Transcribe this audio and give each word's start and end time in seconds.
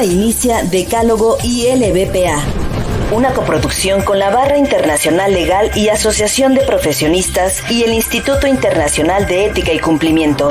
Inicia 0.00 0.64
Decálogo 0.64 1.36
y 1.44 1.66
LBPA, 1.66 2.40
una 3.14 3.34
coproducción 3.34 4.00
con 4.02 4.18
la 4.18 4.30
Barra 4.30 4.56
Internacional 4.56 5.34
Legal 5.34 5.70
y 5.76 5.90
Asociación 5.90 6.54
de 6.54 6.62
Profesionistas 6.62 7.62
y 7.70 7.84
el 7.84 7.92
Instituto 7.92 8.46
Internacional 8.46 9.26
de 9.26 9.46
Ética 9.46 9.72
y 9.72 9.78
Cumplimiento. 9.78 10.50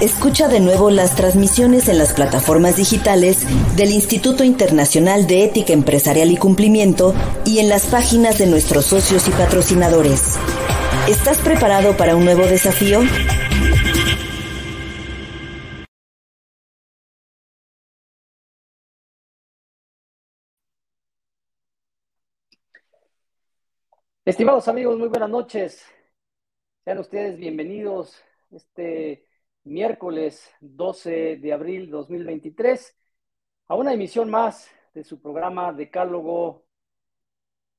Escucha 0.00 0.46
de 0.46 0.60
nuevo 0.60 0.90
las 0.90 1.16
transmisiones 1.16 1.88
en 1.88 1.98
las 1.98 2.12
plataformas 2.12 2.76
digitales 2.76 3.38
del 3.74 3.90
Instituto 3.90 4.44
Internacional 4.44 5.26
de 5.26 5.44
Ética 5.44 5.72
Empresarial 5.72 6.30
y 6.30 6.36
Cumplimiento 6.36 7.12
y 7.44 7.58
en 7.58 7.68
las 7.68 7.86
páginas 7.86 8.38
de 8.38 8.46
nuestros 8.46 8.86
socios 8.86 9.26
y 9.26 9.32
patrocinadores. 9.32 10.36
¿Estás 11.08 11.38
preparado 11.38 11.96
para 11.96 12.14
un 12.14 12.24
nuevo 12.24 12.46
desafío? 12.46 13.00
Estimados 24.26 24.66
amigos, 24.66 24.98
muy 24.98 25.06
buenas 25.06 25.30
noches. 25.30 25.86
Sean 26.84 26.98
ustedes 26.98 27.36
bienvenidos 27.36 28.20
este 28.50 29.24
miércoles 29.62 30.52
12 30.58 31.36
de 31.36 31.52
abril 31.52 31.88
2023 31.88 32.92
a 33.68 33.76
una 33.76 33.92
emisión 33.92 34.28
más 34.28 34.68
de 34.94 35.04
su 35.04 35.22
programa 35.22 35.72
Decálogo 35.72 36.66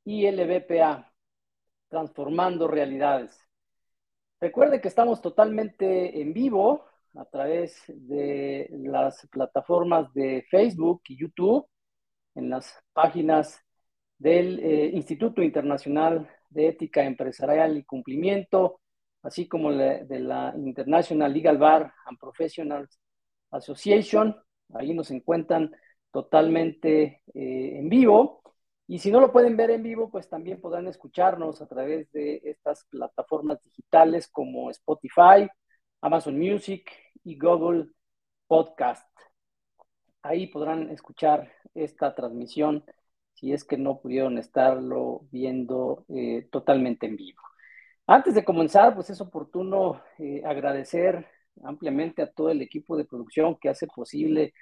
ILBPA, 0.06 1.12
Transformando 1.90 2.70
Realidades. 2.70 3.46
Recuerde 4.40 4.80
que 4.80 4.88
estamos 4.88 5.22
totalmente 5.22 6.22
en 6.22 6.32
vivo 6.32 6.86
a 7.16 7.26
través 7.26 7.84
de 7.90 8.70
las 8.72 9.28
plataformas 9.30 10.14
de 10.14 10.46
Facebook 10.50 11.02
y 11.10 11.20
YouTube, 11.20 11.68
en 12.36 12.50
las 12.50 12.74
páginas 12.94 13.62
del 14.18 14.62
eh, 14.62 14.92
Instituto 14.94 15.44
Internacional 15.44 16.37
de 16.58 16.70
Ética 16.70 17.04
Empresarial 17.04 17.78
y 17.78 17.84
Cumplimiento, 17.84 18.82
así 19.22 19.48
como 19.48 19.72
de 19.72 20.20
la 20.20 20.54
International 20.58 21.32
Legal 21.32 21.60
Bar 21.60 21.94
and 22.06 22.18
Professionals 22.18 23.00
Association. 23.52 24.36
Ahí 24.74 24.94
nos 24.96 25.12
encuentran 25.12 25.72
totalmente 26.12 27.22
eh, 27.34 27.78
en 27.78 27.90
vivo. 27.90 28.42
Y 28.88 28.98
si 28.98 29.12
no 29.12 29.20
lo 29.20 29.32
pueden 29.32 29.56
ver 29.56 29.70
en 29.70 29.84
vivo, 29.84 30.10
pues 30.10 30.30
también 30.30 30.60
podrán 30.60 30.88
escucharnos 30.88 31.62
a 31.62 31.68
través 31.68 32.12
de 32.12 32.42
estas 32.44 32.86
plataformas 32.86 33.62
digitales 33.62 34.28
como 34.28 34.72
Spotify, 34.72 35.48
Amazon 36.02 36.40
Music 36.40 36.92
y 37.24 37.38
Google 37.38 37.90
Podcast. 38.48 39.08
Ahí 40.24 40.48
podrán 40.48 40.90
escuchar 40.90 41.52
esta 41.76 42.16
transmisión 42.16 42.84
si 43.38 43.54
es 43.54 43.64
que 43.64 43.78
no 43.78 44.00
pudieron 44.00 44.40
estarlo 44.40 45.28
viendo 45.32 46.06
eh, 46.10 46.48
totalmente 46.52 47.06
en 47.06 47.18
vivo. 47.18 47.42
Antes 48.08 48.34
de 48.34 48.44
comenzar, 48.44 48.96
pues 48.96 49.12
es 49.12 49.22
oportuno 49.22 50.02
eh, 50.18 50.42
agradecer 50.44 51.28
ampliamente 51.64 52.24
a 52.24 52.32
todo 52.32 52.50
el 52.50 52.64
equipo 52.64 52.98
de 52.98 53.06
producción 53.06 53.56
que 53.60 53.70
hace 53.70 53.86
posible 53.86 54.56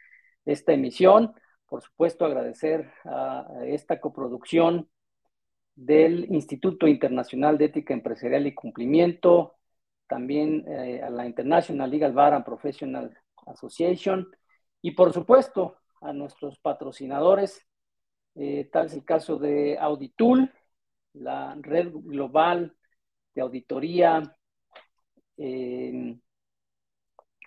esta 0.43 0.73
emisión. 0.73 1.33
Por 1.67 1.81
supuesto, 1.83 2.25
agradecer 2.25 2.91
a, 3.05 3.47
esta 3.65 4.01
coproducción 4.01 4.89
del 5.75 6.25
Instituto 6.33 6.85
Internacional 6.85 7.57
de 7.57 7.65
Ética 7.65 7.93
Empresarial 7.93 8.45
y 8.45 8.53
Cumplimiento, 8.53 9.55
también 10.07 10.65
eh, 10.67 11.01
a 11.01 11.09
la 11.09 11.25
International 11.25 11.89
Legal 11.89 12.11
Bar 12.11 12.33
and 12.33 12.45
Professional 12.45 13.17
Association 13.45 14.27
y 14.81 14.91
por 14.91 15.13
supuesto 15.13 15.77
a 16.01 16.11
nuestros 16.11 16.59
patrocinadores, 16.59 17.65
eh, 18.35 18.69
tal 18.71 18.87
es 18.87 18.93
el 18.93 19.05
caso 19.05 19.37
de 19.37 19.77
Auditool, 19.79 20.51
la 21.13 21.55
red 21.61 21.89
global 21.93 22.75
de 23.33 23.41
auditoría 23.41 24.35
eh, 25.37 26.17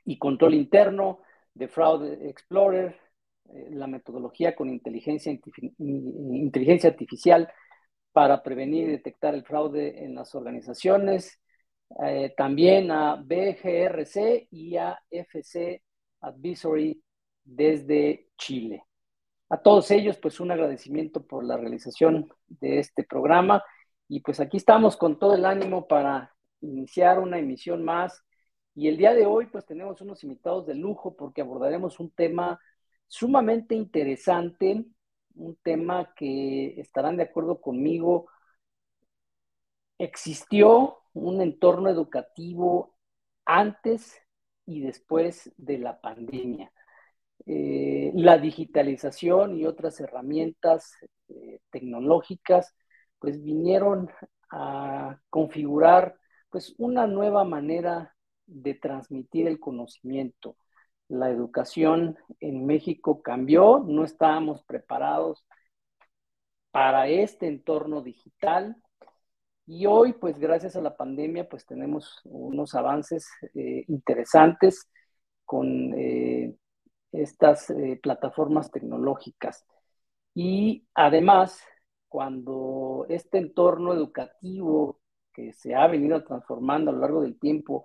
y 0.04 0.18
control 0.18 0.54
interno 0.54 1.20
de 1.52 1.68
Fraud 1.68 2.04
Explorer, 2.22 2.98
eh, 3.52 3.68
la 3.72 3.86
metodología 3.86 4.56
con 4.56 4.70
inteligencia, 4.70 5.30
inteligencia 5.78 6.90
artificial 6.90 7.52
para 8.12 8.42
prevenir 8.42 8.88
y 8.88 8.92
detectar 8.92 9.34
el 9.34 9.44
fraude 9.44 10.04
en 10.04 10.14
las 10.14 10.34
organizaciones, 10.34 11.38
también 12.36 12.90
a 12.90 13.16
BGRC 13.16 14.48
y 14.50 14.76
a 14.76 14.98
FC 15.10 15.82
Advisory 16.20 17.02
desde 17.44 18.28
Chile. 18.36 18.87
A 19.50 19.56
todos 19.58 19.90
ellos, 19.90 20.18
pues 20.18 20.40
un 20.40 20.50
agradecimiento 20.50 21.26
por 21.26 21.44
la 21.44 21.56
realización 21.56 22.30
de 22.48 22.80
este 22.80 23.02
programa 23.04 23.62
y 24.08 24.20
pues 24.20 24.40
aquí 24.40 24.56
estamos 24.56 24.96
con 24.96 25.18
todo 25.18 25.34
el 25.34 25.44
ánimo 25.44 25.86
para 25.86 26.34
iniciar 26.60 27.18
una 27.18 27.38
emisión 27.38 27.84
más. 27.84 28.22
Y 28.74 28.88
el 28.88 28.96
día 28.96 29.14
de 29.14 29.26
hoy 29.26 29.46
pues 29.46 29.66
tenemos 29.66 30.00
unos 30.00 30.22
invitados 30.24 30.66
de 30.66 30.74
lujo 30.74 31.16
porque 31.16 31.42
abordaremos 31.42 31.98
un 32.00 32.10
tema 32.10 32.60
sumamente 33.06 33.74
interesante, 33.74 34.84
un 35.34 35.56
tema 35.62 36.14
que 36.14 36.78
estarán 36.80 37.16
de 37.16 37.24
acuerdo 37.24 37.60
conmigo. 37.60 38.28
Existió 39.98 40.98
un 41.12 41.40
entorno 41.40 41.88
educativo 41.88 42.96
antes 43.44 44.20
y 44.66 44.80
después 44.80 45.52
de 45.56 45.78
la 45.78 46.00
pandemia. 46.00 46.72
Eh, 47.50 48.12
la 48.14 48.36
digitalización 48.36 49.56
y 49.56 49.64
otras 49.64 49.98
herramientas 50.00 50.92
eh, 51.30 51.60
tecnológicas 51.70 52.74
pues 53.18 53.42
vinieron 53.42 54.10
a 54.50 55.18
configurar 55.30 56.14
pues 56.50 56.74
una 56.76 57.06
nueva 57.06 57.44
manera 57.44 58.14
de 58.44 58.74
transmitir 58.74 59.48
el 59.48 59.58
conocimiento. 59.58 60.58
La 61.08 61.30
educación 61.30 62.18
en 62.38 62.66
México 62.66 63.22
cambió, 63.22 63.78
no 63.78 64.04
estábamos 64.04 64.62
preparados 64.64 65.46
para 66.70 67.08
este 67.08 67.46
entorno 67.46 68.02
digital 68.02 68.76
y 69.64 69.86
hoy 69.86 70.12
pues 70.12 70.38
gracias 70.38 70.76
a 70.76 70.82
la 70.82 70.98
pandemia 70.98 71.48
pues 71.48 71.64
tenemos 71.64 72.20
unos 72.24 72.74
avances 72.74 73.26
eh, 73.54 73.84
interesantes 73.88 74.90
con 75.46 75.94
estas 77.12 77.70
eh, 77.70 77.98
plataformas 78.02 78.70
tecnológicas. 78.70 79.66
Y 80.34 80.86
además 80.94 81.62
cuando 82.08 83.06
este 83.08 83.38
entorno 83.38 83.92
educativo 83.94 85.00
que 85.32 85.52
se 85.52 85.74
ha 85.74 85.86
venido 85.86 86.22
transformando 86.24 86.90
a 86.90 86.94
lo 86.94 87.00
largo 87.00 87.22
del 87.22 87.38
tiempo 87.38 87.84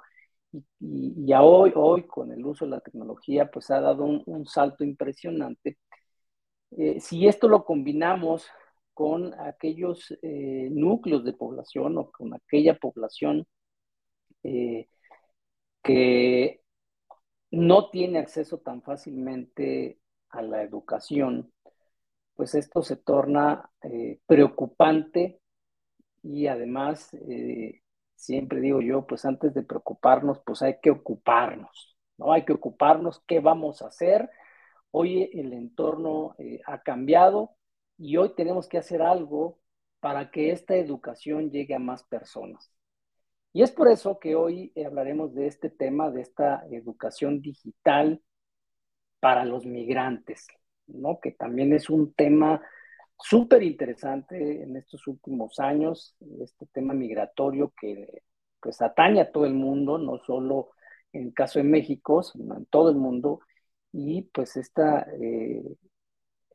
y, 0.79 1.25
ya 1.25 1.43
hoy, 1.43 1.73
hoy 1.75 2.03
con 2.07 2.31
el 2.31 2.45
uso 2.45 2.65
de 2.65 2.71
la 2.71 2.79
tecnología, 2.81 3.49
pues 3.51 3.71
ha 3.71 3.81
dado 3.81 4.05
un, 4.05 4.45
salto 4.45 4.83
impresionante. 4.83 5.77
Eh, 6.71 6.99
si 6.99 7.27
esto 7.27 7.47
lo 7.47 7.65
combinamos 7.65 8.47
con 8.93 9.33
aquellos 9.39 10.11
eh, 10.21 10.69
núcleos 10.71 11.23
de 11.23 11.33
población 11.33 11.97
o 11.97 12.11
con 12.11 12.33
aquella 12.33 12.77
población 12.77 13.45
que 15.83 16.62
no 17.53 17.89
tiene 17.91 18.17
acceso 18.19 18.57
tan 18.59 18.81
fácilmente 18.81 19.99
a 20.29 20.41
la 20.41 20.63
educación, 20.63 21.53
pues 22.35 22.55
esto 22.55 22.81
se 22.81 22.95
torna 22.97 23.69
eh, 23.83 24.19
preocupante 24.25 25.39
y 26.23 26.47
además, 26.47 27.13
eh, 27.13 27.81
siempre 28.15 28.59
digo 28.59 28.81
yo, 28.81 29.05
pues 29.05 29.25
antes 29.25 29.53
de 29.53 29.61
preocuparnos, 29.63 30.39
pues 30.45 30.63
hay 30.63 30.79
que 30.81 30.89
ocuparnos, 30.89 31.95
¿no? 32.17 32.33
Hay 32.33 32.43
que 32.43 32.53
ocuparnos 32.53 33.21
qué 33.27 33.39
vamos 33.39 33.83
a 33.83 33.87
hacer. 33.87 34.31
Hoy 34.91 35.29
el 35.33 35.53
entorno 35.53 36.35
eh, 36.39 36.61
ha 36.65 36.81
cambiado 36.81 37.55
y 37.97 38.17
hoy 38.17 38.33
tenemos 38.35 38.67
que 38.67 38.79
hacer 38.79 39.03
algo 39.03 39.59
para 39.99 40.31
que 40.31 40.51
esta 40.51 40.75
educación 40.75 41.51
llegue 41.51 41.75
a 41.75 41.79
más 41.79 42.03
personas. 42.03 42.71
Y 43.53 43.61
es 43.61 43.71
por 43.71 43.87
eso 43.87 44.19
que 44.19 44.35
hoy 44.35 44.73
hablaremos 44.85 45.33
de 45.33 45.47
este 45.47 45.69
tema, 45.69 46.11
de 46.11 46.21
esta 46.21 46.65
educación 46.71 47.41
digital 47.41 48.21
para 49.19 49.45
los 49.45 49.65
migrantes. 49.65 50.47
¿no? 50.87 51.19
que 51.21 51.31
también 51.31 51.73
es 51.73 51.89
un 51.89 52.13
tema 52.13 52.61
súper 53.17 53.63
interesante 53.63 54.63
en 54.63 54.75
estos 54.75 55.07
últimos 55.07 55.59
años, 55.59 56.15
este 56.41 56.65
tema 56.67 56.93
migratorio 56.93 57.73
que 57.79 58.23
pues 58.59 58.81
a 58.81 58.93
todo 59.31 59.45
el 59.45 59.53
mundo, 59.53 59.97
no 59.97 60.19
solo 60.19 60.71
en 61.11 61.27
el 61.27 61.33
caso 61.33 61.59
de 61.59 61.65
México, 61.65 62.23
sino 62.23 62.55
en 62.55 62.65
todo 62.65 62.89
el 62.89 62.95
mundo, 62.95 63.41
y 63.91 64.23
pues 64.33 64.55
esta, 64.55 65.05
eh, 65.21 65.61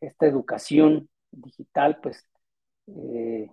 esta 0.01 0.27
educación 0.27 1.11
digital, 1.31 2.01
pues 2.03 2.27
eh, 2.87 3.51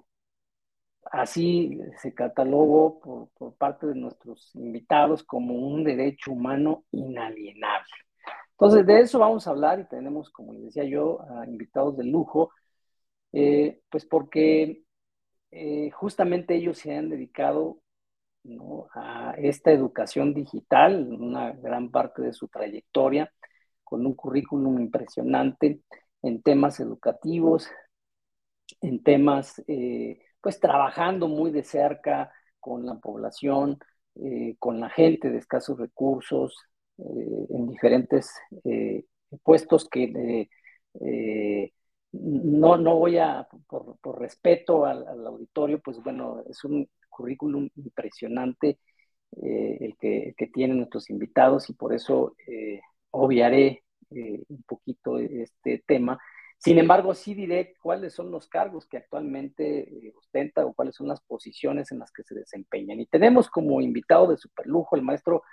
así 1.12 1.80
se 2.00 2.14
catalogó 2.14 3.30
por, 3.38 3.56
parte 3.56 3.88
de 3.88 3.96
nuestros 3.96 4.54
invitados 4.56 5.24
como 5.24 5.56
un 5.56 5.84
derecho 5.84 6.32
humano 6.32 6.86
inalienable. 6.92 7.92
Entonces, 8.52 8.86
de 8.86 9.02
eso 9.02 9.20
vamos 9.20 9.48
a 9.48 9.52
hablar 9.52 9.80
y 9.80 9.88
tenemos, 9.88 10.30
como 10.30 10.54
les 10.54 10.66
decía 10.66 10.86
yo, 10.86 11.22
a 11.22 11.46
invitados 11.46 11.98
de 11.98 12.06
lujo, 12.06 12.52
eh, 13.34 13.82
pues 13.90 14.06
porque 14.06 14.84
eh, 15.52 15.92
justamente 15.92 16.56
ellos 16.56 16.78
se 16.78 16.96
han 16.96 17.10
dedicado 17.10 17.82
a 18.94 19.34
esta 19.38 19.72
educación 19.72 20.34
digital, 20.34 21.08
una 21.12 21.52
gran 21.54 21.90
parte 21.92 22.22
de 22.22 22.34
su 22.34 22.48
trayectoria, 22.48 23.32
con 23.84 24.06
un 24.06 24.16
currículum 24.16 24.80
impresionante 24.80 25.82
en 26.22 26.42
temas 26.42 26.80
educativos, 26.80 27.70
en 28.82 29.04
temas, 29.04 29.64
eh, 29.68 30.20
pues 30.46 30.60
trabajando 30.60 31.28
muy 31.28 31.50
de 31.50 31.64
cerca 31.64 32.32
con 32.60 32.86
la 32.86 33.00
población, 33.00 33.80
con 34.60 34.80
la 34.80 34.92
gente 34.92 35.32
de 35.32 35.40
escasos 35.40 35.80
recursos, 35.80 36.56
eh, 37.00 37.48
en 37.50 37.68
diferentes 37.68 38.30
eh, 38.64 39.06
puestos 39.42 39.90
que 39.90 40.48
eh, 41.02 41.72
no, 42.12 42.78
no 42.78 42.96
voy 42.96 43.18
a, 43.18 43.48
por, 43.68 44.22
respeto 44.22 44.86
al, 44.86 45.26
auditorio, 45.26 45.80
pues 45.80 45.98
bueno, 46.04 46.44
es 46.48 46.64
un 46.64 46.88
currículum 47.10 47.68
impresionante 47.78 48.78
el, 49.32 49.96
que, 50.00 50.36
que, 50.38 50.46
tienen 50.46 50.78
nuestros 50.78 51.10
invitados 51.10 51.72
y 51.72 51.74
por 51.74 51.92
eso 51.92 52.36
obviaré 53.10 53.84
un 54.12 54.64
poquito 54.68 55.18
este 55.18 55.84
tema. 55.88 56.20
Sin 56.58 56.80
embargo, 56.80 57.14
sí 57.14 57.34
diré 57.34 57.76
cuáles 57.82 58.14
son 58.14 58.32
los 58.32 58.48
cargos 58.48 58.86
que 58.88 58.98
actualmente 58.98 60.14
ostenta 60.18 60.66
o 60.66 60.74
cuáles 60.74 60.96
son 60.96 61.08
las 61.08 61.22
posiciones 61.22 61.92
en 61.92 62.00
las 62.00 62.12
que 62.12 62.24
se 62.24 62.34
desempeñan. 62.34 63.00
Y 63.00 63.06
tenemos 63.06 63.50
como 63.50 63.82
invitado 63.82 64.28
de 64.28 64.38
superlujo 64.38 64.96
el 64.96 65.04
maestro 65.04 65.44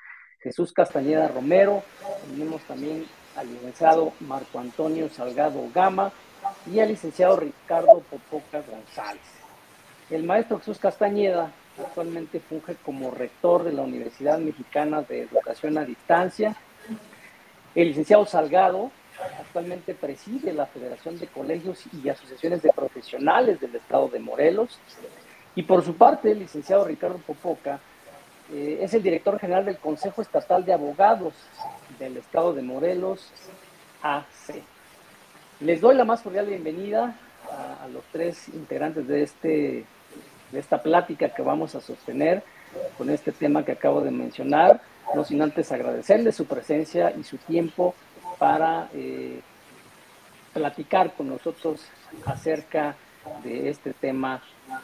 Jesús 0.40 0.72
Castañeda 0.72 1.28
Romero, 1.28 1.84
tenemos 2.28 2.62
también 2.62 3.04
al 3.36 3.48
licenciado 3.48 4.12
Marco 4.20 4.58
Antonio 4.58 5.08
Salgado 5.08 5.68
Gama 5.72 6.12
y 6.66 6.80
al 6.80 6.88
licenciado 6.88 7.36
Ricardo 7.36 8.00
Popocas 8.10 8.68
González. 8.68 9.22
El 10.10 10.24
maestro 10.24 10.58
Jesús 10.58 10.78
Castañeda 10.78 11.52
actualmente 11.78 12.40
funge 12.40 12.74
como 12.84 13.10
rector 13.12 13.62
de 13.62 13.72
la 13.72 13.82
Universidad 13.82 14.38
Mexicana 14.38 15.02
de 15.02 15.22
Educación 15.22 15.78
a 15.78 15.84
Distancia. 15.84 16.56
El 17.74 17.88
licenciado 17.88 18.26
Salgado 18.26 18.90
actualmente 19.38 19.94
preside 19.94 20.52
la 20.52 20.66
Federación 20.66 21.18
de 21.18 21.26
Colegios 21.26 21.84
y 21.92 22.08
Asociaciones 22.08 22.62
de 22.62 22.72
Profesionales 22.72 23.60
del 23.60 23.74
Estado 23.76 24.08
de 24.08 24.18
Morelos. 24.18 24.78
Y 25.54 25.62
por 25.62 25.84
su 25.84 25.94
parte, 25.94 26.32
el 26.32 26.40
licenciado 26.40 26.84
Ricardo 26.84 27.18
Popoca 27.18 27.80
eh, 28.52 28.78
es 28.80 28.94
el 28.94 29.02
director 29.02 29.38
general 29.38 29.64
del 29.64 29.78
Consejo 29.78 30.22
Estatal 30.22 30.64
de 30.64 30.72
Abogados 30.72 31.34
del 31.98 32.16
Estado 32.16 32.52
de 32.52 32.62
Morelos, 32.62 33.30
AC. 34.02 34.62
Les 35.60 35.80
doy 35.80 35.94
la 35.94 36.04
más 36.04 36.22
cordial 36.22 36.46
bienvenida 36.46 37.16
a, 37.50 37.86
los 37.88 38.02
tres 38.12 38.48
integrantes 38.48 39.06
de, 39.06 39.22
este, 39.22 39.84
de 40.50 40.58
esta 40.58 40.82
plática 40.82 41.28
que 41.28 41.42
vamos 41.42 41.74
a 41.74 41.80
sostener 41.80 42.42
con 42.96 43.10
este 43.10 43.32
tema 43.32 43.64
que 43.64 43.72
acabo 43.72 44.00
de 44.00 44.10
mencionar, 44.10 44.80
no 45.14 45.24
sin 45.24 45.42
antes 45.42 45.70
agradecerles 45.72 46.36
su 46.36 46.46
presencia 46.46 47.12
y 47.12 47.22
su 47.22 47.36
tiempo 47.36 47.94
para 48.42 48.90
eh, 48.92 49.40
platicar 50.52 51.14
con 51.14 51.28
nosotros 51.28 51.80
acerca 52.26 52.96
de 53.44 53.70
este 53.70 53.92
tema 53.92 54.42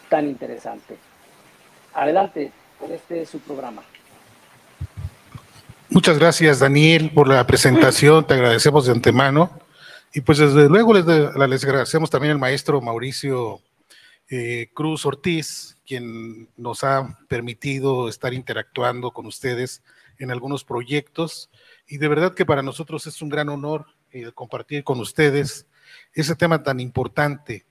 tan 0.08 0.28
interesante. 0.28 0.96
Adelante, 1.92 2.52
este 2.88 3.22
es 3.22 3.28
su 3.28 3.40
programa. 3.40 3.82
Muchas 5.88 6.20
gracias, 6.20 6.60
Daniel, 6.60 7.10
por 7.12 7.26
la 7.26 7.44
presentación. 7.48 8.24
Te 8.24 8.34
agradecemos 8.34 8.86
de 8.86 8.92
antemano. 8.92 9.50
Y 10.14 10.20
pues 10.20 10.38
desde 10.38 10.68
luego 10.68 10.94
les, 10.94 11.04
les 11.04 11.64
agradecemos 11.64 12.10
también 12.10 12.34
al 12.34 12.38
maestro 12.38 12.80
Mauricio 12.80 13.60
eh, 14.30 14.70
Cruz 14.72 15.04
Ortiz, 15.04 15.76
quien 15.84 16.48
nos 16.56 16.84
ha 16.84 17.18
permitido 17.26 18.08
estar 18.08 18.32
interactuando 18.32 19.10
con 19.10 19.26
ustedes 19.26 19.82
en 20.20 20.30
algunos 20.30 20.62
proyectos. 20.62 21.50
Y 21.88 21.96
de 21.98 22.08
verdad 22.08 22.34
que 22.34 22.44
para 22.44 22.62
nosotros 22.62 23.06
es 23.06 23.22
un 23.22 23.30
gran 23.30 23.48
honor 23.48 23.86
eh, 24.12 24.30
compartir 24.32 24.84
con 24.84 25.00
ustedes 25.00 25.66
ese 26.12 26.36
tema 26.36 26.62
tan 26.62 26.80
importante, 26.80 27.64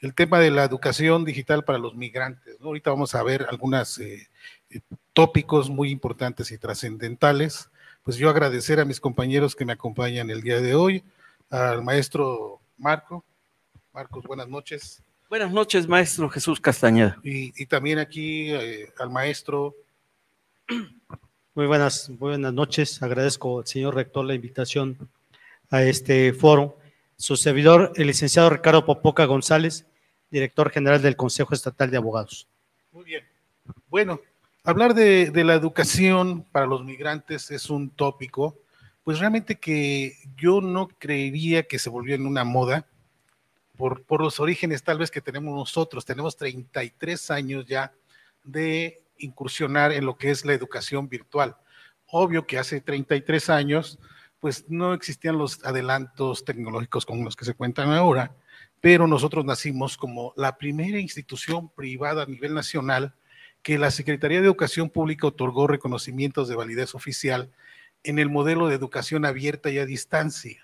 el 0.00 0.14
tema 0.14 0.40
de 0.40 0.50
la 0.50 0.64
educación 0.64 1.24
digital 1.24 1.64
para 1.64 1.78
los 1.78 1.94
migrantes. 1.94 2.56
Ahorita 2.60 2.90
vamos 2.90 3.14
a 3.14 3.22
ver 3.22 3.46
algunos 3.48 3.98
eh, 4.00 4.28
tópicos 5.12 5.70
muy 5.70 5.90
importantes 5.90 6.50
y 6.50 6.58
trascendentales. 6.58 7.70
Pues 8.02 8.16
yo 8.16 8.28
agradecer 8.28 8.80
a 8.80 8.84
mis 8.84 9.00
compañeros 9.00 9.54
que 9.54 9.64
me 9.64 9.74
acompañan 9.74 10.28
el 10.30 10.42
día 10.42 10.60
de 10.60 10.74
hoy, 10.74 11.04
al 11.50 11.82
maestro 11.84 12.60
Marco. 12.76 13.24
Marcos, 13.92 14.24
buenas 14.24 14.48
noches. 14.48 15.02
Buenas 15.28 15.52
noches, 15.52 15.86
maestro 15.86 16.28
Jesús 16.28 16.60
Castañeda. 16.60 17.18
Y, 17.22 17.66
también 17.66 18.00
aquí 18.00 18.50
eh, 18.50 18.92
al 18.98 19.10
maestro. 19.10 19.76
Muy 21.54 21.66
buenas, 21.66 22.10
buenas 22.18 22.54
noches. 22.54 23.02
Agradezco 23.02 23.58
al 23.58 23.66
señor 23.66 23.94
rector 23.94 24.24
la 24.24 24.32
invitación 24.32 24.96
a 25.68 25.82
este 25.82 26.32
foro. 26.32 26.78
Su 27.18 27.36
servidor, 27.36 27.92
el 27.96 28.06
licenciado 28.06 28.48
Ricardo 28.48 28.86
Popoca 28.86 29.26
González, 29.26 29.84
director 30.30 30.70
general 30.70 31.02
del 31.02 31.14
Consejo 31.14 31.52
Estatal 31.52 31.90
de 31.90 31.98
Abogados. 31.98 32.48
Muy 32.90 33.04
bien. 33.04 33.24
Bueno, 33.90 34.18
hablar 34.64 34.94
de, 34.94 35.30
la 35.44 35.52
educación 35.52 36.42
para 36.52 36.64
los 36.64 36.86
migrantes 36.86 37.50
es 37.50 37.68
un 37.68 37.90
tópico, 37.90 38.56
pues 39.04 39.18
realmente 39.18 39.56
que 39.56 40.14
yo 40.38 40.62
no 40.62 40.88
creería 40.88 41.64
que 41.64 41.78
se 41.78 41.90
volvió 41.90 42.14
en 42.14 42.26
una 42.26 42.44
moda 42.44 42.86
por 43.76 44.22
los 44.22 44.40
orígenes 44.40 44.82
tal 44.82 44.96
vez 44.96 45.10
que 45.10 45.20
tenemos 45.20 45.54
nosotros. 45.54 46.06
Tenemos 46.06 46.34
33 46.34 47.30
años 47.30 47.66
ya 47.66 47.92
de 48.42 49.01
incursionar 49.22 49.92
en 49.92 50.04
lo 50.06 50.16
que 50.16 50.30
es 50.30 50.44
la 50.44 50.52
educación 50.52 51.08
virtual. 51.08 51.56
Obvio 52.06 52.46
que 52.46 52.58
hace 52.58 52.80
33 52.80 53.50
años, 53.50 53.98
pues 54.38 54.66
no 54.68 54.92
existían 54.92 55.38
los 55.38 55.64
adelantos 55.64 56.44
tecnológicos 56.44 57.06
con 57.06 57.24
los 57.24 57.36
que 57.36 57.44
se 57.44 57.54
cuentan 57.54 57.92
ahora, 57.92 58.34
pero 58.80 59.06
nosotros 59.06 59.44
nacimos 59.44 59.96
como 59.96 60.34
la 60.36 60.58
primera 60.58 60.98
institución 60.98 61.70
privada 61.70 62.24
a 62.24 62.26
nivel 62.26 62.52
nacional 62.52 63.14
que 63.62 63.78
la 63.78 63.90
Secretaría 63.92 64.40
de 64.40 64.46
Educación 64.46 64.90
Pública 64.90 65.28
otorgó 65.28 65.68
reconocimientos 65.68 66.48
de 66.48 66.56
validez 66.56 66.94
oficial 66.94 67.52
en 68.02 68.18
el 68.18 68.28
modelo 68.28 68.66
de 68.66 68.74
educación 68.74 69.24
abierta 69.24 69.70
y 69.70 69.78
a 69.78 69.86
distancia, 69.86 70.60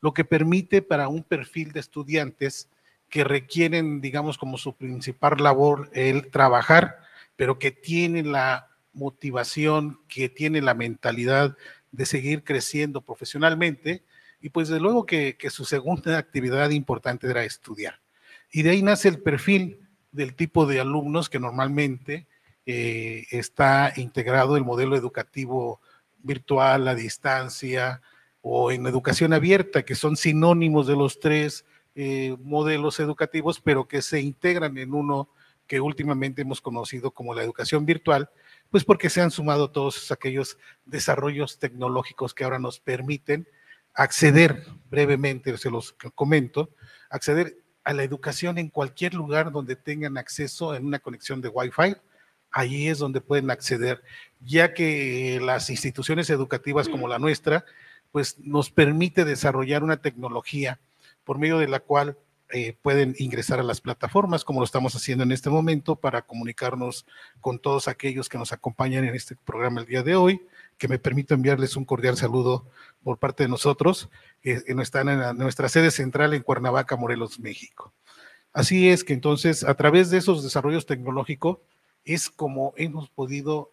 lo 0.00 0.14
que 0.14 0.24
permite 0.24 0.80
para 0.80 1.08
un 1.08 1.22
perfil 1.22 1.72
de 1.72 1.80
estudiantes 1.80 2.70
que 3.10 3.24
requieren, 3.24 4.00
digamos, 4.00 4.38
como 4.38 4.58
su 4.58 4.74
principal 4.74 5.36
labor 5.38 5.90
el 5.92 6.30
trabajar, 6.30 7.00
pero 7.38 7.60
que 7.60 7.70
tienen 7.70 8.32
la 8.32 8.68
motivación, 8.92 10.00
que 10.08 10.28
tienen 10.28 10.64
la 10.64 10.74
mentalidad 10.74 11.56
de 11.92 12.04
seguir 12.04 12.42
creciendo 12.42 13.00
profesionalmente, 13.00 14.02
y 14.40 14.48
pues 14.50 14.68
de 14.68 14.80
luego 14.80 15.06
que, 15.06 15.36
su 15.48 15.64
segunda 15.64 16.18
actividad 16.18 16.70
importante 16.70 17.30
era 17.30 17.44
estudiar. 17.44 18.00
Y 18.50 18.62
de 18.62 18.70
ahí 18.70 18.82
nace 18.82 19.08
el 19.08 19.22
perfil 19.22 19.88
del 20.10 20.34
tipo 20.34 20.66
de 20.66 20.80
alumnos 20.80 21.30
que 21.30 21.38
normalmente 21.38 22.26
eh, 22.66 23.26
está 23.30 23.92
integrado 23.94 24.56
el 24.56 24.64
modelo 24.64 24.96
educativo 24.96 25.80
virtual, 26.20 26.88
a 26.88 26.96
distancia 26.96 28.02
o 28.40 28.72
en 28.72 28.84
educación 28.88 29.32
abierta, 29.32 29.84
que 29.84 29.94
son 29.94 30.16
sinónimos 30.16 30.88
de 30.88 30.96
los 30.96 31.20
tres 31.20 31.64
eh, 31.94 32.36
modelos 32.42 32.98
educativos, 32.98 33.60
pero 33.60 33.86
que 33.86 34.02
se 34.02 34.20
integran 34.20 34.76
en 34.76 34.92
uno 34.92 35.28
que 35.68 35.80
últimamente 35.80 36.42
hemos 36.42 36.60
conocido 36.60 37.12
como 37.12 37.34
la 37.34 37.44
educación 37.44 37.86
virtual, 37.86 38.30
pues 38.70 38.84
porque 38.84 39.10
se 39.10 39.20
han 39.20 39.30
sumado 39.30 39.70
todos 39.70 40.10
aquellos 40.10 40.58
desarrollos 40.84 41.58
tecnológicos 41.58 42.34
que 42.34 42.42
ahora 42.42 42.58
nos 42.58 42.80
permiten 42.80 43.46
acceder, 43.94 44.64
brevemente 44.90 45.56
se 45.58 45.70
los 45.70 45.92
comento, 46.14 46.70
acceder 47.10 47.58
a 47.84 47.92
la 47.92 48.02
educación 48.02 48.58
en 48.58 48.68
cualquier 48.68 49.14
lugar 49.14 49.52
donde 49.52 49.76
tengan 49.76 50.18
acceso 50.18 50.74
en 50.74 50.86
una 50.86 50.98
conexión 50.98 51.40
de 51.40 51.48
Wi-Fi. 51.48 51.96
Allí 52.50 52.88
es 52.88 52.98
donde 52.98 53.20
pueden 53.20 53.50
acceder, 53.50 54.02
ya 54.40 54.72
que 54.72 55.38
las 55.42 55.68
instituciones 55.68 56.30
educativas 56.30 56.88
como 56.88 57.08
la 57.08 57.18
nuestra, 57.18 57.64
pues 58.10 58.38
nos 58.38 58.70
permite 58.70 59.24
desarrollar 59.24 59.82
una 59.82 59.98
tecnología 59.98 60.80
por 61.24 61.38
medio 61.38 61.58
de 61.58 61.68
la 61.68 61.80
cual 61.80 62.16
eh, 62.50 62.76
pueden 62.80 63.14
ingresar 63.18 63.60
a 63.60 63.62
las 63.62 63.80
plataformas, 63.80 64.44
como 64.44 64.60
lo 64.60 64.64
estamos 64.64 64.94
haciendo 64.94 65.24
en 65.24 65.32
este 65.32 65.50
momento, 65.50 65.96
para 65.96 66.22
comunicarnos 66.22 67.04
con 67.40 67.58
todos 67.58 67.88
aquellos 67.88 68.28
que 68.28 68.38
nos 68.38 68.52
acompañan 68.52 69.04
en 69.04 69.14
este 69.14 69.36
programa 69.36 69.80
el 69.80 69.86
día 69.86 70.02
de 70.02 70.16
hoy, 70.16 70.40
que 70.78 70.88
me 70.88 70.98
permito 70.98 71.34
enviarles 71.34 71.76
un 71.76 71.84
cordial 71.84 72.16
saludo 72.16 72.66
por 73.02 73.18
parte 73.18 73.42
de 73.42 73.50
nosotros, 73.50 74.08
que 74.42 74.62
están 74.66 75.08
en 75.08 75.36
nuestra 75.36 75.68
sede 75.68 75.90
central 75.90 76.32
en 76.32 76.42
Cuernavaca, 76.42 76.96
Morelos, 76.96 77.38
México. 77.38 77.92
Así 78.52 78.88
es 78.88 79.04
que 79.04 79.12
entonces, 79.12 79.62
a 79.62 79.74
través 79.74 80.10
de 80.10 80.18
esos 80.18 80.42
desarrollos 80.42 80.86
tecnológicos, 80.86 81.58
es 82.04 82.30
como 82.30 82.72
hemos 82.76 83.10
podido 83.10 83.70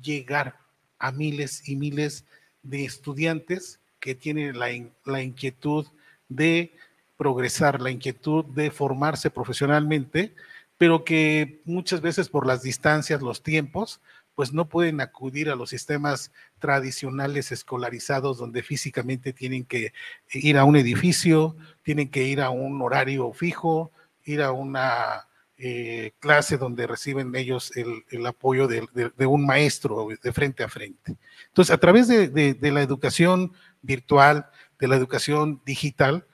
llegar 0.00 0.56
a 0.98 1.12
miles 1.12 1.68
y 1.68 1.76
miles 1.76 2.24
de 2.62 2.84
estudiantes 2.84 3.78
que 4.00 4.14
tiene 4.14 4.54
la, 4.54 4.68
la 5.04 5.22
inquietud 5.22 5.86
de 6.28 6.72
progresar, 7.16 7.80
la 7.80 7.90
inquietud 7.90 8.44
de 8.44 8.70
formarse 8.70 9.30
profesionalmente, 9.30 10.34
pero 10.78 11.04
que 11.04 11.62
muchas 11.64 12.00
veces 12.00 12.28
por 12.28 12.46
las 12.46 12.62
distancias, 12.62 13.22
los 13.22 13.42
tiempos, 13.42 14.00
pues 14.34 14.52
no 14.52 14.68
pueden 14.68 15.00
acudir 15.00 15.48
a 15.48 15.56
los 15.56 15.70
sistemas 15.70 16.30
tradicionales 16.58 17.52
escolarizados 17.52 18.36
donde 18.36 18.62
físicamente 18.62 19.32
tienen 19.32 19.64
que 19.64 19.94
ir 20.30 20.58
a 20.58 20.64
un 20.64 20.76
edificio, 20.76 21.56
tienen 21.82 22.10
que 22.10 22.24
ir 22.24 22.42
a 22.42 22.50
un 22.50 22.82
horario 22.82 23.32
fijo, 23.32 23.92
ir 24.24 24.42
a 24.42 24.52
una 24.52 25.26
eh, 25.58 26.12
clase 26.18 26.58
donde 26.58 26.86
reciben 26.86 27.34
ellos 27.34 27.72
el, 27.76 28.26
apoyo 28.26 28.68
de, 28.68 29.26
un 29.26 29.46
maestro 29.46 30.08
de 30.22 30.32
frente 30.34 30.62
a 30.62 30.68
frente. 30.68 31.16
Entonces, 31.48 31.72
a 31.72 31.78
través 31.78 32.08
de, 32.08 32.58
la 32.60 32.82
educación 32.82 33.54
virtual, 33.80 34.50
de 34.78 34.88
la 34.88 34.96
educación 34.96 35.62
digital, 35.64 36.26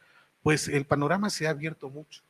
pues 0.43 0.69
el 0.69 0.85
panorama 0.85 1.31
se 1.31 1.47
ha 1.47 1.51
abierto 1.51 1.89
mucho, 1.89 2.23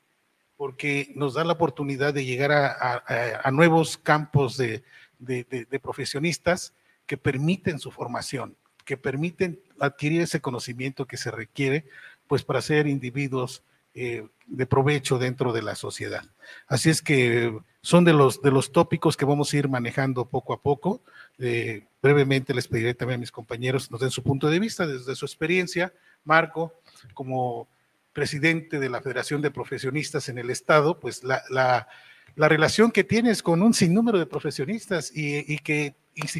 porque 0.56 1.12
nos 1.16 1.34
da 1.34 1.44
la 1.44 1.54
oportunidad 1.54 2.14
de 2.14 2.24
llegar 2.24 2.52
a 2.52 3.50
nuevos 3.50 3.96
campos 3.96 4.56
de, 4.56 4.82
de, 5.22 5.80
profesionistas 5.80 6.74
que 7.06 7.16
permiten 7.16 7.78
su 7.78 7.90
formación, 7.90 8.56
que 8.84 8.96
permiten 8.96 9.60
adquirir 9.78 10.20
ese 10.20 10.40
conocimiento 10.40 11.06
que 11.06 11.16
se 11.16 11.30
requiere 11.30 11.86
pues 12.26 12.42
para 12.44 12.62
ser 12.62 12.86
individuos 12.86 13.62
eh, 13.94 14.26
de 14.46 14.66
provecho 14.66 15.18
dentro 15.18 15.52
de 15.52 15.62
la 15.62 15.74
sociedad. 15.74 16.24
Así 16.66 16.90
es 16.90 17.02
que 17.02 17.56
son 17.82 18.04
de 18.04 18.12
los, 18.12 18.42
de 18.42 18.50
los 18.50 18.72
tópicos 18.72 19.16
que 19.16 19.24
vamos 19.24 19.52
a 19.52 19.56
ir 19.56 19.68
manejando 19.68 20.24
poco 20.24 20.52
a 20.52 20.60
poco. 20.60 21.02
Eh, 21.38 21.84
brevemente 22.02 22.54
les 22.54 22.68
pediré 22.68 22.94
también 22.94 23.18
a 23.18 23.20
mis 23.20 23.32
compañeros 23.32 23.90
nos 23.90 24.00
den 24.00 24.10
su 24.10 24.22
punto 24.22 24.50
de 24.50 24.58
vista 24.58 24.86
desde 24.86 25.14
su 25.14 25.24
experiencia. 25.24 25.92
Marco, 26.24 26.72
como 27.14 27.68
presidente 28.12 28.78
de 28.78 28.88
la 28.88 29.00
Federación 29.00 29.42
de 29.42 29.50
Profesionistas 29.50 30.28
en 30.28 30.38
el 30.38 30.50
Estado, 30.50 31.00
pues 31.00 31.24
la, 31.24 31.42
la 31.50 31.88
la 32.34 32.48
relación 32.48 32.90
que 32.90 33.04
tienes 33.04 33.42
con 33.42 33.62
un 33.62 33.74
sinnúmero 33.74 34.18
de 34.18 34.26
profesionistas 34.26 35.12
y, 35.14 35.58
que 35.58 35.94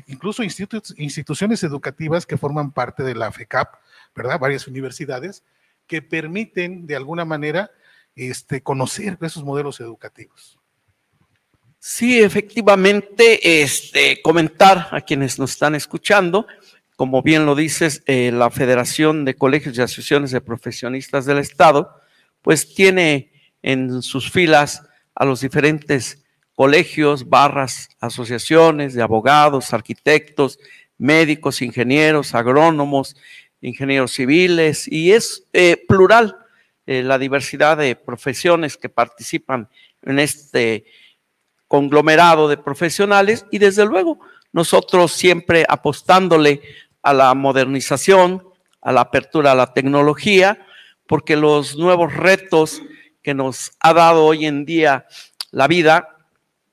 incluso 0.07 0.43
instituciones 0.43 1.63
educativas 1.63 2.27
que 2.27 2.39
forman 2.39 2.73
parte 2.73 3.03
de 3.03 3.15
la 3.15 3.31
FECAP, 3.31 3.75
¿verdad? 4.15 4.39
Varias 4.39 4.67
universidades 4.67 5.43
que 5.87 6.03
permiten 6.03 6.87
de 6.87 6.97
alguna 6.97 7.25
manera 7.25 7.71
este, 8.15 8.63
conocer 8.63 9.19
esos 9.21 9.45
modelos 9.45 9.81
educativos. 9.81 10.59
Sí, 11.79 12.23
efectivamente, 12.23 13.63
este, 13.63 14.23
comentar 14.23 14.89
a 14.93 15.01
quienes 15.01 15.39
nos 15.39 15.51
están 15.53 15.75
escuchando, 15.75 16.47
como 17.03 17.21
bien 17.21 17.47
lo 17.47 17.57
dices, 17.57 18.05
eh, 18.07 18.31
la 18.33 18.49
Federación 18.49 19.25
de 19.25 19.35
Colegios 19.35 19.77
y 19.77 19.81
Asociaciones 19.81 20.31
de 20.31 20.41
Profesionistas 20.41 21.27
del 21.27 21.39
Estado, 21.39 21.97
pues 22.43 22.77
tiene 22.77 23.33
en 23.61 24.03
sus 24.03 24.31
filas 24.31 24.85
a 25.13 25.25
los 25.25 25.41
diferentes 25.41 26.25
colegios, 26.55 27.29
barras, 27.29 27.89
asociaciones 27.99 28.95
de 28.95 29.03
abogados, 29.03 29.73
arquitectos, 29.73 30.61
médicos, 30.97 31.61
ingenieros, 31.61 32.37
agrónomos, 32.37 33.17
ingenieros 33.61 34.13
civiles, 34.13 34.87
y 34.87 35.11
es 35.11 35.49
eh, 35.53 35.85
plural 35.89 36.37
eh, 36.87 37.03
la 37.03 37.19
diversidad 37.19 37.79
de 37.79 37.97
profesiones 37.97 38.77
que 38.77 38.89
participan 38.89 39.69
en 40.03 40.21
este 40.21 40.85
conglomerado 41.67 42.47
de 42.47 42.59
profesionales 42.59 43.45
y 43.51 43.59
desde 43.59 43.85
luego 43.87 44.21
nosotros 44.53 45.13
siempre 45.13 45.65
apostándole 45.69 46.63
a 47.03 47.13
la 47.13 47.35
modernización, 47.35 48.45
a 48.81 48.93
la 48.93 49.03
apertura 49.03 49.53
a 49.53 49.57
la 49.57 49.73
tecnología, 49.73 50.67
porque 51.07 51.37
los 51.37 51.77
nuevos 51.77 52.15
retos 52.15 52.83
que 53.23 53.35
nos 53.35 53.73
ha 53.81 53.93
dado 53.93 54.25
hoy 54.25 54.47
en 54.47 54.65
día 54.65 55.07
la 55.51 55.69
vida, 55.69 56.09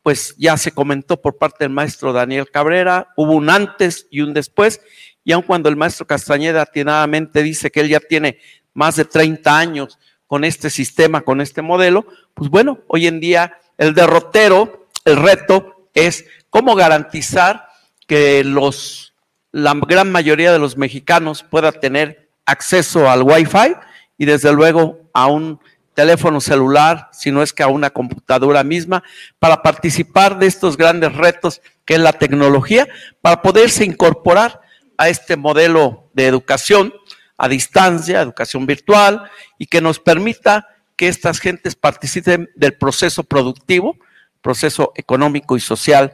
pues 0.02 0.36
ya 0.38 0.58
se 0.58 0.72
comentó 0.72 1.22
por 1.22 1.38
parte 1.38 1.66
del 1.66 1.74
maestro 1.74 2.14
Daniel 2.14 2.50
Cabrera, 2.50 3.10
hubo 3.16 3.34
un 3.34 3.50
antes 3.50 4.08
y 4.10 4.22
un 4.22 4.34
después, 4.34 4.82
y 5.24 5.32
aun 5.32 5.44
cuando 5.44 5.70
el 5.70 5.76
maestro 5.76 6.08
Castañeda 6.08 6.62
atinadamente 6.62 7.44
dice 7.44 7.70
que 7.70 7.82
él 7.82 7.90
ya 7.90 8.00
tiene 8.00 8.40
más 8.74 8.96
de 8.96 9.06
30 9.06 9.58
años 9.58 10.00
con 10.26 10.44
este 10.44 10.70
sistema, 10.70 11.22
con 11.22 11.42
este 11.42 11.62
modelo, 11.62 12.06
pues 12.34 12.50
bueno, 12.50 12.80
hoy 12.88 13.08
en 13.08 13.20
día 13.20 13.58
el 13.78 13.94
derrotero, 13.94 14.88
el 15.06 15.18
reto 15.18 15.90
es 15.94 16.26
cómo 16.50 16.76
garantizar 16.76 17.68
que 18.08 18.44
los, 18.44 19.09
la 19.52 19.74
gran 19.74 20.12
mayoría 20.12 20.52
de 20.52 20.60
los 20.60 20.78
mexicanos 20.78 21.44
pueda 21.44 21.72
tener 21.72 22.30
acceso 22.46 23.10
al 23.10 23.24
Wi-Fi 23.24 23.76
y 24.18 24.26
desde 24.26 24.54
luego 24.54 25.00
a 25.14 25.28
un 25.28 25.60
teléfono 25.94 26.40
celular, 26.40 27.10
si 27.12 27.32
no 27.32 27.44
es 27.44 27.52
que 27.52 27.64
a 27.64 27.68
una 27.68 27.90
computadora 27.90 28.64
misma, 28.64 29.04
para 29.38 29.62
participar 29.62 30.40
de 30.40 30.48
estos 30.48 30.78
grandes 30.78 31.14
retos 31.14 31.62
que 31.84 31.96
es 31.96 32.00
la 32.00 32.14
tecnología, 32.14 32.88
para 33.22 33.42
poderse 33.42 33.84
incorporar 33.84 34.62
a 34.98 35.10
este 35.10 35.36
modelo 35.36 36.10
de 36.14 36.28
educación 36.28 36.94
a 37.40 37.48
distancia, 37.48 38.22
educación 38.22 38.66
virtual, 38.66 39.32
y 39.58 39.66
que 39.66 39.82
nos 39.82 40.00
permita 40.00 40.68
que 40.98 41.08
estas 41.08 41.40
gentes 41.40 41.76
participen 41.76 42.50
del 42.56 42.74
proceso 42.74 43.24
productivo, 43.24 43.98
proceso 44.42 44.92
económico 44.96 45.56
y 45.56 45.62
social 45.62 46.12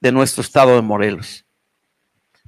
de 0.00 0.12
nuestro 0.12 0.40
estado 0.40 0.74
de 0.74 0.80
Morelos. 0.80 1.44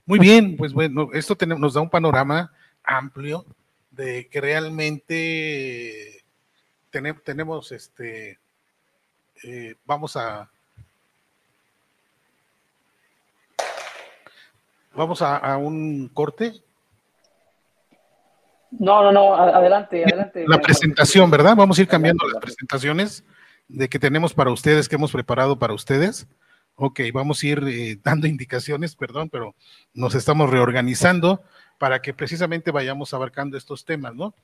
Muy 0.06 0.18
bien, 0.18 0.56
pues 0.56 0.72
bueno, 0.72 1.08
esto 1.14 1.36
nos 1.46 1.74
da 1.74 1.80
un 1.80 1.88
panorama 1.88 2.52
amplio 2.82 3.46
de 3.90 4.28
que 4.28 4.40
realmente 4.40 6.24
tenemos, 7.24 7.72
este, 7.72 8.38
eh, 9.42 9.74
vamos 9.84 10.16
a, 10.16 10.48
vamos 14.94 15.22
a, 15.22 15.56
un 15.56 16.08
corte. 16.08 16.52
No, 18.70 19.02
no, 19.02 19.12
no, 19.12 19.34
adelante, 19.34 20.04
adelante. 20.04 20.44
La 20.46 20.60
presentación, 20.60 21.30
¿verdad? 21.30 21.56
Vamos 21.56 21.78
a 21.78 21.82
ir 21.82 21.88
cambiando 21.88 22.26
las 22.28 22.40
presentaciones 22.40 23.24
de 23.68 23.88
que 23.88 23.98
tenemos 23.98 24.34
para 24.34 24.50
ustedes, 24.50 24.88
que 24.88 24.96
hemos 24.96 25.12
preparado 25.12 25.58
para 25.58 25.74
ustedes. 25.74 26.26
Ok, 26.76 27.00
vamos 27.12 27.40
a 27.42 27.46
ir 27.46 27.62
eh, 27.68 27.98
dando 28.02 28.26
indicaciones, 28.26 28.96
perdón, 28.96 29.30
pero 29.30 29.54
nos 29.92 30.16
estamos 30.16 30.50
reorganizando 30.50 31.40
para 31.78 32.02
que 32.02 32.12
precisamente 32.12 32.72
vayamos 32.72 33.14
abarcando 33.14 33.56
estos 33.56 33.84
temas, 33.84 34.14
¿no? 34.14 34.34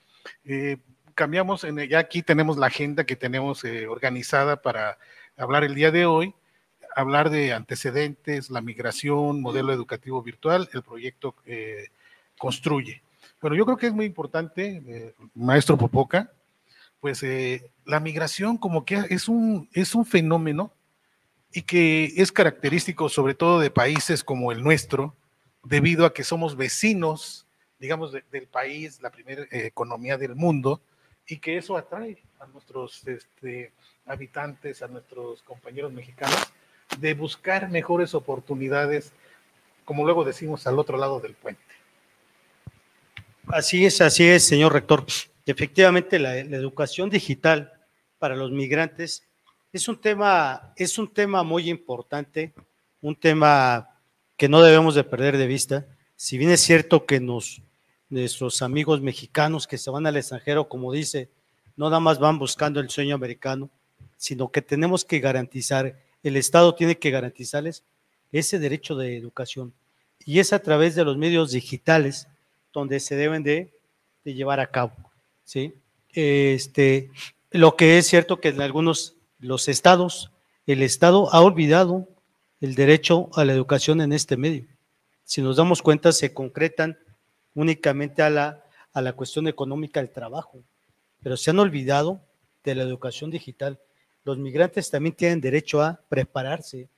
Eh, 0.44 0.76
cambiamos, 1.14 1.64
en, 1.64 1.78
ya 1.88 1.98
aquí 1.98 2.22
tenemos 2.22 2.56
la 2.56 2.68
agenda 2.68 3.04
que 3.04 3.16
tenemos 3.16 3.64
eh, 3.64 3.88
organizada 3.88 4.62
para 4.62 4.98
hablar 5.36 5.64
el 5.64 5.74
día 5.74 5.90
de 5.90 6.06
hoy, 6.06 6.32
hablar 6.94 7.30
de 7.30 7.52
antecedentes, 7.52 8.48
la 8.48 8.60
migración, 8.60 9.40
modelo 9.40 9.72
educativo 9.72 10.22
virtual, 10.22 10.68
el 10.72 10.82
proyecto 10.82 11.34
construye. 12.38 13.02
Pero 13.40 13.54
yo 13.54 13.64
creo 13.64 13.76
que 13.76 13.86
es 13.86 13.92
muy 13.92 14.06
importante, 14.06 15.14
maestro 15.34 15.78
Popoca, 15.78 16.32
pues 17.00 17.24
la 17.84 18.00
migración 18.00 18.58
como 18.58 18.84
que 18.84 19.04
es 19.08 19.28
un, 19.28 19.68
es 19.72 19.94
un 19.94 20.04
fenómeno 20.04 20.74
y 21.52 21.62
que 21.62 22.12
es 22.16 22.32
característico 22.32 23.08
sobre 23.08 23.34
todo 23.34 23.60
de 23.60 23.70
países 23.70 24.22
como 24.22 24.52
el 24.52 24.62
nuestro, 24.62 25.14
debido 25.64 26.06
a 26.06 26.14
que 26.14 26.24
somos 26.24 26.56
vecinos, 26.56 27.46
digamos, 27.78 28.12
del 28.12 28.46
país, 28.46 29.00
la 29.02 29.10
primera 29.10 29.46
economía 29.50 30.16
del 30.16 30.34
mundo, 30.34 30.80
y 31.26 31.38
que 31.38 31.56
eso 31.56 31.76
atrae 31.76 32.18
a 32.38 32.46
nuestros 32.46 33.06
este, 33.06 33.72
habitantes, 34.06 34.82
a 34.82 34.88
nuestros 34.88 35.42
compañeros 35.42 35.92
mexicanos, 35.92 36.52
de 36.98 37.14
buscar 37.14 37.70
mejores 37.70 38.14
oportunidades, 38.14 39.12
como 39.84 40.04
luego 40.04 40.24
decimos, 40.24 40.66
al 40.66 40.78
otro 40.78 40.98
lado 40.98 41.20
del 41.20 41.34
puente. 41.34 41.62
Así 43.46 43.84
es, 43.84 44.00
así 44.00 44.28
es, 44.28 44.44
señor 44.44 44.72
rector. 44.72 45.04
Efectivamente, 45.46 46.18
la, 46.18 46.38
educación 46.38 47.10
digital 47.10 47.72
para 48.18 48.36
los 48.36 48.50
migrantes 48.50 49.28
es 49.72 49.88
un 49.88 50.00
tema, 50.00 50.72
es 50.76 50.98
un 50.98 51.12
tema 51.12 51.42
muy 51.42 51.70
importante, 51.70 52.52
un 53.00 53.14
tema 53.14 53.88
que 54.36 54.48
no 54.48 54.62
debemos 54.62 54.94
de 54.94 55.04
perder 55.04 55.36
de 55.36 55.46
vista. 55.46 55.86
Si 56.16 56.38
bien 56.38 56.50
es 56.50 56.60
cierto 56.60 57.06
que 57.06 57.20
nos 57.20 57.62
nuestros 58.08 58.60
amigos 58.62 59.00
mexicanos 59.00 59.66
que 59.66 59.78
se 59.78 59.90
van 59.90 60.06
al 60.06 60.16
extranjero, 60.16 60.68
como 60.68 60.92
dice, 60.92 61.30
no 61.76 61.86
nada 61.86 62.00
más 62.00 62.18
van 62.18 62.38
buscando 62.38 62.80
el 62.80 62.90
sueño 62.90 63.14
americano, 63.14 63.70
sino 64.16 64.50
que 64.50 64.60
tenemos 64.60 65.04
que 65.04 65.20
garantizar, 65.20 65.96
el 66.22 66.36
Estado 66.36 66.74
tiene 66.74 66.98
que 66.98 67.10
garantizarles 67.10 67.84
ese 68.32 68.58
derecho 68.58 68.96
de 68.96 69.16
educación. 69.16 69.72
Y 70.26 70.40
es 70.40 70.52
a 70.52 70.58
través 70.58 70.94
de 70.96 71.04
los 71.04 71.16
medios 71.16 71.52
digitales 71.52 72.28
donde 72.72 73.00
se 73.00 73.16
deben 73.16 73.42
de, 73.42 73.72
llevar 74.24 74.60
a 74.60 74.70
cabo. 74.70 74.92
¿sí? 75.44 75.74
Este, 76.10 77.10
lo 77.50 77.76
que 77.76 77.98
es 77.98 78.06
cierto 78.06 78.40
que 78.40 78.48
en 78.48 78.60
algunos 78.60 79.16
los 79.40 79.68
estados, 79.68 80.30
el 80.66 80.82
Estado 80.82 81.32
ha 81.32 81.40
olvidado 81.40 82.08
el 82.60 82.74
derecho 82.74 83.30
a 83.34 83.44
la 83.44 83.52
educación 83.52 84.00
en 84.00 84.12
este 84.12 84.36
medio. 84.36 84.66
Si 85.24 85.42
nos 85.42 85.56
damos 85.56 85.82
cuenta, 85.82 86.12
se 86.12 86.34
concretan 86.34 86.98
únicamente 87.54 88.22
a 88.22 88.30
la, 88.30 88.64
a 88.92 89.00
la 89.00 89.12
cuestión 89.14 89.48
económica 89.48 90.00
del 90.00 90.10
trabajo, 90.10 90.62
pero 91.22 91.36
se 91.36 91.50
han 91.50 91.58
olvidado 91.58 92.20
de 92.62 92.74
la 92.74 92.82
educación 92.82 93.30
digital. 93.30 93.78
Los 94.24 94.38
migrantes 94.38 94.90
también 94.90 95.14
tienen 95.14 95.40
derecho 95.40 95.82
a 95.82 96.00
prepararse 96.08 96.88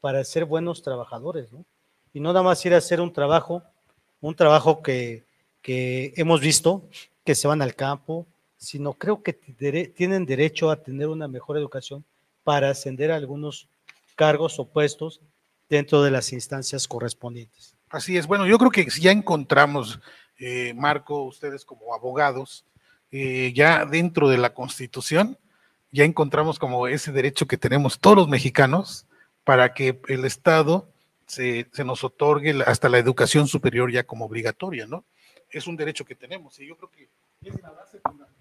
para 0.00 0.22
ser 0.24 0.44
buenos 0.44 0.82
trabajadores, 0.82 1.52
¿no? 1.52 1.64
Y 2.12 2.20
no 2.20 2.32
nada 2.32 2.42
más 2.42 2.64
ir 2.64 2.74
a 2.74 2.78
hacer 2.78 3.00
un 3.00 3.12
trabajo, 3.12 3.62
un 4.20 4.34
trabajo 4.34 4.82
que, 4.82 5.24
que 5.62 6.12
hemos 6.16 6.40
visto, 6.40 6.88
que 7.24 7.34
se 7.34 7.46
van 7.46 7.62
al 7.62 7.74
campo, 7.74 8.26
sino 8.60 8.92
creo 8.92 9.22
que 9.22 9.32
tienen 9.32 10.26
derecho 10.26 10.70
a 10.70 10.76
tener 10.76 11.08
una 11.08 11.26
mejor 11.26 11.56
educación 11.56 12.04
para 12.44 12.70
ascender 12.70 13.10
a 13.10 13.16
algunos 13.16 13.68
cargos 14.16 14.58
o 14.58 14.68
puestos 14.68 15.20
dentro 15.68 16.02
de 16.02 16.10
las 16.10 16.32
instancias 16.32 16.86
correspondientes. 16.86 17.74
Así 17.88 18.18
es. 18.18 18.26
Bueno, 18.26 18.46
yo 18.46 18.58
creo 18.58 18.70
que 18.70 18.86
ya 19.00 19.12
encontramos, 19.12 19.98
eh, 20.38 20.74
Marco, 20.74 21.24
ustedes 21.24 21.64
como 21.64 21.94
abogados, 21.94 22.66
eh, 23.10 23.52
ya 23.54 23.86
dentro 23.86 24.28
de 24.28 24.36
la 24.36 24.52
Constitución, 24.52 25.38
ya 25.90 26.04
encontramos 26.04 26.58
como 26.58 26.86
ese 26.86 27.12
derecho 27.12 27.46
que 27.46 27.56
tenemos 27.56 27.98
todos 27.98 28.16
los 28.16 28.28
mexicanos 28.28 29.06
para 29.42 29.72
que 29.72 30.00
el 30.08 30.26
Estado 30.26 30.86
se, 31.26 31.66
se, 31.72 31.84
nos 31.84 32.04
otorgue 32.04 32.62
hasta 32.66 32.90
la 32.90 32.98
educación 32.98 33.48
superior 33.48 33.90
ya 33.90 34.04
como 34.04 34.26
obligatoria, 34.26 34.86
¿no? 34.86 35.04
Es 35.48 35.66
un 35.66 35.76
derecho 35.76 36.04
que 36.04 36.14
tenemos 36.14 36.60
y 36.60 36.66
yo 36.66 36.76
creo 36.76 36.90
que 36.90 37.08
es 37.42 37.62
la 37.62 37.70
base 37.70 37.98
fundamental 38.00 38.39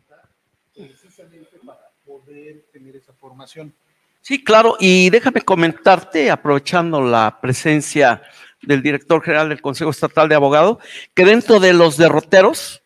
para 1.66 1.80
poder 2.06 2.66
tener 2.72 2.96
esa 2.96 3.14
formación. 3.14 3.74
Sí, 4.22 4.44
claro, 4.44 4.76
y 4.80 5.10
déjame 5.10 5.42
comentarte, 5.42 6.30
aprovechando 6.30 7.02
la 7.02 7.40
presencia 7.42 8.22
del 8.62 8.82
director 8.82 9.24
general 9.24 9.50
del 9.50 9.62
Consejo 9.62 9.92
Estatal 9.92 10.28
de 10.28 10.36
Abogados, 10.36 10.78
que 11.14 11.26
dentro 11.26 11.60
de 11.60 11.74
los 11.74 11.98
derroteros 11.98 12.84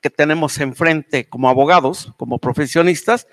que 0.00 0.10
tenemos 0.10 0.58
enfrente 0.58 1.28
como 1.28 1.48
abogados, 1.48 2.12
como 2.16 2.38
profesionistas, 2.38 3.26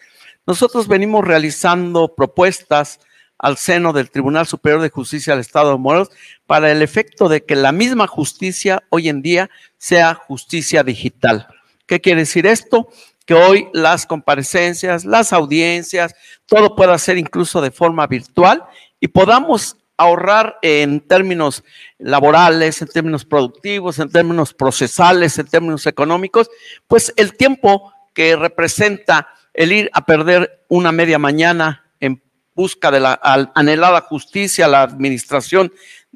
nosotros 0.45 0.87
venimos 0.87 1.23
realizando 1.23 2.13
propuestas 2.13 2.99
al 3.37 3.57
seno 3.57 3.93
del 3.93 4.09
Tribunal 4.09 4.47
Superior 4.47 4.81
de 4.81 4.89
Justicia 4.89 5.33
del 5.33 5.41
Estado 5.41 5.71
de 5.71 5.77
Morelos 5.77 6.09
para 6.45 6.71
el 6.71 6.81
efecto 6.81 7.29
de 7.29 7.43
que 7.43 7.55
la 7.55 7.71
misma 7.71 8.07
justicia 8.07 8.83
hoy 8.89 9.09
en 9.09 9.21
día 9.21 9.49
sea 9.77 10.13
justicia 10.13 10.83
digital. 10.83 11.47
¿Qué 11.85 11.99
quiere 11.99 12.21
decir 12.21 12.45
esto? 12.47 12.89
Que 13.25 13.33
hoy 13.33 13.67
las 13.73 14.05
comparecencias, 14.05 15.05
las 15.05 15.33
audiencias, 15.33 16.13
todo 16.45 16.75
pueda 16.75 16.97
ser 16.97 17.17
incluso 17.17 17.61
de 17.61 17.71
forma 17.71 18.05
virtual 18.07 18.63
y 18.99 19.07
podamos 19.07 19.77
ahorrar 19.97 20.57
en 20.61 20.99
términos 21.01 21.63
laborales, 21.99 22.81
en 22.81 22.87
términos 22.87 23.25
productivos, 23.25 23.99
en 23.99 24.09
términos 24.09 24.53
procesales, 24.53 25.37
en 25.37 25.47
términos 25.47 25.85
económicos, 25.85 26.49
pues 26.87 27.13
el 27.15 27.35
tiempo 27.37 27.93
que 28.13 28.35
representa 28.35 29.27
el 29.53 29.71
ir 29.71 29.89
a 29.93 30.05
perder 30.05 30.65
una 30.67 30.91
media 30.91 31.19
mañana 31.19 31.85
en 31.99 32.21
busca 32.55 32.91
de 32.91 32.99
la 32.99 33.19
anhelada 33.55 34.01
justicia, 34.01 34.67
la 34.67 34.81
administración 34.81 35.71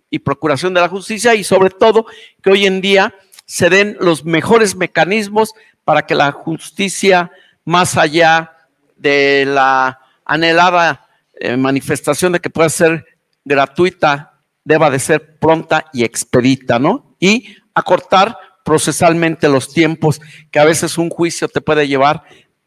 y 0.10 0.20
procuración 0.20 0.74
de 0.74 0.82
la 0.82 0.90
justicia 0.90 1.36
y 1.36 1.44
sobre 1.44 1.70
todo 1.70 2.06
que 2.42 2.52
hoy 2.52 2.66
en 2.66 2.82
día 2.82 3.14
se 3.46 3.70
den 3.70 3.98
los 4.00 4.26
mejores 4.26 4.76
mecanismos 4.76 5.54
para 5.88 6.06
que 6.06 6.16
la 6.16 6.34
justicia, 6.34 7.32
más 7.64 7.96
allá 7.96 8.52
de 8.98 9.46
la 9.48 10.02
anhelada 10.26 11.08
eh, 11.40 11.56
manifestación 11.56 12.34
de 12.34 12.42
que 12.42 12.50
pueda 12.50 12.68
ser 12.68 13.06
gratuita, 13.46 14.38
deba 14.66 14.90
de 14.90 15.00
ser 15.00 15.40
pronta 15.40 15.86
y 15.94 16.04
expedita, 16.04 16.78
¿no? 16.78 17.16
Y 17.22 17.56
acortar 17.74 18.38
procesalmente 18.66 19.48
los 19.48 19.72
tiempos, 19.72 20.20
que 20.52 20.60
a 20.60 20.66
veces 20.66 20.98
un 20.98 21.10
juicio 21.10 21.48
te 21.48 21.62
puede 21.62 21.88
llevar 21.88 22.24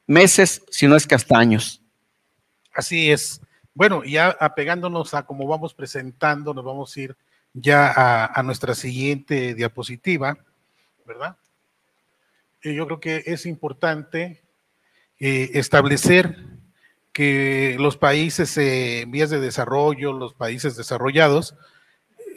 meses, 0.07 0.63
si 0.71 0.87
no 0.87 0.97
es 0.97 1.07
que 1.07 1.15
hasta 1.15 1.37
años. 1.37 1.83
Así 2.73 3.11
es. 3.11 3.43
Bueno, 3.75 4.03
ya 4.03 4.35
apegándonos 4.41 5.13
a 5.13 5.27
cómo 5.27 5.47
vamos 5.47 5.75
presentando, 5.75 6.55
nos 6.55 6.65
vamos 6.65 6.97
a 6.97 7.01
ir 7.01 7.17
ya 7.53 7.93
a, 7.95 8.41
a 8.41 8.43
nuestra 8.43 8.75
siguiente 8.75 9.55
diapositiva, 9.55 10.39
¿verdad? 11.05 11.37
Yo 12.63 12.87
creo 12.87 13.01
que 13.01 13.23
es 13.27 13.47
importante 13.47 14.43
eh, 15.19 15.51
establecer 15.55 16.37
que 17.13 17.77
los 17.79 17.97
países 17.97 18.57
en 18.57 19.11
vías 19.11 19.31
de 19.31 19.41
desarrollo, 19.41 20.13
los 20.13 20.35
países 20.35 20.77
desarrollados, 20.77 21.57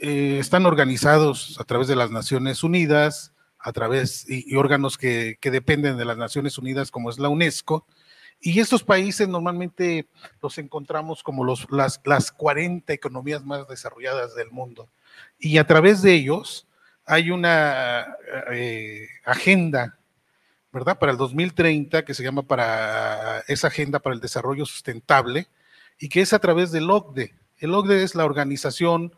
eh, 0.02 0.38
están 0.40 0.66
organizados 0.66 1.58
a 1.60 1.64
través 1.64 1.88
de 1.88 1.96
las 1.96 2.12
Naciones 2.12 2.64
Unidas, 2.64 3.34
a 3.60 3.72
través 3.72 4.30
y, 4.30 4.56
órganos 4.56 4.98
que, 4.98 5.38
dependen 5.42 5.98
de 5.98 6.06
las 6.06 6.18
Naciones 6.18 6.58
Unidas, 6.58 6.92
como 6.92 7.10
es 7.10 7.20
la 7.20 7.30
UNESCO. 7.30 7.86
Y 8.42 8.60
estos 8.60 8.84
países 8.84 9.30
normalmente 9.30 10.08
los 10.42 10.58
encontramos 10.58 11.24
como 11.24 11.46
los, 11.46 11.68
las, 11.72 12.02
las 12.04 12.32
40 12.32 12.92
economías 12.92 13.46
más 13.46 13.68
desarrolladas 13.70 14.36
del 14.36 14.52
mundo. 14.52 14.90
Y 15.40 15.58
a 15.58 15.66
través 15.66 16.02
de 16.02 16.14
ellos 16.14 16.68
hay 17.06 17.32
una 17.32 18.18
eh, 18.52 19.08
agenda 19.24 19.98
¿verdad? 20.74 20.98
Para 20.98 21.12
el 21.12 21.18
2030, 21.20 22.04
que 22.04 22.16
se 22.16 22.24
llama 22.24 22.42
para 22.42 23.42
esa 23.48 23.68
agenda 23.68 24.00
para 24.00 24.16
el 24.16 24.22
desarrollo 24.22 24.66
sustentable, 24.66 25.48
y 26.00 26.10
que 26.10 26.22
es 26.22 26.34
a 26.34 26.40
través 26.40 26.72
del 26.72 26.90
OCDE. 26.90 27.36
El 27.60 27.76
OCDE 27.76 28.04
es 28.04 28.16
la 28.16 28.26
Organización 28.26 29.14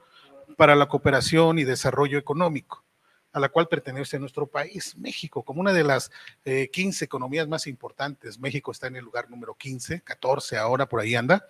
para 0.57 0.75
la 0.75 0.87
Cooperación 0.87 1.57
y 1.57 1.63
Desarrollo 1.63 2.17
Económico, 2.17 2.83
a 3.31 3.39
la 3.39 3.47
cual 3.47 3.69
pertenece 3.69 4.19
nuestro 4.19 4.47
país, 4.47 4.97
México, 4.97 5.43
como 5.43 5.61
una 5.61 5.71
de 5.71 5.85
las 5.85 6.11
15 6.43 7.03
eh, 7.03 7.05
economías 7.05 7.47
más 7.47 7.67
importantes. 7.67 8.37
México 8.37 8.73
está 8.73 8.87
en 8.87 8.97
el 8.97 9.05
lugar 9.05 9.29
número 9.29 9.55
15, 9.55 10.01
14 10.01 10.57
ahora, 10.57 10.87
por 10.87 10.99
ahí 10.99 11.15
anda, 11.15 11.47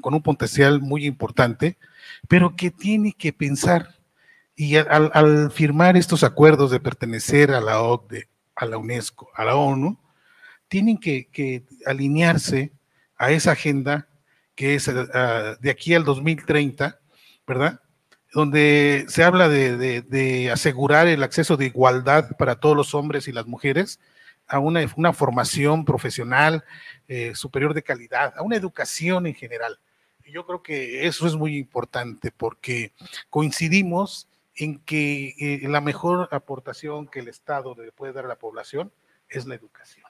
con 0.00 0.14
un 0.14 0.22
potencial 0.22 0.80
muy 0.80 1.06
importante, 1.06 1.76
pero 2.28 2.54
que 2.54 2.70
tiene 2.70 3.12
que 3.12 3.32
pensar, 3.32 3.96
y 4.54 4.76
al, 4.76 5.10
al 5.12 5.50
firmar 5.50 5.96
estos 5.96 6.22
acuerdos 6.22 6.70
de 6.70 6.78
pertenecer 6.78 7.50
a 7.50 7.60
la 7.60 7.82
OCDE, 7.82 8.28
a 8.54 8.66
la 8.66 8.78
UNESCO, 8.78 9.30
a 9.34 9.44
la 9.44 9.56
ONU, 9.56 9.98
tienen 10.68 10.98
que, 10.98 11.64
alinearse 11.86 12.72
a 13.16 13.30
esa 13.30 13.52
agenda 13.52 14.08
que 14.54 14.74
es 14.74 14.88
ah, 14.88 15.56
de 15.60 15.70
aquí 15.70 15.94
al 15.94 16.04
2030, 16.04 16.98
¿verdad? 17.46 17.80
Donde 18.32 19.04
se 19.08 19.22
habla 19.22 19.48
de, 19.48 20.50
asegurar 20.52 21.06
el 21.06 21.22
acceso 21.22 21.56
de 21.56 21.66
igualdad 21.66 22.36
para 22.36 22.56
todos 22.56 22.76
los 22.76 22.94
hombres 22.94 23.28
y 23.28 23.32
las 23.32 23.46
mujeres 23.46 24.00
a 24.46 24.58
una, 24.58 25.12
formación 25.12 25.84
profesional 25.84 26.64
eh, 27.08 27.32
superior 27.34 27.74
de 27.74 27.82
calidad, 27.82 28.34
a 28.36 28.42
una 28.42 28.56
educación 28.56 29.26
en 29.26 29.34
general. 29.34 29.78
Yo 30.24 30.46
creo 30.46 30.62
que 30.62 31.06
eso 31.06 31.26
es 31.26 31.34
muy 31.34 31.56
importante 31.56 32.30
porque 32.30 32.92
coincidimos 33.30 34.28
en 34.56 34.78
que 34.80 35.34
eh, 35.38 35.68
la 35.68 35.80
mejor 35.80 36.28
aportación 36.30 37.06
que 37.06 37.20
el 37.20 37.28
Estado 37.28 37.74
le 37.74 37.92
puede 37.92 38.12
dar 38.12 38.24
a 38.24 38.28
la 38.28 38.36
población 38.36 38.92
es 39.28 39.46
la 39.46 39.54
educación. 39.54 40.06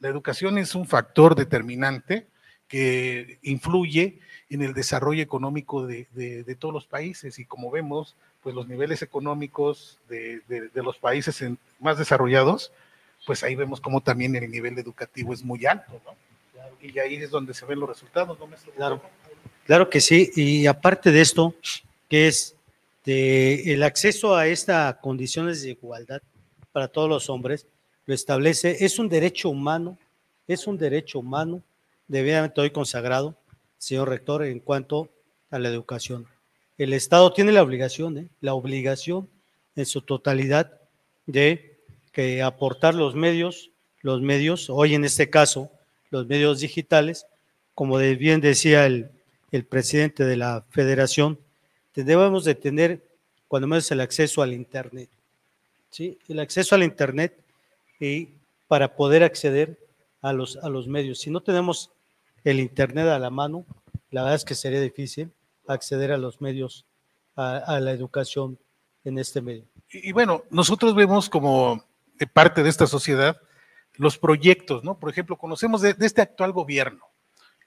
La 0.00 0.08
educación 0.08 0.58
es 0.58 0.74
un 0.74 0.86
factor 0.86 1.34
determinante 1.34 2.26
que 2.68 3.38
influye 3.42 4.18
en 4.50 4.62
el 4.62 4.74
desarrollo 4.74 5.22
económico 5.22 5.86
de, 5.86 6.56
todos 6.58 6.74
los 6.74 6.86
países 6.86 7.38
y 7.38 7.44
como 7.44 7.70
vemos, 7.70 8.16
pues 8.42 8.54
los 8.54 8.66
niveles 8.66 9.02
económicos 9.02 10.00
de, 10.08 10.42
los 10.74 10.98
países 10.98 11.44
más 11.78 11.98
desarrollados, 11.98 12.72
pues 13.26 13.42
ahí 13.42 13.54
vemos 13.54 13.80
como 13.80 14.00
también 14.00 14.34
el 14.34 14.50
nivel 14.50 14.78
educativo 14.78 15.32
es 15.32 15.44
muy 15.44 15.66
alto, 15.66 16.00
¿no? 16.04 16.16
Y 16.80 16.98
ahí 16.98 17.14
es 17.14 17.30
donde 17.30 17.54
se 17.54 17.64
ven 17.64 17.78
los 17.78 17.88
resultados, 17.88 18.38
¿no, 18.38 18.48
Claro, 18.74 19.00
claro 19.66 19.88
que 19.88 20.00
sí, 20.00 20.30
y 20.34 20.66
aparte 20.66 21.12
de 21.12 21.20
esto, 21.20 21.54
que 22.08 22.26
es 22.26 22.56
el 23.04 23.82
acceso 23.82 24.36
a 24.36 24.46
estas 24.46 24.96
condiciones 24.96 25.62
de 25.62 25.70
igualdad 25.70 26.22
para 26.72 26.88
todos 26.88 27.08
los 27.08 27.28
hombres, 27.28 27.66
lo 28.06 28.14
establece, 28.14 28.84
es 28.84 28.98
un 28.98 29.08
derecho 29.08 29.48
humano, 29.48 29.98
es 30.46 30.66
un 30.66 30.78
derecho 30.78 31.20
humano 31.20 31.62
debidamente 32.08 32.60
hoy 32.60 32.70
consagrado, 32.70 33.36
señor 33.78 34.08
rector, 34.08 34.44
en 34.44 34.60
cuanto 34.60 35.08
a 35.50 35.58
la 35.58 35.68
educación. 35.68 36.26
El 36.78 36.92
Estado 36.92 37.32
tiene 37.32 37.52
la 37.52 37.62
obligación, 37.62 38.18
¿eh? 38.18 38.28
la 38.40 38.54
obligación 38.54 39.28
en 39.76 39.86
su 39.86 40.02
totalidad 40.02 40.80
de 41.26 41.78
que 42.12 42.42
aportar 42.42 42.94
los 42.94 43.14
medios, 43.14 43.70
los 44.00 44.20
medios, 44.20 44.68
hoy 44.68 44.94
en 44.94 45.04
este 45.04 45.30
caso, 45.30 45.70
los 46.10 46.26
medios 46.26 46.60
digitales, 46.60 47.26
como 47.74 47.98
bien 47.98 48.40
decía 48.40 48.86
el, 48.86 49.10
el 49.50 49.64
presidente 49.64 50.24
de 50.24 50.36
la 50.36 50.64
federación, 50.70 51.38
debemos 51.94 52.44
de 52.44 52.54
tener 52.54 53.02
cuando 53.48 53.68
menos 53.68 53.90
el 53.90 54.00
acceso 54.00 54.42
al 54.42 54.52
Internet. 54.52 55.10
¿sí? 55.90 56.18
El 56.28 56.40
acceso 56.40 56.74
al 56.74 56.82
Internet 56.82 57.38
y 58.00 58.28
para 58.66 58.96
poder 58.96 59.22
acceder 59.22 59.78
a 60.22 60.32
los, 60.32 60.56
a 60.56 60.68
los 60.68 60.88
medios. 60.88 61.20
Si 61.20 61.30
no 61.30 61.40
tenemos 61.40 61.90
el 62.44 62.60
Internet 62.60 63.06
a 63.08 63.18
la 63.18 63.30
mano, 63.30 63.66
la 64.10 64.22
verdad 64.22 64.36
es 64.36 64.44
que 64.44 64.54
sería 64.54 64.80
difícil 64.80 65.30
acceder 65.66 66.12
a 66.12 66.18
los 66.18 66.40
medios, 66.40 66.86
a, 67.36 67.78
la 67.80 67.92
educación 67.92 68.58
en 69.04 69.18
este 69.18 69.40
medio. 69.40 69.64
Y, 69.90 70.12
bueno, 70.12 70.44
nosotros 70.50 70.94
vemos 70.94 71.28
como 71.28 71.84
parte 72.32 72.62
de 72.62 72.68
esta 72.68 72.86
sociedad 72.86 73.36
los 73.94 74.16
proyectos, 74.16 74.84
¿no? 74.84 74.98
Por 74.98 75.10
ejemplo, 75.10 75.36
conocemos 75.36 75.82
de, 75.82 75.94
este 76.00 76.22
actual 76.22 76.52
gobierno, 76.52 77.04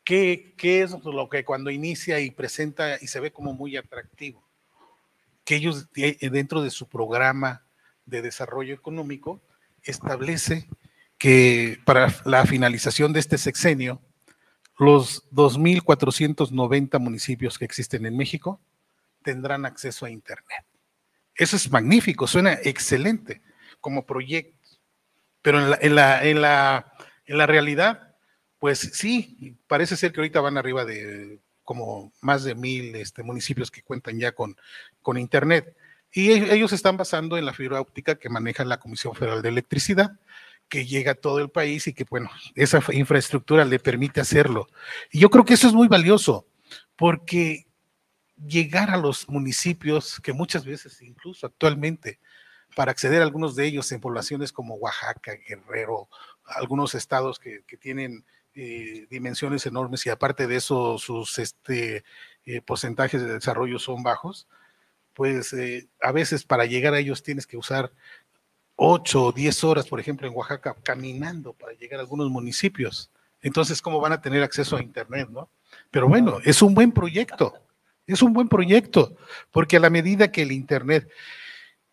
¿qué, 0.05 0.53
¿qué, 0.57 0.83
es 0.83 0.91
lo 0.91 1.27
que 1.27 1.43
cuando 1.43 1.71
inicia 1.71 2.21
y 2.21 2.31
presenta 2.31 2.97
y 3.01 3.07
se 3.07 3.19
ve 3.19 3.33
como 3.33 3.53
muy 3.53 3.75
atractivo? 3.75 4.47
Que 5.43 5.55
ellos 5.55 5.89
dentro 5.93 6.61
de 6.61 6.69
su 6.69 6.87
programa 6.87 7.65
de 8.05 8.21
desarrollo 8.21 8.73
económico 8.73 9.41
establece 9.83 10.69
que 11.17 11.79
para 11.85 12.13
la 12.25 12.45
finalización 12.45 13.13
de 13.13 13.19
este 13.19 13.37
sexenio, 13.37 14.01
los 14.77 15.29
2.490 15.31 16.99
municipios 16.99 17.57
que 17.57 17.65
existen 17.65 18.05
en 18.05 18.17
México 18.17 18.59
tendrán 19.23 19.65
acceso 19.65 20.05
a 20.05 20.09
Internet. 20.09 20.65
Eso 21.33 21.55
es 21.55 21.71
magnífico, 21.71 22.27
suena 22.27 22.53
excelente 22.53 23.41
como 23.81 24.05
proyecto. 24.05 24.55
Pero 25.41 25.59
en 25.59 25.69
la, 25.69 25.77
en 25.81 25.95
la, 25.95 26.23
en 26.23 26.41
la, 26.41 26.93
en 27.25 27.37
la 27.37 27.45
realidad, 27.45 28.04
pues 28.65 28.79
sí, 28.79 29.55
parece 29.67 29.95
ser 29.95 30.11
que 30.11 30.21
ahorita 30.21 30.41
van 30.41 30.57
arriba 30.57 30.85
de 30.85 31.37
como 31.63 32.11
más 32.19 32.43
de 32.43 32.55
mil 32.55 32.95
este, 32.95 33.21
municipios 33.21 33.69
que 33.69 33.83
cuentan 33.83 34.17
ya 34.17 34.31
con, 34.31 34.57
con 35.03 35.19
Internet. 35.19 35.77
Y 36.11 36.31
ellos 36.31 36.73
están 36.73 36.97
basando 36.97 37.37
en 37.37 37.45
la 37.45 37.53
fibra 37.53 37.79
óptica 37.79 38.15
que 38.15 38.27
maneja 38.27 38.65
la 38.65 38.79
Comisión 38.79 39.13
Federal 39.13 39.43
de 39.43 39.49
Electricidad, 39.49 40.19
que 40.67 40.87
llega 40.87 41.11
a 41.11 41.13
todo 41.13 41.37
el 41.37 41.51
país 41.51 41.85
y 41.85 41.93
que, 41.93 42.05
bueno, 42.09 42.31
esa 42.55 42.81
infraestructura 42.91 43.65
le 43.65 43.77
permite 43.77 44.19
hacerlo. 44.19 44.67
Y 45.11 45.19
yo 45.19 45.29
creo 45.29 45.45
que 45.45 45.53
eso 45.53 45.67
es 45.67 45.73
muy 45.73 45.87
valioso, 45.87 46.47
porque 46.95 47.67
llegar 48.47 48.89
a 48.89 48.97
los 48.97 49.29
municipios 49.29 50.19
que 50.21 50.33
muchas 50.33 50.65
veces, 50.65 51.03
incluso 51.03 51.45
actualmente, 51.45 52.19
para 52.75 52.89
acceder 52.89 53.21
a 53.21 53.25
algunos 53.25 53.55
de 53.55 53.67
ellos 53.67 53.91
en 53.91 54.01
poblaciones 54.01 54.51
como 54.51 54.73
Oaxaca, 54.73 55.33
Guerrero, 55.47 56.09
algunos 56.45 56.95
estados 56.95 57.39
que, 57.39 57.63
tienen 57.79 58.25
eh, 58.55 59.07
dimensiones 59.09 59.65
enormes 59.65 60.05
y 60.05 60.09
aparte 60.09 60.47
de 60.47 60.55
eso 60.55 60.97
sus 60.97 61.37
este, 61.39 62.03
eh, 62.45 62.61
porcentajes 62.61 63.21
de 63.21 63.33
desarrollo 63.33 63.79
son 63.79 64.01
bajos, 64.01 64.47
pues 65.13 65.53
eh, 65.53 65.87
a 66.01 66.11
veces 66.11 66.43
para 66.43 66.65
llegar 66.65 66.93
a 66.93 66.99
ellos 66.99 67.23
tienes 67.23 67.47
que 67.47 67.57
usar 67.57 67.91
8 68.75 69.23
o 69.23 69.31
10 69.31 69.63
horas, 69.63 69.87
por 69.87 69.99
ejemplo, 69.99 70.27
en 70.27 70.35
Oaxaca, 70.35 70.75
caminando 70.83 71.53
para 71.53 71.73
llegar 71.73 71.99
a 71.99 72.03
algunos 72.03 72.29
municipios. 72.29 73.11
Entonces, 73.41 73.81
¿cómo 73.81 73.99
van 73.99 74.13
a 74.13 74.21
tener 74.21 74.43
acceso 74.43 74.75
a 74.75 74.81
Internet, 74.81 75.29
no? 75.29 75.49
Pero 75.91 76.07
bueno, 76.07 76.39
es 76.43 76.61
un 76.61 76.73
buen 76.73 76.91
proyecto. 76.91 77.53
Es 78.07 78.21
un 78.21 78.33
buen 78.33 78.47
proyecto, 78.47 79.17
porque 79.51 79.77
a 79.77 79.79
la 79.79 79.89
medida 79.89 80.31
que 80.31 80.43
el 80.43 80.51
Internet 80.51 81.09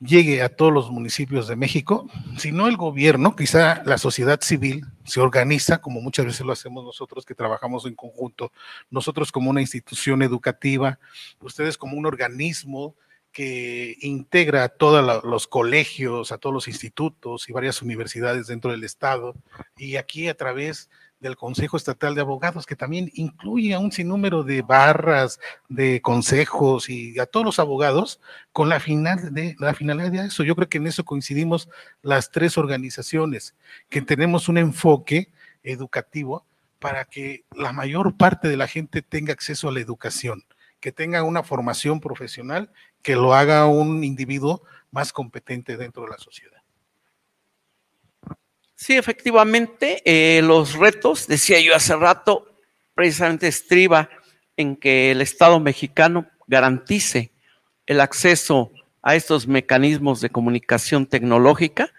llegue 0.04 0.42
a 0.42 0.48
todos 0.48 0.72
los 0.72 0.90
municipios 0.90 1.46
de 1.46 1.56
México, 1.56 2.08
si 2.36 2.52
no 2.52 2.66
el 2.66 2.76
gobierno, 2.76 3.36
quizá 3.36 3.82
la 3.84 3.98
sociedad 3.98 4.40
civil 4.40 4.84
se 5.04 5.20
organiza, 5.20 5.80
como 5.80 6.00
muchas 6.00 6.26
veces 6.26 6.44
lo 6.44 6.52
hacemos 6.52 6.84
nosotros 6.84 7.24
que 7.24 7.34
trabajamos 7.34 7.86
en 7.86 7.94
conjunto, 7.94 8.52
nosotros 8.90 9.30
como 9.30 9.50
una 9.50 9.60
institución 9.60 10.22
educativa, 10.22 10.98
ustedes 11.40 11.78
como 11.78 11.96
un 11.96 12.06
organismo 12.06 12.96
que 13.30 13.96
integra 14.00 14.64
a 14.64 14.68
todos 14.68 15.24
los 15.24 15.46
colegios, 15.46 16.32
a 16.32 16.38
todos 16.38 16.52
los 16.52 16.68
institutos 16.68 17.48
y 17.48 17.52
varias 17.52 17.80
universidades 17.80 18.46
dentro 18.46 18.72
del 18.72 18.84
estado, 18.84 19.34
y 19.76 19.96
aquí 19.96 20.28
a 20.28 20.36
través 20.36 20.90
del 21.22 21.36
Consejo 21.36 21.76
Estatal 21.76 22.14
de 22.14 22.20
Abogados, 22.20 22.66
que 22.66 22.76
también 22.76 23.10
incluye 23.14 23.72
a 23.72 23.78
un 23.78 23.92
sinnúmero 23.92 24.42
de 24.42 24.60
barras, 24.60 25.38
de 25.68 26.02
consejos 26.02 26.90
y 26.90 27.18
a 27.20 27.26
todos 27.26 27.46
los 27.46 27.58
abogados 27.60 28.20
con 28.52 28.68
la, 28.68 28.80
final 28.80 29.32
de, 29.32 29.54
la 29.58 29.72
finalidad 29.72 30.10
de 30.10 30.26
eso. 30.26 30.42
Yo 30.42 30.56
creo 30.56 30.68
que 30.68 30.78
en 30.78 30.88
eso 30.88 31.04
coincidimos 31.04 31.68
las 32.02 32.30
tres 32.32 32.58
organizaciones, 32.58 33.54
que 33.88 34.02
tenemos 34.02 34.48
un 34.48 34.58
enfoque 34.58 35.30
educativo 35.62 36.44
para 36.80 37.04
que 37.04 37.44
la 37.54 37.72
mayor 37.72 38.16
parte 38.16 38.48
de 38.48 38.56
la 38.56 38.66
gente 38.66 39.00
tenga 39.00 39.32
acceso 39.32 39.68
a 39.68 39.72
la 39.72 39.80
educación, 39.80 40.44
que 40.80 40.90
tenga 40.90 41.22
una 41.22 41.44
formación 41.44 42.00
profesional, 42.00 42.72
que 43.00 43.14
lo 43.14 43.32
haga 43.32 43.66
un 43.66 44.02
individuo 44.02 44.64
más 44.90 45.12
competente 45.12 45.76
dentro 45.76 46.02
de 46.02 46.10
la 46.10 46.18
sociedad. 46.18 46.61
Sí, 48.82 48.96
efectivamente, 48.96 50.02
eh, 50.04 50.42
los 50.42 50.74
retos, 50.74 51.28
decía 51.28 51.60
yo 51.60 51.72
hace 51.72 51.94
rato, 51.94 52.48
precisamente 52.96 53.46
estriba 53.46 54.10
en 54.56 54.74
que 54.74 55.12
el 55.12 55.20
Estado 55.20 55.60
mexicano 55.60 56.26
garantice 56.48 57.30
el 57.86 58.00
acceso 58.00 58.72
a 59.00 59.14
estos 59.14 59.46
mecanismos 59.46 60.20
de 60.20 60.30
comunicación 60.30 61.06
tecnológica 61.06 61.92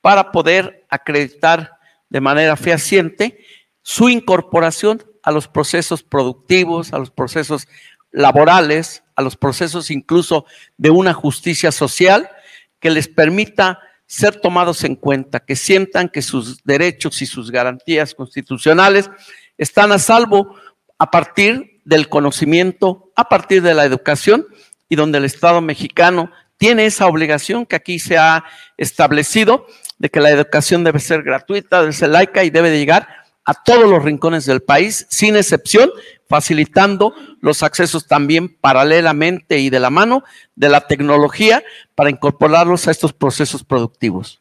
para 0.00 0.30
poder 0.30 0.86
acreditar 0.88 1.72
de 2.08 2.20
manera 2.20 2.54
fehaciente 2.54 3.44
su 3.82 4.08
incorporación 4.08 5.02
a 5.24 5.32
los 5.32 5.48
procesos 5.48 6.04
productivos, 6.04 6.92
a 6.92 7.00
los 7.00 7.10
procesos 7.10 7.66
laborales, 8.12 9.02
a 9.16 9.22
los 9.22 9.36
procesos 9.36 9.90
incluso 9.90 10.46
de 10.76 10.90
una 10.90 11.12
justicia 11.12 11.72
social 11.72 12.30
que 12.78 12.90
les 12.90 13.08
permita 13.08 13.80
ser 14.10 14.40
tomados 14.40 14.82
en 14.82 14.96
cuenta, 14.96 15.38
que 15.38 15.54
sientan 15.54 16.08
que 16.08 16.20
sus 16.20 16.64
derechos 16.64 17.22
y 17.22 17.26
sus 17.26 17.52
garantías 17.52 18.12
constitucionales 18.12 19.08
están 19.56 19.92
a 19.92 20.00
salvo 20.00 20.56
a 20.98 21.12
partir 21.12 21.80
del 21.84 22.08
conocimiento, 22.08 23.12
a 23.14 23.28
partir 23.28 23.62
de 23.62 23.72
la 23.72 23.84
educación 23.84 24.48
y 24.88 24.96
donde 24.96 25.18
el 25.18 25.26
Estado 25.26 25.60
mexicano 25.60 26.32
tiene 26.56 26.86
esa 26.86 27.06
obligación 27.06 27.64
que 27.66 27.76
aquí 27.76 28.00
se 28.00 28.18
ha 28.18 28.42
establecido 28.76 29.68
de 29.98 30.10
que 30.10 30.18
la 30.18 30.30
educación 30.30 30.82
debe 30.82 30.98
ser 30.98 31.22
gratuita, 31.22 31.80
debe 31.80 31.92
ser 31.92 32.08
laica 32.08 32.42
y 32.42 32.50
debe 32.50 32.70
de 32.70 32.80
llegar 32.80 33.06
a 33.44 33.54
todos 33.54 33.88
los 33.88 34.02
rincones 34.02 34.44
del 34.44 34.60
país, 34.60 35.06
sin 35.08 35.36
excepción, 35.36 35.88
facilitando 36.30 37.12
los 37.40 37.64
accesos 37.64 38.06
también 38.06 38.48
paralelamente 38.48 39.58
y 39.58 39.68
de 39.68 39.80
la 39.80 39.90
mano 39.90 40.22
de 40.54 40.68
la 40.68 40.86
tecnología 40.86 41.60
para 41.96 42.08
incorporarlos 42.08 42.86
a 42.86 42.92
estos 42.92 43.12
procesos 43.12 43.64
productivos. 43.64 44.40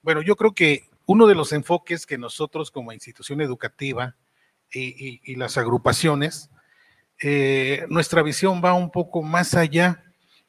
Bueno, 0.00 0.22
yo 0.22 0.34
creo 0.34 0.54
que 0.54 0.88
uno 1.04 1.26
de 1.26 1.34
los 1.34 1.52
enfoques 1.52 2.06
que 2.06 2.16
nosotros 2.16 2.70
como 2.70 2.90
institución 2.90 3.42
educativa 3.42 4.16
y, 4.72 5.36
las 5.36 5.58
agrupaciones, 5.58 6.48
eh, 7.20 7.84
nuestra 7.90 8.22
visión 8.22 8.62
va 8.64 8.72
un 8.72 8.90
poco 8.90 9.22
más 9.22 9.52
allá 9.52 10.02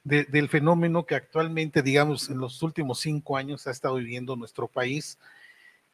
del 0.05 0.47
fenómeno 0.47 1.05
que 1.05 1.15
actualmente, 1.15 1.81
digamos, 1.81 2.29
en 2.29 2.37
los 2.37 2.63
últimos 2.63 3.01
cinco 3.01 3.35
años 3.35 3.67
ha 3.67 3.71
estado 3.71 3.95
viviendo 3.95 4.37
nuestro 4.37 4.69
país, 4.69 5.19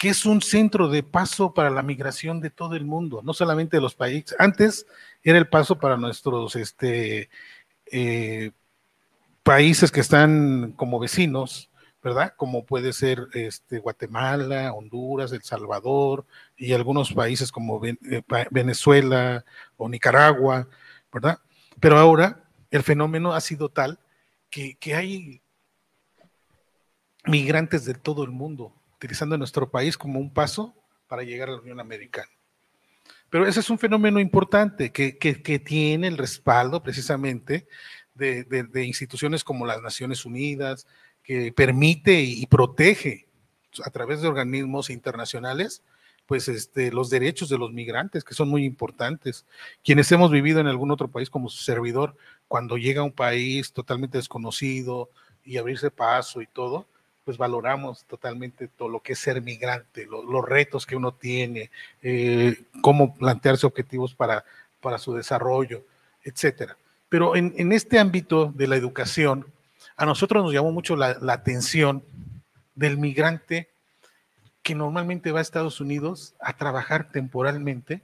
que 0.04 0.10
es 0.10 0.26
un 0.26 0.42
centro 0.42 0.90
de 0.90 1.02
paso 1.02 1.54
para 1.54 1.70
la 1.70 1.82
migración 1.82 2.42
de 2.42 2.50
todo 2.50 2.76
el 2.76 2.84
mundo, 2.84 3.22
no 3.24 3.34
solamente 3.34 3.78
de 3.78 3.82
los 3.82 3.96
países. 3.96 4.36
Antes 4.38 4.86
era 5.24 5.38
el 5.38 5.48
paso 5.48 5.80
para 5.80 5.96
nuestros 5.96 6.58
este, 6.58 7.30
eh, 7.90 8.52
países 9.44 9.94
que 9.94 10.02
están 10.02 10.74
como 10.74 11.00
vecinos, 11.00 11.70
¿verdad? 12.04 12.34
Como 12.36 12.66
puede 12.66 12.92
ser 12.92 13.30
este, 13.32 13.80
Guatemala, 13.80 14.74
Honduras, 14.74 15.32
El 15.32 15.44
Salvador 15.44 16.26
y 16.58 16.74
algunos 16.74 17.14
países 17.14 17.50
como 17.50 17.80
eh, 17.86 17.96
Venezuela 18.52 19.46
o 19.78 19.88
Nicaragua, 19.88 20.68
¿verdad? 21.14 21.40
Pero 21.80 21.98
ahora 21.98 22.44
el 22.72 22.84
fenómeno 22.84 23.32
ha 23.32 23.40
sido 23.40 23.70
tal 23.70 24.00
que, 24.50 24.76
que 24.76 24.96
hay 24.96 25.42
migrantes 27.24 27.86
de 27.86 27.94
todo 27.94 28.26
el 28.26 28.32
mundo 28.32 28.74
utilizando 29.04 29.38
nuestro 29.38 29.70
país 29.70 29.98
como 29.98 30.18
un 30.18 30.34
paso 30.34 30.74
para 31.08 31.24
llegar 31.24 31.50
a 31.50 31.52
la 31.52 31.60
Unión 31.60 31.82
Americana. 31.82 32.30
Pero 33.30 33.46
ese 33.46 33.60
es 33.60 33.70
un 33.70 33.78
fenómeno 33.78 34.18
importante 34.22 34.94
que, 34.94 35.12
tiene 35.66 36.08
el 36.08 36.18
respaldo 36.18 36.82
precisamente 36.82 37.68
de, 38.14 38.46
de, 38.46 38.86
instituciones 38.86 39.44
como 39.44 39.66
las 39.66 39.82
Naciones 39.82 40.24
Unidas, 40.24 40.88
que 41.22 41.52
permite 41.52 42.22
y 42.22 42.46
protege 42.46 43.28
a 43.84 43.90
través 43.90 44.22
de 44.22 44.30
organismos 44.30 44.90
internacionales 44.90 45.84
pues 46.26 46.48
este, 46.48 46.90
los 46.90 47.10
derechos 47.10 47.50
de 47.50 47.58
los 47.58 47.74
migrantes, 47.74 48.24
que 48.24 48.34
son 48.34 48.48
muy 48.48 48.64
importantes. 48.64 49.46
Quienes 49.84 50.10
hemos 50.14 50.32
vivido 50.32 50.62
en 50.62 50.68
algún 50.68 50.90
otro 50.90 51.10
país 51.10 51.30
como 51.30 51.50
su 51.50 51.62
servidor, 51.62 52.16
cuando 52.48 52.78
llega 52.78 53.02
a 53.02 53.04
un 53.04 53.12
país 53.12 53.74
totalmente 53.74 54.18
desconocido 54.18 55.10
y 55.44 55.58
abrirse 55.58 55.92
paso 55.92 56.42
y 56.42 56.48
todo, 56.48 56.88
pues 57.24 57.38
valoramos 57.38 58.06
totalmente 58.06 58.68
todo 58.68 58.90
lo 58.90 59.00
que 59.02 59.14
es 59.14 59.20
ser 59.20 59.42
migrante, 59.42 60.06
los 60.06 60.46
retos 60.46 60.86
que 60.86 60.96
uno 60.96 61.14
tiene, 61.14 61.72
eh, 62.02 62.64
cómo 62.82 63.16
plantearse 63.16 63.66
objetivos 63.66 64.14
para, 64.14 64.44
para 64.82 64.98
su 64.98 65.14
desarrollo, 65.14 65.84
etcétera. 66.24 66.78
Pero 67.10 67.36
en, 67.36 67.54
en, 67.58 67.72
este 67.72 68.00
ámbito 68.00 68.52
de 68.56 68.68
la 68.68 68.76
educación, 68.76 69.46
a 69.96 70.06
nosotros 70.06 70.44
nos 70.44 70.54
llamó 70.54 70.72
mucho 70.72 70.96
la, 70.96 71.18
la 71.22 71.34
atención 71.34 72.04
del 72.76 72.98
migrante 72.98 73.70
que 74.62 74.76
normalmente 74.76 75.32
va 75.32 75.40
a 75.40 75.42
Estados 75.42 75.80
Unidos 75.80 76.36
a 76.40 76.58
trabajar 76.58 77.12
temporalmente 77.12 78.02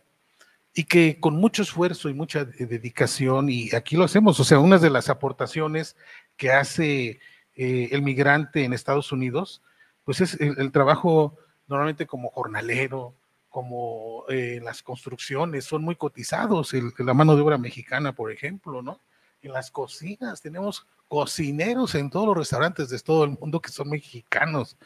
y 0.74 0.84
que 0.84 1.20
con 1.20 1.36
mucho 1.36 1.64
esfuerzo 1.64 2.10
y 2.10 2.14
mucha 2.14 2.46
dedicación, 2.46 3.50
y 3.50 3.74
aquí 3.76 3.98
lo 3.98 4.04
hacemos, 4.04 4.40
o 4.40 4.44
sea, 4.44 4.60
una 4.60 4.78
de 4.78 4.90
las 4.90 5.10
aportaciones 5.10 5.96
que 6.38 6.52
hace 6.52 7.20
eh, 7.62 7.90
el 7.92 8.02
migrante 8.04 8.64
en 8.64 8.72
Estados 8.72 9.12
Unidos, 9.12 9.62
pues 10.06 10.22
es 10.22 10.40
el, 10.40 10.72
trabajo 10.72 11.38
normalmente 11.68 12.08
como 12.08 12.30
jornalero, 12.30 13.14
como 13.50 14.24
eh, 14.30 14.62
las 14.64 14.82
construcciones, 14.82 15.66
son 15.66 15.84
muy 15.84 15.98
cotizados, 15.98 16.72
la 17.00 17.14
mano 17.14 17.36
de 17.36 17.42
obra 17.42 17.58
mexicana, 17.58 18.14
por 18.14 18.32
ejemplo, 18.32 18.82
¿no? 18.82 19.02
En 19.42 19.52
las 19.52 19.72
cocinas 19.72 20.42
tenemos 20.42 20.88
cocineros 21.10 21.96
en 21.96 22.10
todos 22.10 22.28
los 22.28 22.38
restaurantes 22.38 22.88
de 22.88 23.00
todo 23.00 23.26
el 23.26 23.32
mundo 23.32 23.60
que 23.60 23.72
son 23.72 23.90
mexicanos, 23.90 24.78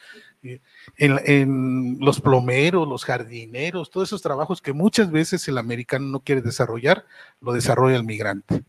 en, 0.97 1.99
los 1.99 2.19
plomeros, 2.21 2.87
los 2.87 3.05
jardineros, 3.05 3.91
todos 3.91 4.09
esos 4.09 4.23
trabajos 4.23 4.63
que 4.63 4.73
muchas 4.73 5.11
veces 5.11 5.47
el 5.47 5.59
americano 5.59 6.07
no 6.07 6.21
quiere 6.21 6.41
desarrollar, 6.41 7.05
lo 7.39 7.53
desarrolla 7.53 7.97
el 7.97 8.03
migrante. 8.03 8.63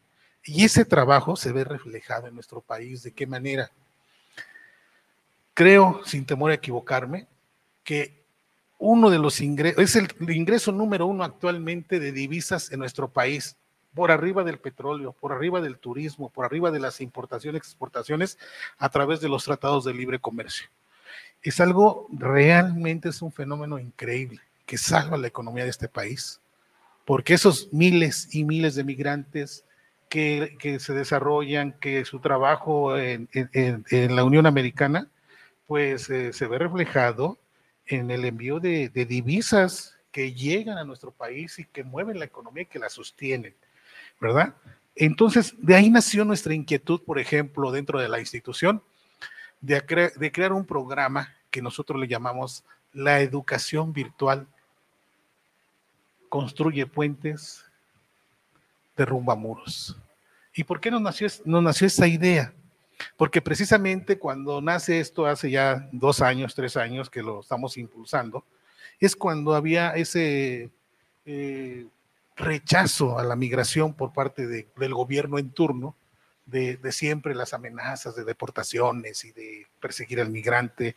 Y 0.44 0.62
ese 0.66 0.84
trabajo 0.84 1.36
se 1.36 1.52
ve 1.52 1.64
reflejado 1.64 2.26
en 2.26 2.34
nuestro 2.34 2.60
país. 2.60 3.02
¿De 3.02 3.12
qué 3.12 3.26
manera? 3.26 3.70
Creo, 5.54 6.00
sin 6.04 6.26
temor 6.26 6.50
a 6.50 6.54
equivocarme, 6.54 7.26
que 7.84 8.24
uno 8.78 9.08
de 9.08 9.18
los 9.18 9.40
ingresos, 9.40 9.82
es 9.82 9.96
el 9.96 10.08
ingreso 10.30 10.72
número 10.72 11.06
uno 11.06 11.24
actualmente 11.24 12.00
de 12.00 12.12
divisas 12.12 12.72
en 12.72 12.80
nuestro 12.80 13.08
país 13.08 13.56
por 13.94 14.10
arriba 14.10 14.42
del 14.42 14.58
petróleo, 14.58 15.12
por 15.12 15.32
arriba 15.32 15.60
del 15.60 15.78
turismo, 15.78 16.28
por 16.28 16.44
arriba 16.44 16.70
de 16.70 16.80
las 16.80 17.00
importaciones, 17.00 17.60
exportaciones, 17.60 18.38
a 18.76 18.88
través 18.88 19.20
de 19.20 19.28
los 19.28 19.44
tratados 19.44 19.84
de 19.84 19.94
libre 19.94 20.18
comercio. 20.18 20.66
Es 21.42 21.60
algo 21.60 22.08
realmente, 22.10 23.10
es 23.10 23.22
un 23.22 23.30
fenómeno 23.30 23.78
increíble 23.78 24.40
que 24.66 24.78
salva 24.78 25.16
la 25.16 25.28
economía 25.28 25.64
de 25.64 25.70
este 25.70 25.88
país, 25.88 26.40
porque 27.04 27.34
esos 27.34 27.72
miles 27.72 28.34
y 28.34 28.44
miles 28.44 28.74
de 28.74 28.82
migrantes 28.82 29.64
que, 30.08 30.78
se 30.80 30.92
desarrollan, 30.92 31.72
que 31.80 32.04
su 32.04 32.20
trabajo 32.20 32.96
en, 32.96 33.28
la 33.90 34.24
Unión 34.24 34.46
Americana, 34.46 35.08
pues 35.66 36.11
eh, 36.11 36.33
se 36.33 36.46
ve 36.46 36.59
reflejado 36.59 37.38
en 37.87 38.11
el 38.11 38.24
envío 38.24 38.61
de, 38.61 38.88
divisas 38.88 39.96
que 40.11 40.33
llegan 40.33 40.79
a 40.79 40.85
nuestro 40.85 41.11
país 41.11 41.59
y 41.59 41.64
que 41.64 41.85
mueven 41.85 42.18
la 42.18 42.24
economía 42.24 42.62
y 42.62 42.66
que 42.66 42.79
la 42.79 42.88
sostienen. 42.88 43.55
¿verdad? 44.20 44.55
Entonces, 44.94 45.55
de 45.59 45.74
ahí 45.74 45.90
nació 45.90 46.24
nuestra 46.24 46.55
inquietud, 46.55 47.03
por 47.03 47.18
ejemplo, 47.18 47.72
dentro 47.72 48.00
de 48.00 48.09
la 48.09 48.20
institución, 48.20 48.83
de, 49.61 49.85
crear 50.33 50.53
un 50.53 50.64
programa 50.64 51.35
que 51.50 51.62
nosotros 51.62 51.98
le 52.00 52.07
llamamos 52.07 52.64
la 52.92 53.20
educación 53.20 53.92
virtual. 53.92 54.46
Construye 56.29 56.87
puentes, 56.87 57.64
derrumba 58.96 59.35
muros. 59.35 59.96
¿Y 60.55 60.64
por 60.64 60.81
qué 60.81 60.90
nos 60.90 61.00
nació, 61.00 61.29
nos 61.44 61.62
nació 61.62 61.87
esa 61.87 62.07
idea? 62.07 62.53
Porque 63.16 63.42
precisamente 63.42 64.18
cuando 64.18 64.61
nace 64.61 65.00
esto, 65.00 65.26
hace 65.26 65.50
ya 65.50 65.88
dos 65.92 66.20
años, 66.20 66.54
tres 66.54 66.76
años 66.76 67.11
que 67.11 67.22
lo 67.22 67.40
estamos 67.40 67.76
impulsando, 67.76 68.44
es 69.00 69.16
cuando 69.16 69.54
había 69.54 69.90
ese 69.90 70.70
eh, 71.26 71.87
rechazo 72.37 73.18
a 73.18 73.24
la 73.24 73.37
migración 73.37 73.94
por 73.94 74.12
parte 74.12 74.46
del 74.46 74.94
gobierno 74.94 75.38
en 75.38 75.50
turno, 75.50 75.94
de, 76.46 76.78
siempre 76.92 77.35
las 77.35 77.54
amenazas 77.54 78.14
de 78.16 78.24
deportaciones 78.24 79.24
y 79.24 79.33
de 79.33 79.66
perseguir 79.80 80.20
al 80.20 80.30
migrante, 80.30 80.96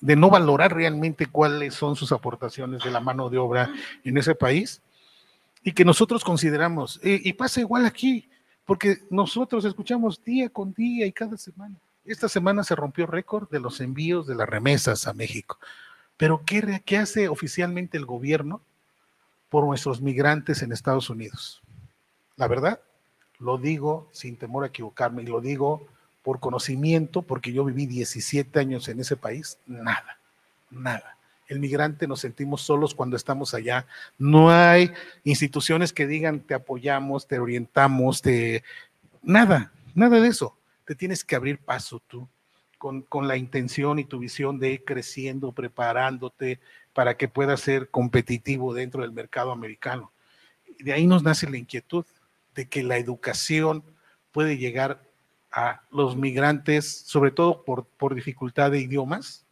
de 0.00 0.16
no 0.16 0.30
valorar 0.30 0.74
realmente 0.74 1.26
cuáles 1.26 1.74
son 1.74 1.96
sus 1.96 2.12
aportaciones 2.12 2.82
de 2.82 2.90
la 2.90 3.00
mano 3.00 3.28
de 3.28 3.38
obra 3.38 3.72
en 4.04 4.16
ese 4.16 4.34
país, 4.34 4.80
y 5.62 5.72
que 5.72 5.84
nosotros 5.84 6.22
consideramos, 6.22 7.00
y 7.02 7.32
pasa 7.32 7.60
igual 7.60 7.86
aquí, 7.86 8.28
porque 8.66 8.98
nosotros 9.08 9.64
escuchamos 9.64 10.22
día 10.22 10.50
con 10.50 10.74
día 10.74 11.06
y 11.06 11.12
cada 11.12 11.38
semana. 11.38 11.76
Esta 12.04 12.28
semana 12.28 12.62
se 12.62 12.76
rompió 12.76 13.06
récord 13.06 13.48
de 13.48 13.60
los 13.60 13.80
envíos 13.80 14.26
de 14.26 14.34
las 14.34 14.48
remesas 14.48 15.06
a 15.06 15.14
México. 15.14 15.58
Pero 16.16 16.42
¿qué, 16.44 16.82
qué 16.84 16.98
hace 16.98 17.28
oficialmente 17.28 17.96
el 17.96 18.04
gobierno? 18.04 18.60
por 19.48 19.64
nuestros 19.64 20.00
migrantes 20.00 20.62
en 20.62 20.72
Estados 20.72 21.10
Unidos. 21.10 21.62
La 22.36 22.48
verdad, 22.48 22.80
lo 23.38 23.58
digo 23.58 24.08
sin 24.12 24.36
temor 24.36 24.64
a 24.64 24.68
equivocarme 24.68 25.22
y 25.22 25.26
lo 25.26 25.40
digo 25.40 25.86
por 26.22 26.40
conocimiento, 26.40 27.22
porque 27.22 27.52
yo 27.52 27.64
viví 27.64 27.86
17 27.86 28.58
años 28.58 28.88
en 28.88 29.00
ese 29.00 29.16
país, 29.16 29.58
nada, 29.66 30.18
nada. 30.70 31.16
El 31.48 31.60
migrante 31.60 32.06
nos 32.06 32.20
sentimos 32.20 32.62
solos 32.62 32.94
cuando 32.94 33.16
estamos 33.16 33.54
allá. 33.54 33.86
No 34.18 34.50
hay 34.50 34.92
instituciones 35.24 35.92
que 35.92 36.06
digan 36.06 36.40
te 36.40 36.54
apoyamos, 36.54 37.26
te 37.26 37.38
orientamos, 37.38 38.22
te... 38.22 38.64
Nada, 39.22 39.72
nada 39.94 40.20
de 40.20 40.28
eso. 40.28 40.56
Te 40.84 40.94
tienes 40.94 41.24
que 41.24 41.36
abrir 41.36 41.58
paso 41.58 42.00
tú, 42.06 42.28
con, 42.78 43.02
con 43.02 43.28
la 43.28 43.36
intención 43.36 43.98
y 43.98 44.04
tu 44.04 44.18
visión 44.18 44.58
de 44.58 44.72
ir 44.72 44.84
creciendo, 44.84 45.52
preparándote, 45.52 46.60
para 46.92 47.16
que 47.16 47.28
pueda 47.28 47.56
ser 47.56 47.90
competitivo 47.90 48.74
dentro 48.74 49.02
del 49.02 49.12
mercado 49.12 49.52
americano. 49.52 50.12
De 50.78 50.92
ahí 50.92 51.06
nos 51.06 51.22
nace 51.22 51.48
la 51.48 51.56
inquietud 51.56 52.04
de 52.54 52.68
que 52.68 52.82
la 52.82 52.96
educación 52.96 53.84
puede 54.32 54.58
llegar 54.58 55.02
a 55.52 55.82
los 55.90 56.16
migrantes, 56.16 56.90
sobre 57.06 57.30
todo 57.30 57.64
por, 57.64 57.86
por 57.86 58.14
dificultad 58.14 58.70
de 58.70 58.80
idiomas, 58.80 59.45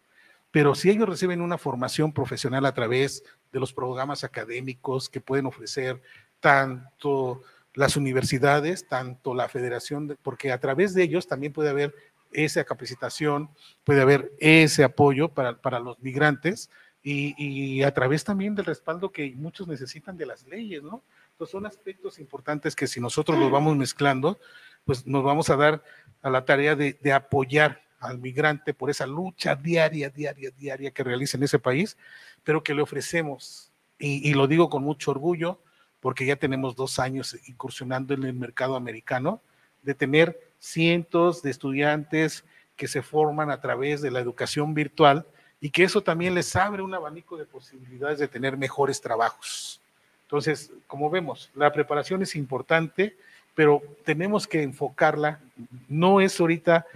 pero 0.55 0.77
si 0.77 0.89
ellos 0.89 1.09
reciben 1.09 1.41
una 1.41 1.59
formación 1.59 2.13
profesional 2.13 2.65
a 2.65 2.73
través 2.73 3.25
de 3.51 3.59
los 3.59 3.73
programas 3.73 4.23
académicos 4.23 5.09
que 5.09 5.21
pueden 5.21 5.47
ofrecer 5.47 6.01
tanto 6.39 7.43
las 7.73 7.97
universidades, 7.97 8.87
tanto 8.87 9.35
la 9.35 9.49
federación, 9.49 10.17
porque 10.23 10.53
a 10.53 10.61
través 10.61 10.95
de 10.95 11.03
ellos 11.03 11.27
también 11.27 11.53
puede 11.53 11.71
haber 11.71 11.93
esa 12.31 12.63
capacitación, 12.63 13.51
puede 13.83 14.01
haber 14.01 14.31
ese 14.39 14.85
apoyo 14.85 15.29
para, 15.29 15.61
para 15.61 15.81
los 15.81 15.99
migrantes, 15.99 16.71
y, 17.03 17.83
a 17.83 17.93
través 17.93 18.23
también 18.23 18.55
del 18.55 18.65
respaldo 18.65 19.11
que 19.11 19.33
muchos 19.35 19.67
necesitan 19.67 20.17
de 20.17 20.27
las 20.27 20.47
leyes, 20.47 20.85
¿no? 20.85 21.03
Entonces 21.33 21.51
son 21.51 21.67
aspectos 21.67 22.21
importantes 22.21 22.77
que 22.77 22.87
si 22.87 23.01
nosotros 23.01 23.39
los 23.39 23.51
vamos 23.51 23.77
mezclando, 23.77 24.39
pues 24.85 25.05
nos 25.05 25.25
vamos 25.25 25.51
a 25.51 25.57
dar 25.57 25.83
a 26.23 26.31
la 26.31 26.45
tarea 26.45 26.77
de, 26.77 27.13
apoyar 27.13 27.83
al 28.05 28.19
migrante 28.19 28.75
por 28.75 28.91
esa 28.91 29.07
lucha 29.07 29.57
diaria, 29.57 30.11
diaria, 30.11 30.51
diaria 30.51 30.91
que 30.91 31.03
realiza 31.03 31.37
en 31.37 31.45
ese 31.45 31.59
país, 31.59 31.97
pero 32.43 32.63
que 32.63 32.75
le 32.75 32.83
ofrecemos, 32.83 33.71
y, 33.99 34.35
lo 34.35 34.47
digo 34.47 34.69
con 34.69 34.83
mucho 34.83 35.11
orgullo, 35.11 35.59
porque 36.01 36.27
ya 36.27 36.37
tenemos 36.37 36.77
dos 36.77 36.99
años 36.99 37.37
incursionando 37.47 38.13
en 38.13 38.25
el 38.25 38.35
mercado 38.35 38.77
americano, 38.77 39.41
de 39.83 39.95
tener 39.95 40.39
cientos 40.59 41.43
de 41.43 41.51
estudiantes 41.51 42.45
que 42.77 42.89
se 42.89 43.03
forman 43.03 43.51
a 43.51 43.61
través 43.61 44.03
de 44.03 44.11
la 44.11 44.21
educación 44.21 44.75
virtual 44.75 45.27
y 45.61 45.71
que 45.71 45.85
eso 45.85 46.03
también 46.03 46.35
les 46.35 46.55
abre 46.57 46.83
un 46.83 46.95
abanico 46.95 47.37
de 47.37 47.47
posibilidades 47.47 48.19
de 48.19 48.29
tener 48.29 48.57
mejores 48.57 49.01
trabajos. 49.01 49.81
Entonces, 50.23 50.73
como 50.87 51.09
vemos, 51.11 51.51
la 51.55 51.73
preparación 51.73 52.23
es 52.23 52.35
importante, 52.35 53.17
pero 53.55 53.83
tenemos 54.05 54.47
que 54.47 54.63
enfocarla. 54.63 55.41
No 55.89 56.21
es 56.21 56.39
ahorita, 56.41 56.87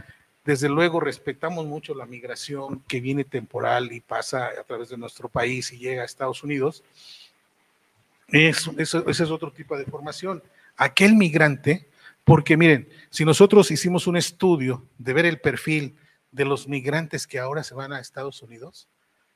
desde 0.48 0.70
luego, 0.70 0.98
respetamos 0.98 1.66
mucho 1.66 1.94
la 1.94 2.06
migración 2.06 2.80
que 2.88 3.02
viene 3.02 3.22
temporal 3.24 3.92
y 3.92 4.00
pasa 4.00 4.46
a 4.58 4.64
través 4.64 4.88
de 4.88 4.96
nuestro 4.96 5.28
país 5.28 5.70
y 5.74 5.76
llega 5.76 6.00
a 6.00 6.06
Estados 6.06 6.42
Unidos. 6.42 6.82
Eso, 8.28 8.74
ese 8.78 9.04
es 9.06 9.30
otro 9.30 9.52
tipo 9.52 9.76
de 9.76 9.84
formación. 9.84 10.42
Aquel 10.78 11.16
migrante, 11.16 11.86
porque 12.24 12.56
miren, 12.56 12.88
si 13.10 13.26
nosotros 13.26 13.70
hicimos 13.70 14.06
un 14.06 14.16
estudio 14.16 14.86
de 14.96 15.12
ver 15.12 15.26
el 15.26 15.38
perfil 15.38 15.94
de 16.32 16.46
los 16.46 16.66
migrantes 16.66 17.26
que 17.26 17.38
ahora 17.38 17.62
se 17.62 17.74
van 17.74 17.92
a 17.92 18.00
Estados 18.00 18.40
Unidos. 18.40 18.88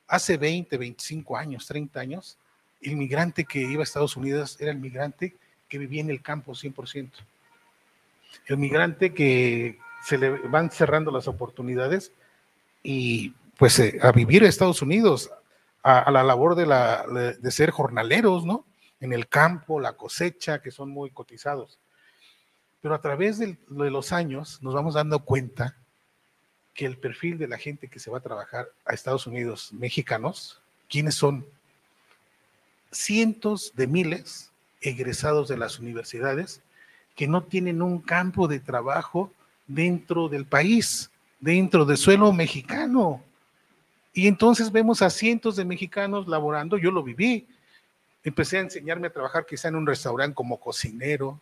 Hace 0.06 0.38
20, 0.38 0.78
25 0.78 1.36
años, 1.36 1.66
30 1.66 2.00
años, 2.00 2.38
el 2.80 2.96
migrante 2.96 3.44
que 3.44 3.60
iba 3.60 3.82
a 3.82 3.84
Estados 3.84 4.16
Unidos 4.16 4.56
era 4.62 4.70
el 4.70 4.78
migrante 4.78 5.36
que 5.68 5.76
vivía 5.76 6.00
en 6.00 6.08
el 6.08 6.22
campo 6.22 6.52
100%. 6.52 7.10
El 8.46 8.56
migrante 8.56 9.12
que 9.12 9.78
se 10.04 10.18
le 10.18 10.30
van 10.30 10.70
cerrando 10.70 11.10
las 11.10 11.28
oportunidades 11.28 12.12
y 12.82 13.34
pues 13.56 13.78
eh, 13.78 13.98
a 14.02 14.12
vivir 14.12 14.44
a 14.44 14.48
Estados 14.48 14.82
Unidos, 14.82 15.30
a, 15.82 16.10
la 16.10 16.22
labor 16.22 16.54
de, 16.54 16.66
la, 16.66 17.06
de 17.06 17.50
ser 17.50 17.70
jornaleros, 17.70 18.44
¿no? 18.44 18.64
En 19.00 19.12
el 19.12 19.28
campo, 19.28 19.80
la 19.80 19.94
cosecha, 19.94 20.62
que 20.62 20.70
son 20.70 20.90
muy 20.90 21.10
cotizados. 21.10 21.78
Pero 22.80 22.94
a 22.94 23.00
través 23.00 23.38
de 23.38 23.56
los 23.68 24.12
años 24.12 24.60
nos 24.62 24.74
vamos 24.74 24.94
dando 24.94 25.24
cuenta 25.24 25.76
que 26.74 26.86
el 26.86 26.98
perfil 26.98 27.38
de 27.38 27.48
la 27.48 27.58
gente 27.58 27.88
que 27.88 28.00
se 28.00 28.10
va 28.10 28.18
a 28.18 28.22
trabajar 28.22 28.68
a 28.84 28.94
Estados 28.94 29.26
Unidos, 29.26 29.72
mexicanos, 29.72 30.60
¿quiénes 30.88 31.14
son? 31.14 31.46
Cientos 32.90 33.72
de 33.74 33.86
miles 33.86 34.50
egresados 34.80 35.48
de 35.48 35.56
las 35.56 35.78
universidades 35.78 36.62
que 37.14 37.28
no 37.28 37.44
tienen 37.44 37.82
un 37.82 38.00
campo 38.00 38.48
de 38.48 38.58
trabajo 38.58 39.30
dentro 39.66 40.28
del 40.28 40.44
país, 40.44 41.10
dentro 41.40 41.84
del 41.84 41.96
suelo 41.96 42.32
mexicano. 42.32 43.22
Y 44.12 44.28
entonces 44.28 44.70
vemos 44.70 45.02
a 45.02 45.10
cientos 45.10 45.56
de 45.56 45.64
mexicanos 45.64 46.28
laborando, 46.28 46.76
yo 46.76 46.90
lo 46.90 47.02
viví, 47.02 47.46
empecé 48.24 48.58
a 48.58 48.62
enseñarme 48.62 49.08
a 49.08 49.12
trabajar 49.12 49.46
quizá 49.46 49.68
en 49.68 49.76
un 49.76 49.86
restaurante 49.86 50.34
como 50.34 50.60
cocinero, 50.60 51.40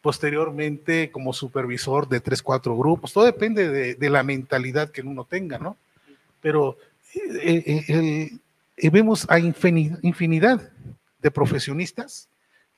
posteriormente 0.00 1.10
como 1.10 1.32
supervisor 1.32 2.08
de 2.08 2.20
tres, 2.20 2.42
cuatro 2.42 2.76
grupos. 2.76 3.12
Todo 3.12 3.24
depende 3.24 3.94
de, 3.94 4.10
la 4.10 4.22
mentalidad 4.22 4.90
que 4.90 5.02
uno 5.02 5.24
tenga, 5.24 5.58
¿no? 5.58 5.76
Pero 6.40 6.78
eh, 7.42 7.84
eh, 7.88 8.30
eh, 8.76 8.90
vemos 8.90 9.26
a 9.28 9.38
infinidad 9.38 10.72
de 11.20 11.30
profesionistas 11.30 12.28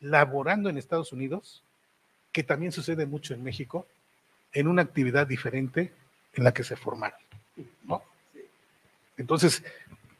laborando 0.00 0.68
en 0.68 0.78
Estados 0.78 1.12
Unidos, 1.12 1.62
que 2.32 2.42
también 2.42 2.72
sucede 2.72 3.06
mucho 3.06 3.34
en 3.34 3.44
México, 3.44 3.86
en 4.52 4.68
una 4.68 4.82
actividad 4.82 5.26
diferente 5.26 5.92
en 6.34 6.44
la 6.44 6.52
que 6.52 6.64
se 6.64 6.76
formaron, 6.76 7.18
¿no? 7.84 8.02
Entonces, 9.16 9.62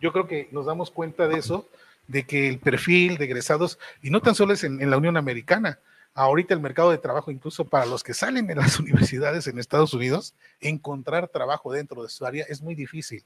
yo 0.01 0.13
creo 0.13 0.27
que 0.27 0.49
nos 0.53 0.67
damos 0.67 0.91
cuenta 0.91 1.29
de 1.29 1.39
eso, 1.39 1.69
de 2.09 2.25
que 2.25 2.49
el 2.49 2.59
perfil 2.59 3.17
de 3.17 3.25
egresados, 3.25 3.79
y 4.03 4.11
no 4.11 4.21
tan 4.21 4.35
solo 4.35 4.53
es 4.53 4.65
en, 4.65 4.91
la 4.91 4.97
Unión 4.97 5.17
Americana, 5.17 5.79
ahorita 6.15 6.55
el 6.55 6.61
mercado 6.61 6.91
de 6.91 6.99
trabajo, 6.99 7.31
incluso 7.31 7.65
para 7.65 7.87
los 7.87 8.03
que 8.03 8.15
salen 8.15 8.47
de 8.47 8.55
las 8.55 8.79
universidades 8.81 9.47
en 9.47 9.59
Estados 9.59 9.95
Unidos, 9.95 10.35
encontrar 10.61 11.29
trabajo 11.29 11.73
dentro 11.73 12.03
de 12.03 12.11
su 12.11 12.27
área 12.27 12.45
es 12.49 12.61
muy 12.61 12.75
difícil. 12.75 13.25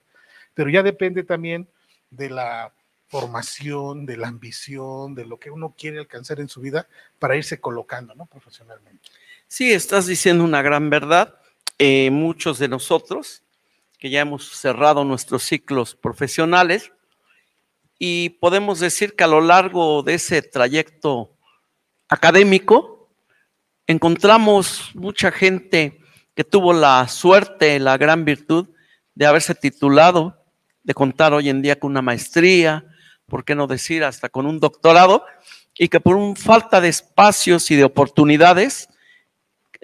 Pero 0.54 0.70
ya 0.70 0.82
depende 0.82 1.24
también 1.24 1.66
de 2.10 2.30
la 2.30 2.72
formación, 3.08 4.06
de 4.06 4.16
la 4.16 4.28
ambición, 4.28 5.14
de 5.14 5.26
lo 5.26 5.38
que 5.38 5.50
uno 5.50 5.74
quiere 5.76 5.98
alcanzar 5.98 6.40
en 6.40 6.48
su 6.48 6.60
vida 6.60 6.86
para 7.18 7.36
irse 7.36 7.60
colocando, 7.60 8.14
¿no? 8.14 8.26
Profesionalmente. 8.26 9.08
Sí, 9.48 9.72
estás 9.72 10.06
diciendo 10.06 10.42
una 10.42 10.60
gran 10.60 10.90
verdad. 10.90 11.36
Eh, 11.78 12.10
muchos 12.10 12.58
de 12.58 12.68
nosotros 12.68 13.44
que 13.98 14.10
ya 14.10 14.20
hemos 14.20 14.48
cerrado 14.48 15.04
nuestros 15.04 15.44
ciclos 15.44 15.94
profesionales 15.94 16.92
y 17.98 18.30
podemos 18.40 18.80
decir 18.80 19.14
que 19.14 19.24
a 19.24 19.28
lo 19.28 19.40
largo 19.40 20.02
de 20.02 20.14
ese 20.14 20.42
trayecto 20.42 21.30
académico 22.08 23.08
encontramos 23.86 24.90
mucha 24.94 25.30
gente 25.30 26.00
que 26.34 26.44
tuvo 26.44 26.72
la 26.72 27.06
suerte, 27.08 27.78
la 27.78 27.96
gran 27.96 28.24
virtud 28.24 28.68
de 29.14 29.26
haberse 29.26 29.54
titulado, 29.54 30.44
de 30.82 30.92
contar 30.92 31.32
hoy 31.32 31.48
en 31.48 31.62
día 31.62 31.78
con 31.78 31.92
una 31.92 32.02
maestría, 32.02 32.84
por 33.26 33.44
qué 33.44 33.54
no 33.54 33.66
decir 33.66 34.02
hasta 34.02 34.28
con 34.28 34.44
un 34.44 34.58
doctorado, 34.58 35.24
y 35.78 35.88
que 35.88 36.00
por 36.00 36.16
un 36.16 36.36
falta 36.36 36.80
de 36.80 36.88
espacios 36.88 37.70
y 37.70 37.76
de 37.76 37.84
oportunidades, 37.84 38.88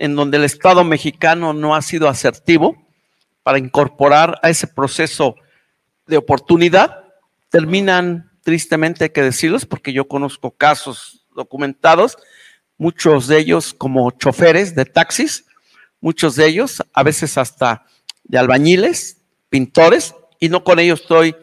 en 0.03 0.17
donde 0.17 0.37
el 0.37 0.43
Estado 0.43 0.83
mexicano 0.83 1.53
no 1.53 1.77
ha 1.77 1.81
sido 1.81 2.09
asertivo 2.09 2.77
para 3.45 3.59
incorporar 3.59 4.37
a 4.43 4.51
ese 4.51 4.67
proceso 4.67 5.37
de 6.09 6.17
oportunidad, 6.17 7.05
terminan 7.51 8.33
tristemente, 8.43 9.05
hay 9.05 9.11
que 9.11 9.23
decirlos, 9.23 9.65
porque 9.65 9.93
yo 9.93 10.09
conozco 10.09 10.51
casos 10.51 11.25
documentados, 11.37 12.19
muchos 12.79 13.29
de 13.29 13.39
ellos 13.39 13.75
como 13.75 14.11
choferes 14.11 14.75
de 14.75 14.87
taxis, 14.87 15.45
muchos 16.01 16.35
de 16.35 16.49
ellos 16.49 16.83
a 16.93 17.05
veces 17.05 17.39
hasta 17.39 17.87
de 18.25 18.39
albañiles, 18.39 19.19
pintores, 19.51 20.17
y 20.41 20.49
no 20.49 20.65
con 20.65 20.81
ellos 20.81 21.03
estoy 21.03 21.37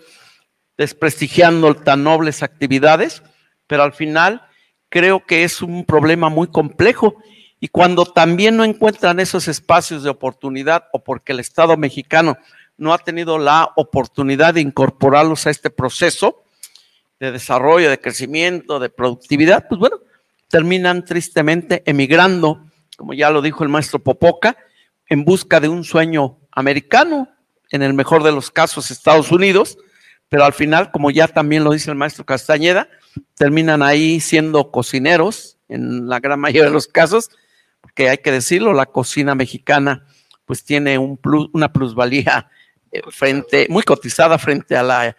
desprestigiando 0.78 1.74
tan 1.76 2.04
nobles 2.04 2.44
actividades, 2.44 3.24
pero 3.68 3.84
al 3.84 3.94
final 3.94 4.42
creo 4.90 5.26
que 5.26 5.46
es 5.46 5.62
un 5.62 5.86
problema 5.86 6.28
muy 6.28 6.48
complejo 6.48 7.16
y 7.60 7.68
cuando 7.68 8.06
también 8.06 8.56
no 8.56 8.64
encuentran 8.64 9.20
esos 9.20 9.48
espacios 9.48 10.04
de 10.04 10.10
oportunidad 10.10 10.86
o 10.94 11.04
porque 11.04 11.34
el 11.34 11.40
Estado 11.40 11.76
mexicano 11.78 12.38
no 12.78 12.94
ha 12.94 12.98
tenido 12.98 13.38
la 13.38 13.72
oportunidad 13.76 14.54
de 14.54 14.62
incorporarlos 14.62 15.46
a 15.46 15.50
este 15.50 15.70
proceso 15.70 16.44
de 17.20 17.32
desarrollo, 17.32 17.90
de 17.90 18.00
crecimiento, 18.00 18.80
de 18.80 18.90
productividad, 18.90 19.68
pues 19.68 19.80
bueno, 19.80 19.98
terminan 20.48 21.04
tristemente 21.04 21.84
emigrando, 21.86 22.66
como 22.98 23.14
ya 23.14 23.30
lo 23.30 23.42
dijo 23.42 23.64
el 23.64 23.70
maestro 23.70 24.00
Popoca, 24.00 24.56
en 25.10 25.26
busca 25.26 25.60
de 25.60 25.68
un 25.68 25.84
sueño 25.84 26.38
americano, 26.52 27.28
en 27.72 27.84
el 27.84 27.94
mejor 27.94 28.24
de 28.24 28.32
los 28.32 28.50
casos 28.52 28.90
Estados 28.90 29.32
Unidos, 29.32 29.78
pero 30.30 30.46
al 30.46 30.54
final, 30.54 30.92
como 30.92 31.12
ya 31.12 31.28
también 31.28 31.64
lo 31.64 31.72
dice 31.72 31.92
el 31.92 31.98
maestro 31.98 32.26
Castañeda, 32.26 32.88
terminan 33.36 33.82
ahí 33.82 34.20
siendo 34.22 34.72
cocineros 34.72 35.58
en 35.68 36.08
la 36.08 36.20
gran 36.20 36.40
mayoría 36.40 36.66
de 36.66 36.74
los 36.74 36.88
casos, 36.88 37.30
porque 37.90 38.10
hay 38.10 38.20
que 38.20 38.32
decirlo, 38.32 38.74
la 38.74 38.86
cocina 38.86 39.34
mexicana 39.34 40.06
pues 40.46 40.64
tiene 40.64 40.98
un 41.00 41.18
plus, 41.18 41.50
una 41.54 41.74
plusvalía 41.74 42.50
eh, 42.92 43.02
frente, 43.10 43.66
muy 43.70 43.82
cotizada 43.84 44.38
frente 44.38 44.76
a 44.78 44.84
la, 44.84 45.18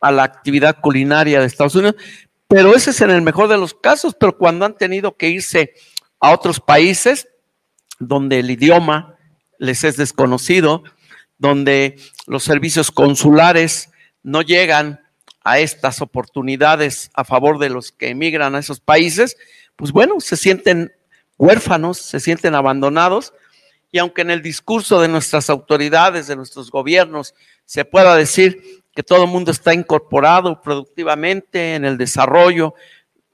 a 0.00 0.10
la 0.10 0.22
actividad 0.22 0.80
culinaria 0.80 1.40
de 1.40 1.46
Estados 1.46 1.74
Unidos, 1.74 1.96
pero 2.48 2.74
ese 2.74 2.90
es 2.90 3.00
en 3.02 3.10
el 3.10 3.20
mejor 3.20 3.48
de 3.48 3.58
los 3.58 3.74
casos, 3.74 4.16
pero 4.18 4.38
cuando 4.38 4.64
han 4.64 4.76
tenido 4.76 5.16
que 5.16 5.28
irse 5.28 5.74
a 6.18 6.30
otros 6.30 6.58
países 6.58 7.28
donde 7.98 8.38
el 8.38 8.50
idioma 8.50 9.16
les 9.58 9.84
es 9.84 9.98
desconocido, 9.98 10.84
donde 11.36 11.96
los 12.26 12.44
servicios 12.44 12.90
consulares 12.90 13.90
no 14.22 14.40
llegan 14.40 15.00
a 15.44 15.58
estas 15.58 16.00
oportunidades 16.00 17.10
a 17.12 17.24
favor 17.24 17.58
de 17.58 17.68
los 17.68 17.92
que 17.92 18.08
emigran 18.08 18.54
a 18.54 18.58
esos 18.58 18.80
países, 18.80 19.36
pues 19.76 19.92
bueno, 19.92 20.18
se 20.20 20.36
sienten 20.36 20.95
huérfanos, 21.38 21.98
se 21.98 22.20
sienten 22.20 22.54
abandonados. 22.54 23.32
Y 23.92 23.98
aunque 23.98 24.22
en 24.22 24.30
el 24.30 24.42
discurso 24.42 25.00
de 25.00 25.08
nuestras 25.08 25.48
autoridades, 25.48 26.26
de 26.26 26.36
nuestros 26.36 26.70
gobiernos, 26.70 27.34
se 27.64 27.84
pueda 27.84 28.14
decir 28.16 28.82
que 28.94 29.02
todo 29.02 29.24
el 29.24 29.30
mundo 29.30 29.50
está 29.50 29.74
incorporado 29.74 30.60
productivamente 30.60 31.74
en 31.74 31.84
el 31.84 31.98
desarrollo 31.98 32.74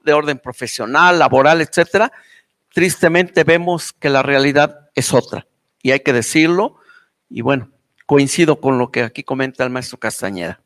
de 0.03 0.13
orden 0.13 0.37
profesional, 0.37 1.17
laboral, 1.17 1.61
etcétera, 1.61 2.11
tristemente 2.73 3.43
vemos 3.43 3.93
que 3.93 4.09
la 4.09 4.21
realidad 4.21 4.89
es 4.95 5.13
otra. 5.13 5.47
Y 5.81 5.91
hay 5.91 6.01
que 6.01 6.13
decirlo. 6.13 6.77
Y 7.29 7.41
bueno, 7.41 7.71
coincido 8.05 8.59
con 8.59 8.77
lo 8.77 8.91
que 8.91 9.03
aquí 9.03 9.23
comenta 9.23 9.63
el 9.63 9.69
maestro 9.69 9.97
Castañeda. 9.97 10.59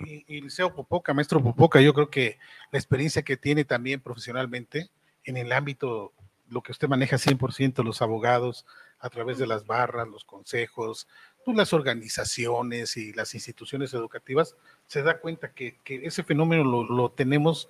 Y, 0.00 0.40
Liceo 0.40 0.74
Popoca, 0.74 1.12
maestro 1.12 1.42
Popoca, 1.42 1.80
yo 1.80 1.92
creo 1.92 2.10
que 2.10 2.38
la 2.70 2.78
experiencia 2.78 3.22
que 3.22 3.36
tiene 3.36 3.64
también 3.64 4.00
profesionalmente 4.00 4.90
en 5.24 5.36
el 5.36 5.52
ámbito, 5.52 6.12
lo 6.50 6.62
que 6.62 6.72
usted 6.72 6.88
maneja 6.88 7.16
100%, 7.16 7.84
los 7.84 8.02
abogados, 8.02 8.64
a 9.00 9.10
través 9.10 9.38
de 9.38 9.46
las 9.46 9.66
barras, 9.66 10.08
los 10.08 10.24
consejos, 10.24 11.06
pues, 11.44 11.56
las 11.56 11.72
organizaciones 11.72 12.96
y 12.96 13.12
las 13.14 13.34
instituciones 13.34 13.94
educativas, 13.94 14.54
se 14.86 15.02
da 15.02 15.18
cuenta 15.18 15.50
que, 15.52 15.76
ese 15.86 16.22
fenómeno 16.22 16.64
lo, 16.64 17.10
tenemos 17.10 17.68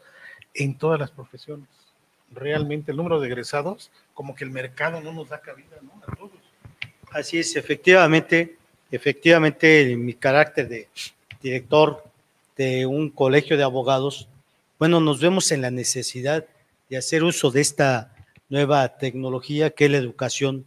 en 0.54 0.76
todas 0.76 0.98
las 0.98 1.10
profesiones. 1.10 1.68
Realmente 2.30 2.90
el 2.90 2.96
número 2.96 3.20
de 3.20 3.28
egresados, 3.28 3.90
como 4.14 4.34
que 4.34 4.44
el 4.44 4.50
mercado 4.50 5.00
no 5.00 5.12
nos 5.12 5.28
da 5.28 5.40
cabida 5.40 5.76
¿no? 5.80 5.92
a 6.06 6.16
todos. 6.16 6.32
Así 7.12 7.38
es, 7.38 7.56
efectivamente, 7.56 8.58
efectivamente, 8.90 9.96
mi 9.96 10.14
carácter 10.14 10.68
de 10.68 10.88
director 11.40 12.04
de 12.56 12.84
un 12.84 13.10
colegio 13.10 13.56
de 13.56 13.62
abogados, 13.62 14.28
bueno, 14.78 15.00
nos 15.00 15.20
vemos 15.20 15.52
en 15.52 15.62
la 15.62 15.70
necesidad 15.70 16.44
de 16.90 16.96
hacer 16.96 17.22
uso 17.22 17.50
de 17.50 17.60
esta 17.60 18.12
nueva 18.48 18.96
tecnología 18.96 19.70
que 19.70 19.86
es 19.86 19.90
la 19.90 19.98
educación 19.98 20.66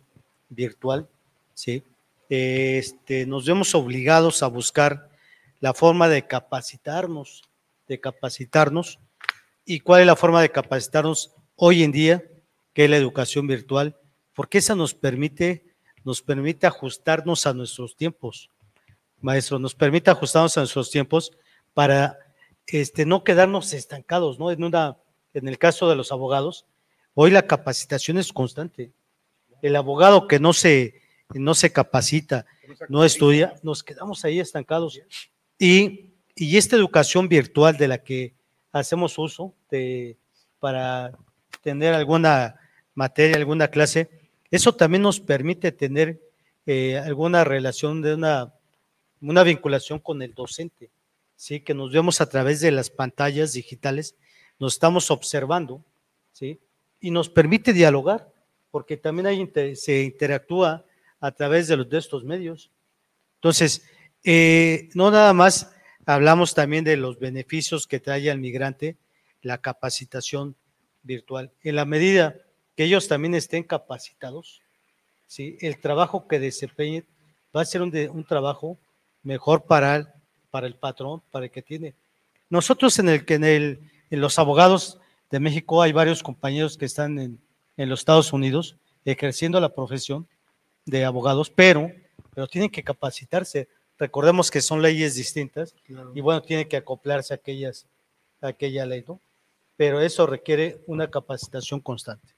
virtual, 0.49 1.07
¿sí? 1.53 1.83
Este, 2.29 3.25
nos 3.25 3.45
vemos 3.45 3.75
obligados 3.75 4.41
a 4.43 4.47
buscar 4.47 5.09
la 5.59 5.73
forma 5.73 6.07
de 6.07 6.25
capacitarnos, 6.25 7.43
de 7.87 7.99
capacitarnos. 7.99 8.99
¿Y 9.65 9.81
cuál 9.81 10.01
es 10.01 10.07
la 10.07 10.15
forma 10.15 10.41
de 10.41 10.49
capacitarnos 10.49 11.31
hoy 11.55 11.83
en 11.83 11.91
día, 11.91 12.23
que 12.73 12.85
es 12.85 12.89
la 12.89 12.97
educación 12.97 13.47
virtual? 13.47 13.97
Porque 14.33 14.59
esa 14.59 14.75
nos 14.75 14.93
permite, 14.93 15.65
nos 16.03 16.21
permite 16.21 16.67
ajustarnos 16.67 17.45
a 17.45 17.53
nuestros 17.53 17.95
tiempos. 17.95 18.49
Maestro, 19.19 19.59
nos 19.59 19.75
permite 19.75 20.09
ajustarnos 20.09 20.57
a 20.57 20.61
nuestros 20.61 20.89
tiempos 20.89 21.31
para 21.73 22.17
este, 22.65 23.05
no 23.05 23.23
quedarnos 23.23 23.73
estancados, 23.73 24.39
¿no? 24.39 24.51
En, 24.51 24.63
una, 24.63 24.97
en 25.33 25.47
el 25.47 25.57
caso 25.57 25.89
de 25.89 25.95
los 25.95 26.11
abogados, 26.11 26.65
hoy 27.13 27.31
la 27.31 27.47
capacitación 27.47 28.17
es 28.17 28.31
constante. 28.31 28.91
El 29.61 29.75
abogado 29.75 30.27
que 30.27 30.39
no 30.39 30.53
se, 30.53 31.01
no 31.33 31.53
se 31.53 31.71
capacita, 31.71 32.45
no 32.89 33.03
estudia, 33.03 33.55
nos 33.63 33.83
quedamos 33.83 34.25
ahí 34.25 34.39
estancados. 34.39 34.99
Y, 35.59 36.13
y 36.35 36.57
esta 36.57 36.75
educación 36.75 37.27
virtual 37.27 37.77
de 37.77 37.87
la 37.87 38.03
que 38.03 38.33
hacemos 38.71 39.17
uso 39.17 39.53
de, 39.69 40.17
para 40.59 41.11
tener 41.61 41.93
alguna 41.93 42.55
materia, 42.95 43.37
alguna 43.37 43.67
clase, 43.67 44.09
eso 44.49 44.73
también 44.73 45.03
nos 45.03 45.19
permite 45.19 45.71
tener 45.71 46.19
eh, 46.65 46.97
alguna 46.97 47.43
relación 47.43 48.01
de 48.01 48.15
una, 48.15 48.53
una 49.21 49.43
vinculación 49.43 49.99
con 49.99 50.21
el 50.21 50.33
docente. 50.33 50.89
¿sí? 51.41 51.61
que 51.61 51.73
nos 51.73 51.91
vemos 51.91 52.21
a 52.21 52.29
través 52.29 52.61
de 52.61 52.69
las 52.69 52.91
pantallas 52.91 53.53
digitales, 53.53 54.15
nos 54.59 54.73
estamos 54.73 55.09
observando, 55.09 55.83
¿sí? 56.33 56.59
Y 57.01 57.11
nos 57.11 57.29
permite 57.29 57.73
dialogar, 57.73 58.31
porque 58.69 58.95
también 58.95 59.27
hay, 59.27 59.75
se 59.75 60.03
interactúa 60.03 60.85
a 61.19 61.31
través 61.31 61.67
de, 61.67 61.85
estos 61.97 62.23
medios. 62.23 62.71
Entonces, 63.35 63.83
eh, 64.23 64.89
no 64.93 65.11
nada 65.11 65.33
más 65.33 65.73
hablamos 66.05 66.53
también 66.53 66.83
de 66.83 66.95
los 66.95 67.19
beneficios 67.19 67.87
que 67.87 67.99
trae 67.99 68.29
al 68.29 68.39
migrante 68.39 68.97
la 69.41 69.57
capacitación 69.57 70.55
virtual. 71.03 71.51
En 71.63 71.75
la 71.75 71.85
medida 71.85 72.35
que 72.75 72.83
ellos 72.83 73.07
también 73.07 73.35
estén 73.35 73.63
capacitados, 73.63 74.61
¿sí? 75.27 75.57
el 75.59 75.79
trabajo 75.79 76.27
que 76.27 76.39
desempeñen 76.39 77.05
va 77.55 77.61
a 77.61 77.65
ser 77.65 77.81
un, 77.81 77.95
un 78.13 78.23
trabajo 78.23 78.77
mejor 79.23 79.63
para 79.65 79.95
el, 79.95 80.07
para 80.51 80.67
el 80.67 80.75
patrón, 80.75 81.21
para 81.31 81.45
el 81.45 81.51
que 81.51 81.61
tiene. 81.61 81.95
Nosotros 82.49 82.97
en, 82.99 83.09
el, 83.09 83.25
en, 83.27 83.43
el, 83.43 83.91
en 84.09 84.21
los 84.21 84.37
abogados 84.37 84.99
de 85.31 85.39
México 85.39 85.81
hay 85.81 85.93
varios 85.93 86.21
compañeros 86.21 86.77
que 86.77 86.85
están 86.85 87.17
en, 87.17 87.39
en 87.77 87.89
los 87.89 88.01
Estados 88.01 88.33
Unidos 88.33 88.77
ejerciendo 89.05 89.59
la 89.59 89.73
profesión 89.73 90.27
de 90.85 91.05
abogados, 91.05 91.49
pero, 91.49 91.91
pero 92.35 92.47
tienen 92.47 92.69
que 92.69 92.83
capacitarse. 92.83 93.67
Recordemos 93.97 94.51
que 94.51 94.61
son 94.61 94.81
leyes 94.81 95.15
distintas 95.15 95.73
claro. 95.85 96.11
y 96.13 96.21
bueno, 96.21 96.41
tienen 96.41 96.67
que 96.67 96.77
acoplarse 96.77 97.33
a, 97.33 97.37
aquellas, 97.37 97.87
a 98.41 98.47
aquella 98.47 98.85
ley, 98.85 99.03
¿no? 99.07 99.19
Pero 99.77 100.01
eso 100.01 100.27
requiere 100.27 100.83
una 100.85 101.09
capacitación 101.09 101.79
constante. 101.79 102.35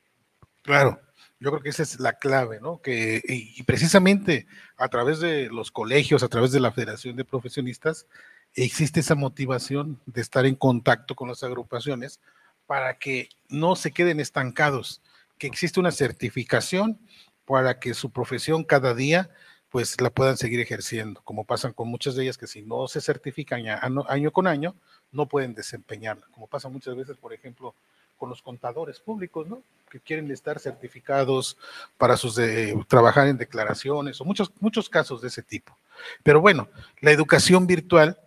Claro, 0.62 1.02
yo 1.40 1.50
creo 1.52 1.62
que 1.62 1.70
esa 1.70 1.84
es 1.84 2.00
la 2.00 2.14
clave, 2.14 2.62
¿no? 2.62 2.80
Que, 2.82 3.22
y, 3.28 3.60
y 3.60 3.64
precisamente 3.64 4.46
a 4.78 4.88
través 4.88 5.20
de 5.20 5.50
los 5.50 5.72
colegios, 5.72 6.24
a 6.24 6.30
través 6.30 6.52
de 6.52 6.60
la 6.60 6.72
Federación 6.72 7.16
de 7.16 7.26
Profesionistas, 7.26 8.08
existe 8.54 9.00
esa 9.00 9.16
motivación 9.16 10.00
de 10.06 10.22
estar 10.22 10.46
en 10.46 10.56
contacto 10.56 11.16
con 11.16 11.28
las 11.28 11.44
agrupaciones 11.44 12.20
para 12.66 12.98
que 12.98 13.30
no 13.50 13.76
se 13.76 13.92
queden 13.92 14.20
estancados, 14.20 15.02
que 15.38 15.48
existe 15.48 15.80
una 15.80 15.92
certificación 15.92 17.00
para 17.46 17.80
que 17.80 17.94
su 17.94 18.12
profesión 18.12 18.64
cada 18.64 18.94
día 18.94 19.30
pues 19.70 20.00
la 20.00 20.12
puedan 20.12 20.38
seguir 20.38 20.60
ejerciendo, 20.60 21.22
como 21.24 21.46
pasan 21.46 21.74
con 21.74 21.88
muchas 21.88 22.14
de 22.16 22.24
ellas 22.24 22.38
que 22.38 22.46
si 22.46 22.62
no 22.62 22.88
se 22.88 23.02
certifican 23.02 23.68
año, 23.68 24.06
año 24.08 24.32
con 24.32 24.46
año, 24.46 24.76
no 25.12 25.28
pueden 25.28 25.56
desempeñarla, 25.56 26.28
como 26.32 26.46
pasa 26.46 26.70
muchas 26.70 26.96
veces, 26.96 27.18
por 27.18 27.34
ejemplo, 27.34 27.74
con 28.18 28.30
los 28.30 28.42
contadores 28.42 29.00
públicos, 29.00 29.48
¿no? 29.48 29.64
Que 29.90 30.00
quieren 30.00 30.32
estar 30.32 30.60
certificados 30.60 31.58
para 31.98 32.18
sus 32.18 32.36
de, 32.36 32.80
trabajar 32.88 33.28
en 33.28 33.38
declaraciones 33.38 34.22
o 34.22 34.26
muchos, 34.26 34.52
muchos 34.60 34.90
casos 34.90 35.22
de 35.22 35.28
ese 35.28 35.42
tipo. 35.42 35.78
Pero 36.22 36.40
bueno, 36.40 36.70
la 37.02 37.12
educación 37.12 37.68
virtual 37.68 38.20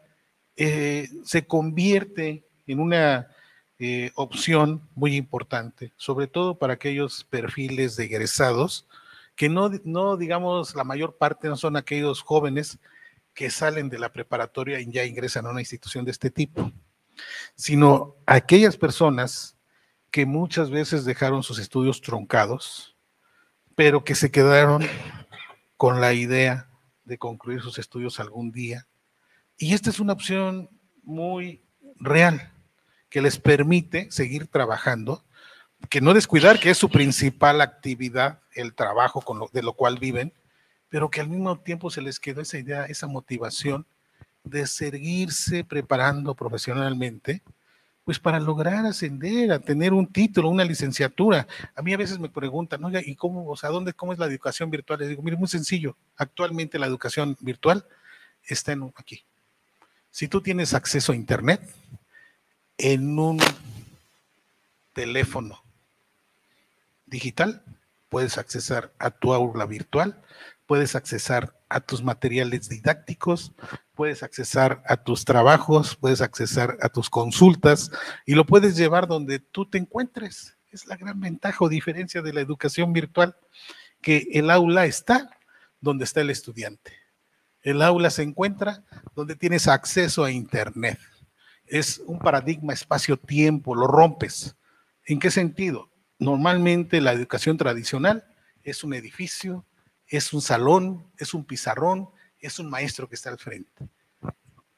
eh, 0.57 1.09
se 1.25 1.47
convierte 1.47 2.45
en 2.67 2.81
una 2.81 3.29
eh, 3.79 4.11
opción 4.15 4.89
muy 4.95 5.17
importante, 5.17 5.93
sobre 5.97 6.27
todo 6.27 6.59
para 6.59 6.75
aquellos 6.75 7.25
perfiles 7.25 7.97
de 7.97 8.05
egresados 8.05 8.87
que 9.35 9.51
no, 9.51 9.71
no, 9.85 10.17
digamos, 10.17 10.75
la 10.75 10.83
mayor 10.83 11.19
parte 11.19 11.49
no 11.49 11.57
son 11.57 11.77
aquellos 11.77 12.23
jóvenes 12.23 12.79
que 13.35 13.51
salen 13.51 13.91
de 13.91 13.99
la 13.99 14.11
preparatoria 14.11 14.81
y 14.81 14.91
ya 14.91 15.05
ingresan 15.05 15.45
a 15.45 15.51
una 15.51 15.61
institución 15.61 16.07
de 16.07 16.11
este 16.11 16.31
tipo, 16.31 16.73
sino 17.55 18.17
aquellas 18.25 18.79
personas 18.79 19.59
que 20.11 20.25
muchas 20.25 20.71
veces 20.71 21.05
dejaron 21.05 21.43
sus 21.43 21.59
estudios 21.59 22.01
truncados, 22.01 22.97
pero 23.75 24.05
que 24.05 24.15
se 24.15 24.31
quedaron 24.31 24.87
con 25.77 26.01
la 26.01 26.15
idea 26.15 26.71
de 27.05 27.19
concluir 27.19 27.61
sus 27.61 27.79
estudios 27.79 28.19
algún 28.21 28.53
día. 28.53 28.87
Y 29.59 29.75
esta 29.75 29.91
es 29.91 30.01
una 30.01 30.15
opción 30.15 30.71
muy 31.03 31.63
real 31.97 32.56
que 33.17 33.23
les 33.23 33.39
permite 33.39 34.11
seguir 34.11 34.47
trabajando, 34.47 35.25
que 35.89 36.03
no 36.03 36.13
descuidar 36.13 36.61
que 36.61 36.69
es 36.69 36.77
su 36.77 36.91
principal 36.91 37.63
actividad, 37.63 38.43
el 38.53 38.75
trabajo 38.75 39.25
de 39.55 39.63
lo 39.63 39.73
cual 39.73 39.99
viven, 39.99 40.35
pero 40.91 41.09
que 41.09 41.23
al 41.23 41.31
mismo 41.31 41.59
tiempo 41.61 41.89
se 41.89 42.03
les 42.03 42.21
quedó 42.21 42.43
esa 42.43 42.59
idea, 42.59 42.85
esa 42.85 43.07
motivación 43.07 43.87
de 44.45 44.67
seguirse 44.67 45.65
preparando 45.65 46.35
profesionalmente, 46.35 47.43
pues 48.05 48.19
para 48.19 48.39
lograr 48.39 48.85
ascender, 48.85 49.51
a 49.51 49.61
tener 49.61 49.95
un 49.95 50.13
título, 50.13 50.51
una 50.51 50.67
licenciatura. 50.67 51.49
A 51.75 51.81
mí 51.81 51.95
a 51.95 51.97
veces 51.97 52.19
me 52.19 52.29
preguntan, 52.29 52.85
oiga, 52.85 53.01
¿y 53.03 53.17
cómo, 53.17 53.49
o 53.49 53.57
sea, 53.57 53.71
dónde, 53.71 53.95
cómo 53.95 54.13
es 54.13 54.19
la 54.19 54.27
educación 54.27 54.71
virtual? 54.71 54.99
Les 54.99 55.09
digo, 55.09 55.23
mire, 55.23 55.39
muy 55.39 55.49
sencillo. 55.49 55.97
Actualmente 56.19 56.79
la 56.79 56.87
educación 56.87 57.35
virtual 57.41 57.87
está 58.43 58.77
aquí. 58.95 59.25
Si 60.11 60.29
tú 60.29 60.43
tienes 60.43 60.75
acceso 60.75 61.13
a 61.13 61.17
Internet 61.17 61.63
en 62.79 63.19
un 63.19 63.39
teléfono 64.93 65.63
digital, 67.07 67.63
puedes 68.09 68.39
accesar 68.39 68.93
a 68.99 69.11
tu 69.11 69.33
aula 69.33 69.67
virtual, 69.67 70.23
puedes 70.67 70.95
accesar 70.95 71.55
a 71.69 71.81
tus 71.81 72.03
materiales 72.03 72.69
didácticos, 72.69 73.53
puedes 73.95 74.23
accesar 74.23 74.83
a 74.87 74.97
tus 74.97 75.25
trabajos, 75.25 75.97
puedes 75.97 76.21
accesar 76.21 76.77
a 76.81 76.89
tus 76.89 77.11
consultas 77.11 77.91
y 78.25 78.35
lo 78.35 78.45
puedes 78.45 78.77
llevar 78.77 79.07
donde 79.07 79.39
tú 79.39 79.67
te 79.67 79.79
encuentres. 79.79 80.57
Es 80.71 80.87
la 80.87 80.97
gran 80.97 81.21
ventaja 81.21 81.65
o 81.65 81.69
diferencia 81.69 82.23
de 82.23 82.33
la 82.33 82.41
educación 82.41 82.93
virtual, 82.93 83.37
que 84.03 84.29
el 84.33 84.51
aula 84.51 84.87
está 84.87 85.31
donde 85.81 86.05
está 86.05 86.21
el 86.21 86.31
estudiante. 86.31 86.93
El 87.63 87.83
aula 87.83 88.11
se 88.11 88.23
encuentra 88.23 88.85
donde 89.15 89.35
tienes 89.35 89.67
acceso 89.67 90.25
a 90.25 90.31
Internet. 90.31 90.99
Es 91.67 92.03
un 92.07 92.19
paradigma 92.19 92.73
espacio-tiempo, 92.73 93.75
lo 93.75 93.87
rompes. 93.87 94.57
¿En 95.05 95.19
qué 95.19 95.31
sentido? 95.31 95.91
Normalmente 96.19 97.01
la 97.01 97.13
educación 97.13 97.57
tradicional 97.57 98.25
es 98.63 98.85
un 98.85 98.95
edificio, 98.95 99.65
es 100.07 100.33
un 100.33 100.41
salón, 100.41 101.07
es 101.19 101.35
un 101.35 101.45
pizarrón, 101.45 102.09
es 102.41 102.59
un 102.59 102.71
maestro 102.71 103.09
que 103.09 103.15
está 103.15 103.31
al 103.31 103.39
frente. 103.39 103.89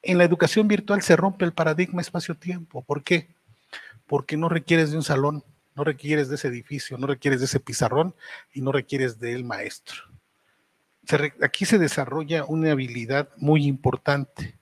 En 0.03 0.19
la 0.19 0.25
educación 0.25 0.69
virtual 0.69 1.03
se 1.03 1.17
rompe 1.17 1.45
el 1.45 1.53
paradigma 1.53 2.01
espacio-tiempo. 2.01 2.83
¿Por 2.83 3.03
qué? 3.03 3.35
Porque 4.07 4.37
no 4.37 4.49
requieres 4.49 4.91
de 4.91 4.97
un 4.97 5.03
salón, 5.03 5.45
no 5.75 5.85
requieres 5.85 6.29
de 6.29 6.37
ese 6.37 6.49
edificio, 6.49 6.99
no 6.99 7.07
requieres 7.07 7.41
de 7.41 7.47
ese 7.47 7.61
pizarrón 7.61 8.15
y 8.53 8.61
no 8.61 8.73
requieres 8.73 9.19
del 9.19 9.45
maestro. 9.45 10.03
Aquí 11.43 11.65
se 11.65 11.79
desarrolla 11.79 12.45
una 12.45 12.73
habilidad 12.73 13.31
muy 13.37 13.67
importante, 13.67 14.59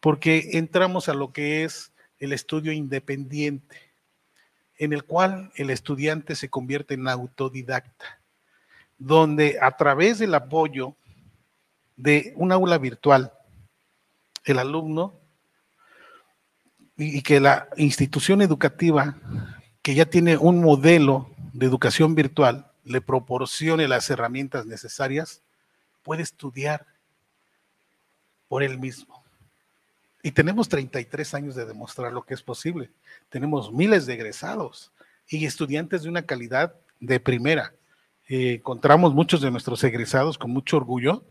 porque 0.00 0.50
entramos 0.54 1.08
a 1.08 1.14
lo 1.14 1.32
que 1.32 1.64
es 1.64 1.92
el 2.18 2.32
estudio 2.32 2.72
independiente, 2.72 3.76
en 4.76 4.92
el 4.92 5.04
cual 5.04 5.52
el 5.56 5.70
estudiante 5.70 6.34
se 6.34 6.48
convierte 6.48 6.94
en 6.94 7.06
autodidacta 7.06 8.20
donde 9.00 9.56
a 9.60 9.72
través 9.72 10.18
del 10.18 10.34
apoyo 10.34 10.94
de 11.96 12.34
un 12.36 12.52
aula 12.52 12.78
virtual, 12.78 13.32
el 14.44 14.58
alumno 14.58 15.18
y 16.96 17.22
que 17.22 17.40
la 17.40 17.68
institución 17.78 18.42
educativa 18.42 19.16
que 19.80 19.94
ya 19.94 20.04
tiene 20.04 20.36
un 20.36 20.60
modelo 20.60 21.30
de 21.54 21.64
educación 21.64 22.14
virtual 22.14 22.70
le 22.84 23.00
proporcione 23.00 23.88
las 23.88 24.10
herramientas 24.10 24.66
necesarias, 24.66 25.42
puede 26.02 26.22
estudiar 26.22 26.86
por 28.48 28.62
él 28.62 28.78
mismo. 28.78 29.19
Y 30.22 30.32
tenemos 30.32 30.68
33 30.68 31.34
años 31.34 31.54
de 31.54 31.64
demostrar 31.64 32.12
lo 32.12 32.22
que 32.22 32.34
es 32.34 32.42
posible. 32.42 32.90
Tenemos 33.28 33.72
miles 33.72 34.06
de 34.06 34.14
egresados 34.14 34.92
y 35.28 35.44
estudiantes 35.46 36.02
de 36.02 36.08
una 36.08 36.22
calidad 36.22 36.74
de 37.00 37.20
primera. 37.20 37.72
Eh, 38.28 38.54
encontramos 38.54 39.14
muchos 39.14 39.40
de 39.40 39.50
nuestros 39.50 39.82
egresados 39.84 40.36
con 40.36 40.50
mucho 40.50 40.76
orgullo 40.76 41.24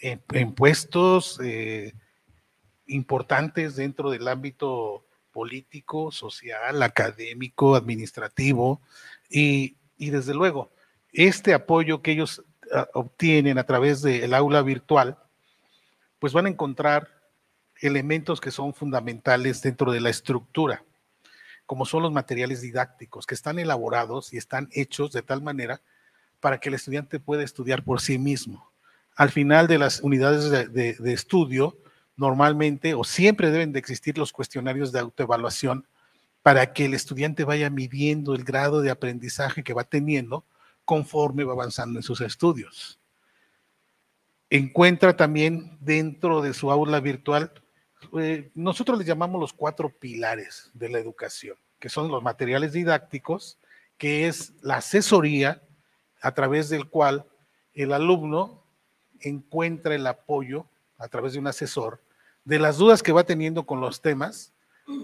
en, 0.00 0.52
puestos 0.52 1.40
eh, 1.42 1.94
importantes 2.86 3.74
dentro 3.76 4.10
del 4.10 4.28
ámbito 4.28 5.04
político, 5.32 6.12
social, 6.12 6.82
académico, 6.82 7.74
administrativo 7.74 8.80
y, 9.28 9.76
y 9.98 10.10
desde 10.10 10.34
luego 10.34 10.70
este 11.12 11.54
apoyo 11.54 12.02
que 12.02 12.12
ellos 12.12 12.44
uh, 12.72 12.84
obtienen 12.94 13.58
a 13.58 13.64
través 13.64 14.02
del 14.02 14.34
aula 14.34 14.62
virtual, 14.62 15.18
pues 16.18 16.32
van 16.32 16.46
a 16.46 16.50
encontrar 16.50 17.17
elementos 17.80 18.40
que 18.40 18.50
son 18.50 18.74
fundamentales 18.74 19.62
dentro 19.62 19.92
de 19.92 20.00
la 20.00 20.10
estructura, 20.10 20.84
como 21.66 21.84
son 21.84 22.02
los 22.02 22.12
materiales 22.12 22.60
didácticos, 22.60 23.26
que 23.26 23.34
están 23.34 23.58
elaborados 23.58 24.32
y 24.32 24.38
están 24.38 24.68
hechos 24.72 25.12
de 25.12 25.22
tal 25.22 25.42
manera 25.42 25.80
para 26.40 26.58
que 26.58 26.68
el 26.68 26.74
estudiante 26.74 27.20
pueda 27.20 27.42
estudiar 27.42 27.84
por 27.84 28.00
sí 28.00 28.18
mismo. 28.18 28.70
Al 29.16 29.30
final 29.30 29.66
de 29.66 29.78
las 29.78 30.00
unidades 30.00 30.72
de, 30.72 31.12
estudio, 31.12 31.76
normalmente 32.16 32.94
o 32.94 33.04
siempre 33.04 33.50
deben 33.50 33.72
de 33.72 33.80
existir 33.80 34.16
los 34.16 34.32
cuestionarios 34.32 34.92
de 34.92 35.00
autoevaluación 35.00 35.86
para 36.42 36.72
que 36.72 36.84
el 36.84 36.94
estudiante 36.94 37.44
vaya 37.44 37.68
midiendo 37.68 38.34
el 38.34 38.44
grado 38.44 38.80
de 38.80 38.90
aprendizaje 38.90 39.64
que 39.64 39.74
va 39.74 39.84
teniendo 39.84 40.44
conforme 40.84 41.44
va 41.44 41.52
avanzando 41.52 41.98
en 41.98 42.02
sus 42.02 42.20
estudios. 42.20 42.98
Encuentra 44.50 45.16
también 45.16 45.76
dentro 45.80 46.40
de 46.40 46.54
su 46.54 46.70
aula 46.70 47.00
virtual, 47.00 47.52
eh, 48.18 48.50
nosotros 48.54 48.98
le 48.98 49.04
llamamos 49.04 49.40
los 49.40 49.52
cuatro 49.52 49.88
pilares 49.90 50.70
de 50.74 50.88
la 50.88 50.98
educación, 50.98 51.56
que 51.78 51.88
son 51.88 52.08
los 52.08 52.22
materiales 52.22 52.72
didácticos, 52.72 53.58
que 53.96 54.26
es 54.26 54.52
la 54.62 54.76
asesoría, 54.76 55.62
a 56.20 56.32
través 56.32 56.68
del 56.68 56.88
cual 56.88 57.26
el 57.74 57.92
alumno 57.92 58.62
encuentra 59.20 59.94
el 59.94 60.06
apoyo 60.06 60.66
a 60.98 61.08
través 61.08 61.32
de 61.32 61.38
un 61.38 61.46
asesor 61.46 62.00
de 62.44 62.58
las 62.58 62.76
dudas 62.78 63.02
que 63.02 63.12
va 63.12 63.24
teniendo 63.24 63.64
con 63.66 63.80
los 63.80 64.00
temas 64.00 64.52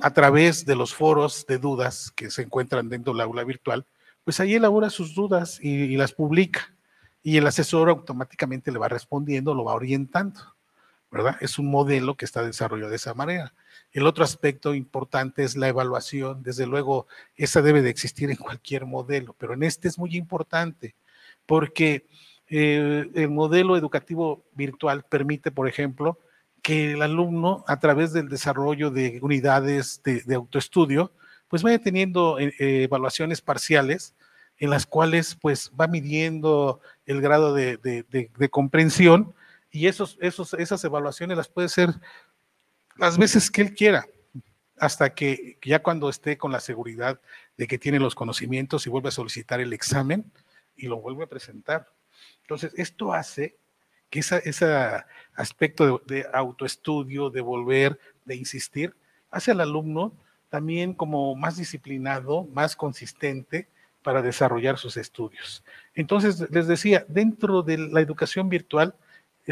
a 0.01 0.13
través 0.13 0.65
de 0.65 0.75
los 0.75 0.95
foros 0.95 1.47
de 1.47 1.59
dudas 1.59 2.11
que 2.11 2.31
se 2.31 2.43
encuentran 2.43 2.89
dentro 2.89 3.13
del 3.13 3.21
aula 3.21 3.45
virtual 3.45 3.87
pues 4.25 4.41
ahí 4.41 4.55
elabora 4.55 4.91
sus 4.91 5.15
dudas 5.15 5.59
y, 5.63 5.97
las 5.97 6.13
publica. 6.13 6.75
Y 7.23 7.37
el 7.37 7.47
asesor 7.47 7.89
automáticamente 7.89 8.73
le 8.73 8.79
va 8.79 8.89
respondiendo, 8.89 9.55
lo 9.55 9.65
va 9.65 9.75
orientando, 9.75 10.41
Es 11.41 11.59
un 11.59 11.71
modelo 11.71 12.17
que 12.17 12.25
está 12.25 12.43
desarrollado 12.43 12.91
de 12.91 12.97
esa 12.97 13.15
manera. 13.15 13.55
El 13.93 14.07
otro 14.07 14.25
aspecto 14.25 14.75
importante 14.75 15.45
es 15.45 15.57
la 15.57 15.69
evaluación. 15.69 16.43
Desde 16.43 16.67
luego, 16.67 17.07
esa 17.37 17.63
debe 17.63 17.83
de 17.83 17.91
existir 17.91 18.31
en 18.31 18.37
cualquier 18.37 18.87
modelo, 18.87 19.35
pero 19.39 19.55
en 19.55 19.63
este 19.63 19.89
es 19.89 19.99
muy 19.99 20.17
importante 20.17 20.95
porque 21.47 22.07
eh, 22.49 23.11
el 23.15 23.31
modelo 23.31 23.77
educativo 23.77 24.45
virtual 24.55 25.05
permite, 25.05 25.51
por 25.51 25.69
ejemplo, 25.69 26.19
que 26.63 26.93
el 26.93 27.03
alumno, 27.03 27.65
a 27.67 27.79
través 27.79 28.13
del 28.13 28.29
desarrollo 28.29 28.91
de 28.91 29.19
unidades 29.23 30.01
de, 30.03 30.35
autoestudio, 30.35 31.13
pues 31.49 31.63
vaya 31.63 31.79
teniendo 31.79 32.39
eh, 32.39 32.55
eh, 32.59 32.85
evaluaciones 32.85 33.41
parciales 33.41 34.15
en 34.59 34.71
las 34.71 34.87
cuales 34.87 35.37
pues 35.41 35.71
va 35.79 35.87
midiendo 35.89 36.81
el 37.07 37.21
grado 37.21 37.53
de, 37.53 37.79
comprensión 38.51 39.35
y 39.75 39.89
esos, 39.89 40.17
esos, 40.21 40.55
esas 40.55 40.85
evaluaciones 40.85 41.37
las 41.37 41.49
puede 41.49 41.67
hacer 41.67 41.91
las 42.97 43.19
veces 43.19 43.51
que 43.51 43.61
él 43.61 43.75
quiera, 43.75 44.07
hasta 44.79 45.13
que 45.15 45.59
ya 45.65 45.83
cuando 45.83 46.09
esté 46.09 46.39
con 46.39 46.53
la 46.53 46.61
seguridad 46.61 47.21
de 47.57 47.67
que 47.67 47.77
tiene 47.77 47.99
los 47.99 48.15
conocimientos 48.15 48.87
y 48.87 48.91
vuelve 48.91 49.09
a 49.09 49.13
solicitar 49.13 49.61
el 49.61 49.73
examen 49.73 50.31
y 50.77 50.87
lo 50.87 51.01
vuelve 51.01 51.25
a 51.25 51.27
presentar. 51.27 51.89
Entonces, 52.43 52.73
esto 52.77 53.13
hace 53.13 53.57
que 54.11 54.21
ese 54.21 55.03
aspecto 55.35 56.01
de, 56.07 56.25
autoestudio, 56.33 57.31
de 57.31 57.41
volver, 57.41 57.99
de 58.25 58.37
insistir, 58.37 58.95
hace 59.29 59.51
al 59.51 59.61
alumno 59.61 60.13
también 60.51 60.95
como 60.95 61.35
más 61.35 61.57
disciplinado, 61.57 62.45
más 62.45 62.77
consistente 62.77 63.67
para 64.05 64.23
desarrollar 64.23 64.79
sus 64.79 64.97
estudios. 64.97 65.65
Entonces, 65.97 66.49
les 66.53 66.69
decía, 66.69 67.05
dentro 67.09 67.63
de 67.63 67.79
la 67.79 68.01
educación 68.01 68.49
virtual 68.49 68.95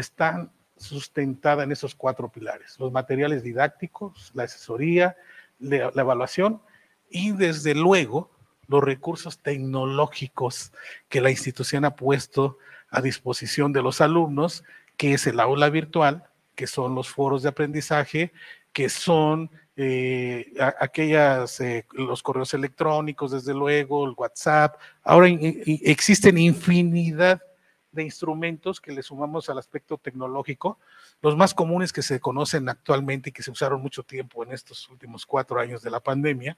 están 0.01 0.51
sustentada 0.77 1.63
en 1.63 1.71
esos 1.71 1.95
cuatro 1.95 2.29
pilares, 2.29 2.77
los 2.79 2.91
materiales 2.91 3.43
didácticos, 3.43 4.31
la 4.33 4.43
asesoría, 4.43 5.15
la, 5.59 5.91
evaluación 5.95 6.61
y 7.09 7.31
desde 7.31 7.75
luego 7.75 8.31
los 8.67 8.83
recursos 8.83 9.39
tecnológicos 9.39 10.71
que 11.09 11.21
la 11.21 11.29
institución 11.29 11.85
ha 11.85 11.95
puesto 11.95 12.57
a 12.89 13.01
disposición 13.01 13.71
de 13.73 13.81
los 13.81 14.01
alumnos, 14.01 14.63
que 14.97 15.13
es 15.13 15.27
el 15.27 15.39
aula 15.39 15.69
virtual, 15.69 16.25
que 16.55 16.67
son 16.67 16.95
los 16.95 17.09
foros 17.09 17.43
de 17.43 17.49
aprendizaje, 17.49 18.31
que 18.71 18.89
son 18.89 19.49
eh, 19.75 20.53
aquellas, 20.79 21.59
eh, 21.59 21.85
los 21.93 22.21
correos 22.21 22.53
electrónicos, 22.53 23.31
desde 23.31 23.53
luego, 23.53 24.05
el 24.05 24.13
WhatsApp. 24.15 24.75
Ahora 25.03 25.27
existen 25.29 26.37
infinidad 26.37 27.41
de 27.93 28.03
instrumentos 28.03 28.81
que 28.81 28.91
le 28.91 29.03
sumamos 29.03 29.49
al 29.49 29.57
aspecto 29.57 29.97
tecnológico. 29.97 30.79
Los 31.21 31.37
más 31.37 31.53
comunes 31.53 31.93
que 31.93 32.01
se 32.01 32.19
conocen 32.19 32.67
actualmente 32.67 33.29
y 33.29 33.33
que 33.33 33.43
se 33.43 33.51
usaron 33.51 33.81
mucho 33.81 34.03
tiempo 34.03 34.43
en 34.43 34.51
estos 34.51 34.89
últimos 34.89 35.25
cuatro 35.25 35.59
años 35.59 35.81
de 35.81 35.89
la 35.89 35.99
pandemia, 35.99 36.57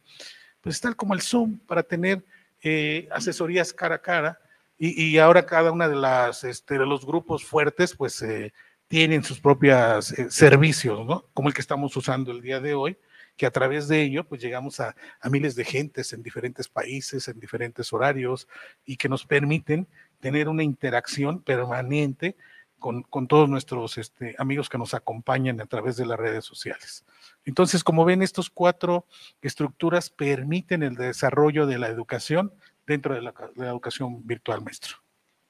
pues 0.61 0.81
tal 0.81 0.95
como 0.95 1.13
el 1.13 1.21
Zoom 1.21 1.59
para 1.59 1.83
tener 1.83 2.23
eh, 2.63 3.07
asesorías 3.11 3.73
cara 3.73 3.95
a 3.95 4.01
cara, 4.01 4.39
y, 4.77 5.17
ahora 5.19 5.45
cada 5.45 5.71
una 5.71 5.87
de 5.87 5.95
las 5.95 6.43
este, 6.43 6.77
de 6.77 6.85
los 6.85 7.05
grupos 7.05 7.45
fuertes 7.45 7.95
pues 7.95 8.21
eh, 8.21 8.51
tienen 8.89 9.23
sus 9.23 9.39
propios 9.39 10.11
eh, 10.11 10.29
servicios, 10.29 11.05
¿no? 11.05 11.25
Como 11.33 11.47
el 11.47 11.53
que 11.53 11.61
estamos 11.61 11.95
usando 11.95 12.31
el 12.31 12.41
día 12.41 12.59
de 12.59 12.73
hoy, 12.73 12.97
que 13.37 13.45
a 13.45 13.51
través 13.51 13.87
de 13.87 14.01
ello 14.01 14.25
pues 14.25 14.41
llegamos 14.41 14.79
a, 14.79 14.95
miles 15.29 15.55
de 15.55 15.65
gentes 15.65 16.13
en 16.13 16.23
diferentes 16.23 16.67
países, 16.67 17.27
en 17.27 17.39
diferentes 17.39 17.91
horarios 17.93 18.47
y 18.85 18.97
que 18.97 19.09
nos 19.09 19.25
permiten 19.25 19.87
tener 20.19 20.49
una 20.49 20.63
interacción 20.63 21.41
permanente 21.41 22.35
con, 22.79 23.03
con, 23.03 23.27
todos 23.27 23.49
nuestros 23.49 23.97
este, 23.97 24.35
amigos 24.37 24.69
que 24.69 24.77
nos 24.77 24.93
acompañan 24.93 25.59
a 25.61 25.65
través 25.65 25.97
de 25.97 26.05
las 26.05 26.19
redes 26.19 26.45
sociales. 26.45 27.05
Entonces, 27.45 27.83
como 27.83 28.05
ven, 28.05 28.21
estos 28.21 28.49
cuatro 28.49 29.05
estructuras 29.41 30.09
permiten 30.09 30.83
el 30.83 30.95
desarrollo 30.95 31.67
de 31.67 31.79
la 31.79 31.87
educación 31.87 32.53
dentro 32.85 33.15
de 33.15 33.21
la, 33.21 33.33
educación 33.57 34.25
virtual, 34.25 34.61
maestro. 34.61 34.97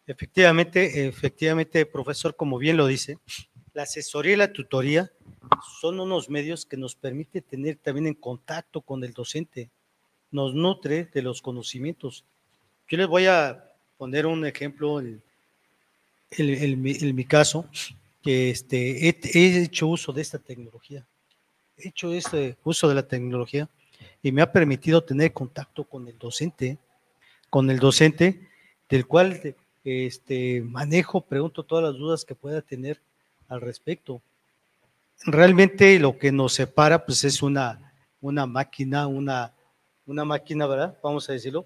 Efectivamente, 0.07 1.07
efectivamente, 1.07 1.86
profesor, 1.86 2.36
como 2.36 2.57
bien 2.57 2.78
lo 2.78 2.86
dice, 2.86 3.18
la 3.74 3.84
asesoría 3.84 4.34
y 4.34 4.38
la 4.38 4.53
tutoría 4.53 5.11
son 5.82 5.99
unos 5.99 6.30
medios 6.30 6.66
que 6.66 6.78
nos 6.78 6.95
permite 6.95 7.41
tener 7.41 7.78
también 7.78 8.07
en 8.07 8.13
contacto 8.13 8.82
con 8.82 9.03
el 9.03 9.13
docente, 9.13 9.72
nos 10.32 10.53
nutre 10.53 11.05
de 11.05 11.22
los 11.22 11.41
conocimientos. 11.41 12.26
Yo 12.88 12.97
les 12.97 13.07
voy 13.07 13.26
a 13.26 13.74
poner 13.98 14.26
un 14.26 14.46
ejemplo 14.46 15.00
en, 15.00 15.16
mi 17.16 17.26
caso, 17.26 17.66
que 18.22 18.50
este, 18.50 19.08
he, 19.08 19.64
hecho 19.64 19.88
uso 19.88 20.12
de 20.12 20.22
esta 20.22 20.39
tecnología, 20.39 21.06
he 21.78 21.89
hecho 21.89 22.14
este 22.14 22.58
uso 22.64 22.88
de 22.89 22.96
la 22.96 23.08
tecnología 23.08 23.70
y 24.22 24.32
me 24.32 24.41
ha 24.41 24.52
permitido 24.52 25.04
tener 25.04 25.34
contacto 25.34 25.84
con 25.84 26.08
el 26.08 26.18
docente, 26.18 26.78
con 27.50 27.70
el 27.70 27.80
docente, 27.80 28.48
del 28.89 29.06
cual 29.08 29.56
este, 29.84 30.62
manejo, 30.62 31.22
pregunto 31.22 31.64
todas 31.64 31.84
las 31.86 31.96
dudas 31.96 32.26
que 32.26 32.36
pueda 32.36 32.62
tener 32.62 33.00
al 33.48 33.62
respecto. 33.62 34.22
Realmente 35.26 35.98
lo 36.00 36.18
que 36.18 36.32
nos 36.32 36.54
separa, 36.54 37.06
pues 37.06 37.24
es 37.24 37.41
una, 37.41 37.93
una 38.20 38.46
máquina, 38.46 39.08
una, 39.08 39.54
una 40.06 40.26
máquina, 40.26 40.68
¿verdad? 40.68 40.98
Vamos 41.02 41.30
a 41.30 41.34
decirlo. 41.34 41.66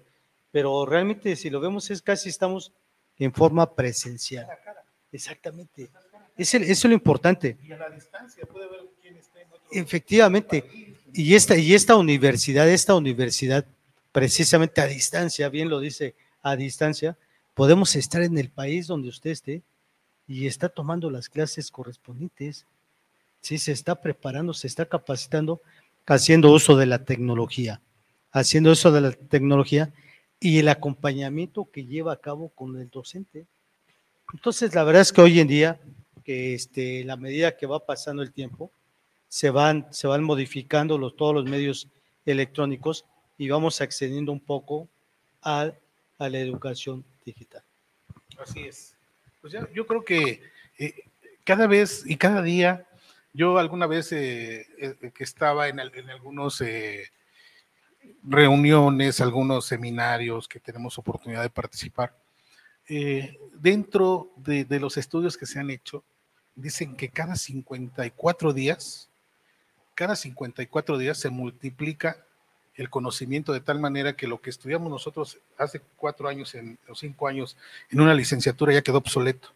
Pero 0.50 0.84
realmente, 0.86 1.36
si 1.36 1.50
lo 1.50 1.60
vemos, 1.60 1.90
es 1.90 2.02
casi 2.02 2.28
estamos 2.28 2.72
en 3.18 3.32
forma 3.32 3.74
presencial. 3.74 4.46
Exactamente. 5.12 5.90
Es 6.36 6.54
eso 6.54 6.64
es 6.70 6.84
lo 6.84 6.92
importante. 6.92 7.58
Y 7.62 7.72
a 7.72 7.76
la 7.76 7.90
distancia 7.90 8.44
puede 8.46 8.68
ver 8.68 8.80
quién 9.00 9.16
está 9.16 9.40
en 9.40 9.48
otro 9.48 9.62
Efectivamente. 9.70 10.96
Y 11.12 11.34
esta, 11.34 11.56
y 11.56 11.74
esta 11.74 11.96
universidad, 11.96 12.68
esta 12.68 12.94
universidad 12.94 13.66
precisamente 14.12 14.80
a 14.80 14.86
distancia, 14.86 15.48
bien 15.48 15.68
lo 15.68 15.80
dice, 15.80 16.14
a 16.42 16.56
distancia, 16.56 17.16
podemos 17.54 17.94
estar 17.96 18.22
en 18.22 18.38
el 18.38 18.48
país 18.48 18.86
donde 18.86 19.08
usted 19.08 19.30
esté 19.30 19.62
y 20.26 20.46
está 20.46 20.68
tomando 20.68 21.10
las 21.10 21.28
clases 21.28 21.70
correspondientes. 21.70 22.66
Sí, 23.40 23.58
se 23.58 23.72
está 23.72 24.00
preparando, 24.00 24.52
se 24.54 24.66
está 24.66 24.86
capacitando, 24.86 25.60
haciendo 26.06 26.52
uso 26.52 26.76
de 26.76 26.86
la 26.86 27.04
tecnología, 27.04 27.80
haciendo 28.32 28.72
uso 28.72 28.92
de 28.92 29.00
la 29.00 29.12
tecnología 29.12 29.92
y 30.40 30.58
el 30.58 30.68
acompañamiento 30.68 31.70
que 31.70 31.84
lleva 31.84 32.14
a 32.14 32.20
cabo 32.20 32.48
con 32.48 32.80
el 32.80 32.88
docente. 32.88 33.46
Entonces, 34.32 34.74
la 34.74 34.84
verdad 34.84 35.02
es 35.02 35.12
que 35.12 35.20
hoy 35.20 35.38
en 35.38 35.48
día, 35.48 35.78
que 36.24 36.54
este, 36.54 37.04
la 37.04 37.16
medida 37.16 37.56
que 37.56 37.66
va 37.66 37.84
pasando 37.84 38.22
el 38.22 38.32
tiempo, 38.32 38.72
se 39.28 39.50
van, 39.50 39.86
se 39.90 40.06
van 40.06 40.24
modificando 40.24 40.96
los, 40.96 41.14
todos 41.14 41.34
los 41.34 41.44
medios 41.44 41.88
electrónicos 42.24 43.04
y 43.36 43.48
vamos 43.50 43.80
accediendo 43.80 44.32
un 44.32 44.40
poco 44.40 44.88
a, 45.42 45.72
a 46.18 46.28
la 46.28 46.38
educación 46.38 47.04
digital. 47.24 47.62
Así 48.38 48.60
es. 48.60 48.96
Pues 49.40 49.52
ya, 49.52 49.68
yo 49.74 49.86
creo 49.86 50.04
que 50.04 50.40
eh, 50.78 50.94
cada 51.44 51.66
vez 51.66 52.02
y 52.06 52.16
cada 52.16 52.42
día, 52.42 52.86
yo 53.32 53.58
alguna 53.58 53.86
vez 53.86 54.10
eh, 54.12 54.66
eh, 54.78 55.10
que 55.14 55.24
estaba 55.24 55.68
en, 55.68 55.80
en 55.80 56.10
algunos 56.10 56.62
reuniones, 58.22 59.20
algunos 59.20 59.66
seminarios 59.66 60.48
que 60.48 60.60
tenemos 60.60 60.98
oportunidad 60.98 61.42
de 61.42 61.50
participar, 61.50 62.14
dentro 63.54 64.30
de, 64.36 64.64
de, 64.64 64.80
los 64.80 64.96
estudios 64.96 65.36
que 65.36 65.46
se 65.46 65.60
han 65.60 65.70
hecho, 65.70 66.02
dicen 66.56 66.96
que 66.96 67.08
cada 67.08 67.36
54 67.36 68.52
días, 68.52 69.08
cada 69.94 70.16
54 70.16 70.98
días 70.98 71.18
se 71.18 71.30
multiplica 71.30 72.24
el 72.74 72.90
conocimiento 72.90 73.52
de 73.52 73.60
tal 73.60 73.78
manera 73.78 74.16
que 74.16 74.26
lo 74.26 74.40
que 74.40 74.50
estudiamos 74.50 74.90
nosotros 74.90 75.38
hace 75.58 75.80
cuatro 75.96 76.28
años 76.28 76.54
o 76.88 76.94
cinco 76.94 77.28
años 77.28 77.56
en 77.90 78.00
una 78.00 78.14
licenciatura 78.14 78.72
ya 78.72 78.82
quedó 78.82 78.98
obsoleto. 78.98 79.50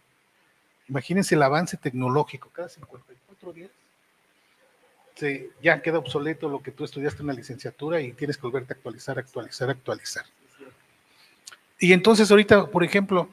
Imagínense 0.88 1.34
el 1.34 1.42
avance 1.42 1.76
tecnológico, 1.76 2.50
cada 2.50 2.68
54 2.68 3.52
días 3.52 3.70
ya 5.62 5.81
queda 5.81 5.99
obsoleto 5.99 6.49
lo 6.49 6.62
que 6.62 6.71
tú 6.71 6.85
estudiaste 6.85 7.21
en 7.21 7.27
una 7.27 7.35
licenciatura 7.35 8.01
y 8.01 8.12
tienes 8.12 8.37
que 8.37 8.43
volverte 8.43 8.73
a 8.73 8.77
actualizar, 8.77 9.19
actualizar, 9.19 9.71
actualizar. 9.71 10.25
Y 11.79 11.93
entonces 11.93 12.31
ahorita, 12.31 12.67
por 12.67 12.85
ejemplo, 12.85 13.29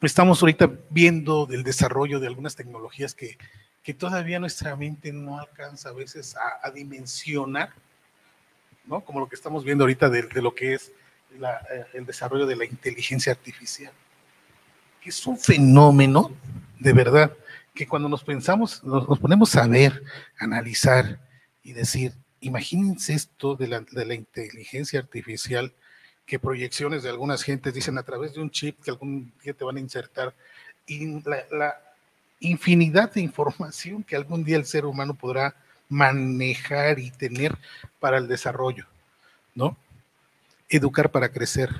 estamos 0.00 0.42
ahorita 0.42 0.70
viendo 0.90 1.48
el 1.50 1.62
desarrollo 1.62 2.20
de 2.20 2.26
algunas 2.26 2.56
tecnologías 2.56 3.14
que, 3.14 3.38
que 3.82 3.94
todavía 3.94 4.38
nuestra 4.38 4.76
mente 4.76 5.12
no 5.12 5.38
alcanza 5.38 5.90
a 5.90 5.92
veces 5.92 6.34
a 6.36 6.70
dimensionar 6.70 7.72
como 8.98 9.20
lo 9.20 9.28
que 9.28 9.36
estamos 9.36 9.64
viendo 9.64 9.84
ahorita 9.84 10.08
de, 10.08 10.42
lo 10.42 10.54
que 10.54 10.74
es 10.74 10.92
eh, 11.30 11.84
el 11.94 12.04
desarrollo 12.04 12.46
de 12.46 12.56
la 12.56 12.64
inteligencia 12.64 13.32
artificial, 13.32 13.92
que 15.00 15.10
es 15.10 15.26
un 15.26 15.38
fenómeno 15.38 16.32
de 16.80 16.92
verdad, 16.92 17.32
que 17.80 17.88
cuando 17.88 18.10
nos 18.10 18.22
pensamos, 18.22 18.84
nos, 18.84 19.18
ponemos 19.18 19.56
a 19.56 19.66
ver, 19.66 20.02
analizar 20.38 21.18
y 21.62 21.72
decir, 21.72 22.12
imagínense 22.40 23.14
esto 23.14 23.56
de 23.56 23.68
la, 23.68 24.14
inteligencia 24.14 25.00
artificial, 25.00 25.72
que 26.26 26.38
proyecciones 26.38 27.02
de 27.02 27.08
algunas 27.08 27.42
gentes 27.42 27.72
dicen 27.72 27.96
a 27.96 28.02
través 28.02 28.34
de 28.34 28.42
un 28.42 28.50
chip 28.50 28.78
que 28.82 28.90
algún 28.90 29.32
día 29.42 29.54
te 29.54 29.64
van 29.64 29.78
a 29.78 29.80
insertar 29.80 30.34
y 30.86 31.22
la, 31.22 31.42
la 31.50 31.80
infinidad 32.40 33.14
de 33.14 33.22
información 33.22 34.02
que 34.02 34.14
algún 34.14 34.44
día 34.44 34.58
el 34.58 34.66
ser 34.66 34.84
humano 34.84 35.14
podrá 35.14 35.56
manejar 35.88 36.98
y 36.98 37.10
tener 37.10 37.56
para 37.98 38.18
el 38.18 38.28
desarrollo, 38.28 38.84
¿no? 39.54 39.74
Educar 40.68 41.10
para 41.10 41.30
crecer. 41.30 41.70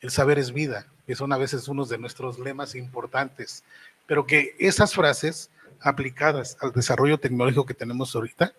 El 0.00 0.10
saber 0.10 0.40
es 0.40 0.50
vida, 0.50 0.88
que 1.06 1.14
son 1.14 1.32
a 1.32 1.38
veces 1.38 1.68
unos 1.68 1.88
de 1.88 1.98
nuestros 1.98 2.40
lemas 2.40 2.74
importantes, 2.74 3.62
pero 4.06 4.26
que 4.26 4.54
esas 4.58 4.94
frases 4.94 5.50
aplicadas 5.80 6.56
al 6.60 6.72
desarrollo 6.72 7.18
tecnológico 7.18 7.66
que 7.66 7.74
tenemos 7.74 8.14
ahorita, 8.14 8.52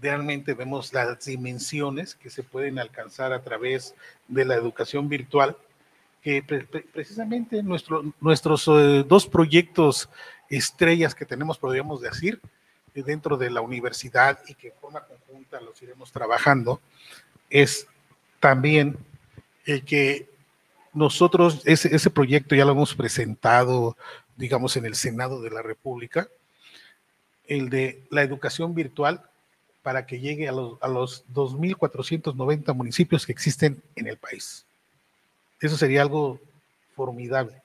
realmente 0.00 0.54
vemos 0.54 0.92
las 0.92 1.24
dimensiones 1.24 2.14
que 2.14 2.30
se 2.30 2.42
pueden 2.42 2.78
alcanzar 2.78 3.32
a 3.32 3.42
través 3.42 3.94
de 4.28 4.44
la 4.44 4.54
educación 4.54 5.08
virtual, 5.08 5.56
que 6.22 6.42
precisamente 6.92 7.62
nuestro, 7.62 8.04
nuestros 8.20 8.66
eh, 8.68 9.04
dos 9.06 9.26
proyectos 9.26 10.08
estrellas 10.50 11.14
que 11.14 11.26
tenemos, 11.26 11.58
podríamos 11.58 12.00
decir, 12.00 12.40
dentro 12.94 13.36
de 13.36 13.50
la 13.50 13.60
universidad 13.60 14.38
y 14.48 14.54
que 14.54 14.68
de 14.68 14.74
forma 14.74 15.04
conjunta 15.04 15.60
los 15.60 15.80
iremos 15.82 16.10
trabajando, 16.10 16.80
es 17.50 17.86
también 18.40 18.96
el 19.64 19.84
que 19.84 20.28
nosotros, 20.92 21.62
ese, 21.64 21.94
ese 21.94 22.10
proyecto 22.10 22.54
ya 22.54 22.64
lo 22.64 22.72
hemos 22.72 22.94
presentado, 22.94 23.96
digamos, 24.38 24.76
en 24.76 24.86
el 24.86 24.94
Senado 24.94 25.42
de 25.42 25.50
la 25.50 25.62
República, 25.62 26.28
el 27.46 27.68
de 27.68 28.02
la 28.10 28.22
educación 28.22 28.74
virtual 28.74 29.22
para 29.82 30.06
que 30.06 30.20
llegue 30.20 30.48
a 30.48 30.52
los, 30.52 30.80
a 30.80 30.88
los 30.88 31.26
2.490 31.34 32.74
municipios 32.74 33.26
que 33.26 33.32
existen 33.32 33.82
en 33.96 34.06
el 34.06 34.16
país. 34.16 34.64
Eso 35.60 35.76
sería 35.76 36.02
algo 36.02 36.40
formidable, 36.94 37.60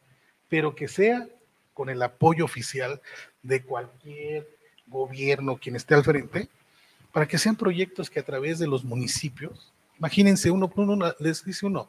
pero 0.49 0.74
que 0.74 0.88
sea 0.88 1.28
con 1.74 1.89
el 1.89 2.01
apoyo 2.01 2.43
oficial 2.43 3.01
de 3.43 3.61
cualquier 3.63 4.47
gobierno, 4.88 5.57
quien 5.57 5.76
esté 5.76 5.93
al 5.93 6.03
frente, 6.03 6.49
para 7.11 7.28
que 7.28 7.38
sean 7.38 7.55
proyectos 7.55 8.09
que 8.09 8.19
a 8.19 8.26
través 8.26 8.57
de 8.57 8.67
los 8.67 8.84
municipios, 8.84 9.71
imagínense, 9.99 10.49
uno, 10.49 10.71
uno 10.76 11.13
les 11.19 11.45
dice 11.45 11.65
uno, 11.65 11.88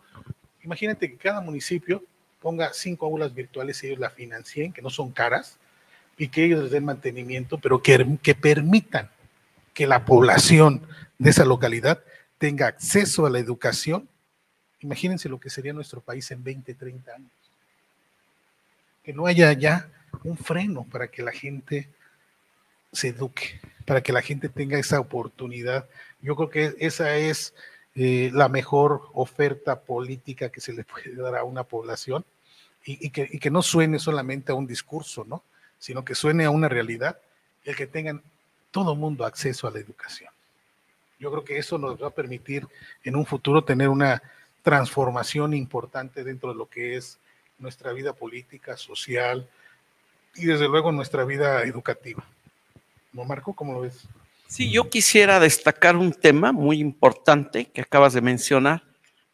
imagínate 0.63 1.11
que 1.11 1.17
cada 1.17 1.41
municipio 1.41 2.03
ponga 2.45 2.75
cinco 2.75 3.07
aulas 3.07 3.33
virtuales 3.33 3.83
y 3.83 3.87
ellos 3.87 3.99
la 3.99 4.11
financien, 4.11 4.71
que 4.71 4.83
no 4.83 4.91
son 4.91 5.13
caras, 5.13 5.57
y 6.19 6.29
que 6.29 6.45
ellos 6.45 6.63
les 6.63 6.73
den 6.73 6.85
mantenimiento, 6.85 7.57
pero 7.57 7.83
que, 7.83 8.19
que 8.23 8.35
permitan 8.35 9.09
que 9.73 9.87
la 9.87 10.05
población 10.05 10.87
de 11.19 11.31
esa 11.31 11.47
localidad 11.47 12.05
tenga 12.37 12.67
acceso 12.67 13.25
a 13.25 13.31
la 13.31 13.39
educación. 13.39 14.07
Imagínense 14.81 15.31
lo 15.31 15.41
que 15.41 15.49
sería 15.49 15.73
nuestro 15.73 16.03
país 16.03 16.31
en 16.33 16.45
20, 16.45 16.75
30 16.75 17.15
años. 17.15 17.31
Que 19.03 19.15
no 19.15 19.25
haya 19.25 19.51
ya 19.55 19.89
un 20.23 20.37
freno 20.37 20.87
para 20.93 21.09
que 21.09 21.23
la 21.23 21.33
gente 21.33 21.89
se 22.93 23.09
eduque, 23.09 23.59
para 23.87 24.03
que 24.03 24.13
la 24.13 24.21
gente 24.21 24.51
tenga 24.51 24.79
esa 24.79 25.01
oportunidad. 25.01 25.89
Yo 26.21 26.37
creo 26.37 26.51
que 26.51 26.75
esa 26.79 27.17
es 27.17 27.55
eh, 27.95 28.31
la 28.35 28.51
mejor 28.51 29.09
oferta 29.15 29.81
política 29.81 30.51
que 30.51 30.61
se 30.61 30.75
le 30.75 30.85
puede 30.85 31.15
dar 31.15 31.37
a 31.37 31.45
una 31.45 31.65
población 31.65 32.23
y, 32.85 33.11
que, 33.11 33.51
no 33.51 33.63
suene 33.63 33.99
solamente 33.99 34.53
a 34.53 34.55
un 34.55 34.67
discurso, 34.67 35.25
¿no? 35.25 35.43
sino 35.79 36.05
que 36.05 36.15
suene 36.15 36.45
a 36.45 36.51
una 36.51 36.69
realidad, 36.69 37.19
el 37.65 37.77
que 37.77 37.87
tengan 37.87 38.23
todo 38.71 38.95
mundo 38.95 39.25
acceso 39.25 39.67
a 39.67 39.71
la 39.71 39.79
educación. 39.79 40.31
Yo 41.19 41.31
creo 41.31 41.45
que 41.45 41.59
eso 41.59 41.79
nos 41.79 42.03
va 42.03 42.09
a 42.09 42.15
permitir 42.15 42.67
en 43.03 43.17
un 43.17 43.25
futuro 43.25 43.65
tener 43.65 43.89
una 43.89 44.23
transformación 44.63 45.55
importante 45.55 46.25
dentro 46.25 46.51
de 46.51 46.57
lo 46.57 46.67
que 46.67 46.97
es 46.97 47.19
nuestra 47.59 47.93
vida 47.93 48.13
política, 48.13 48.77
social 48.77 49.49
y 50.35 50.47
desde 50.47 50.69
luego 50.69 50.93
nuestra 50.93 51.25
vida 51.25 51.63
educativa. 51.63 52.25
¿No, 53.13 53.25
Marco? 53.25 53.55
¿Cómo 53.55 53.73
lo 53.73 53.81
ves? 53.81 54.07
Sí, 54.47 54.71
yo 54.71 54.91
quisiera 54.91 55.41
destacar 55.41 55.97
un 55.97 56.13
tema 56.13 56.53
muy 56.53 56.81
importante 56.81 57.67
que 57.67 57.81
acabas 57.81 58.13
de 58.13 58.21
mencionar 58.21 58.83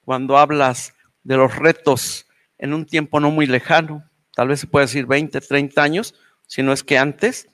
cuando 0.05 0.39
hablas 0.39 0.95
de 1.25 1.37
los 1.37 1.57
retos 1.57 2.27
en 2.61 2.75
un 2.75 2.85
tiempo 2.85 3.21
no 3.21 3.31
muy 3.31 3.47
lejano, 3.47 4.05
tal 4.35 4.49
vez 4.49 4.61
se 4.61 4.67
puede 4.67 4.87
decir 4.87 5.07
20, 5.07 5.41
30 5.41 5.83
años, 5.83 6.15
si 6.47 6.63
no 6.63 6.73
es 6.73 6.85
que 6.85 6.99
antes, 6.99 7.49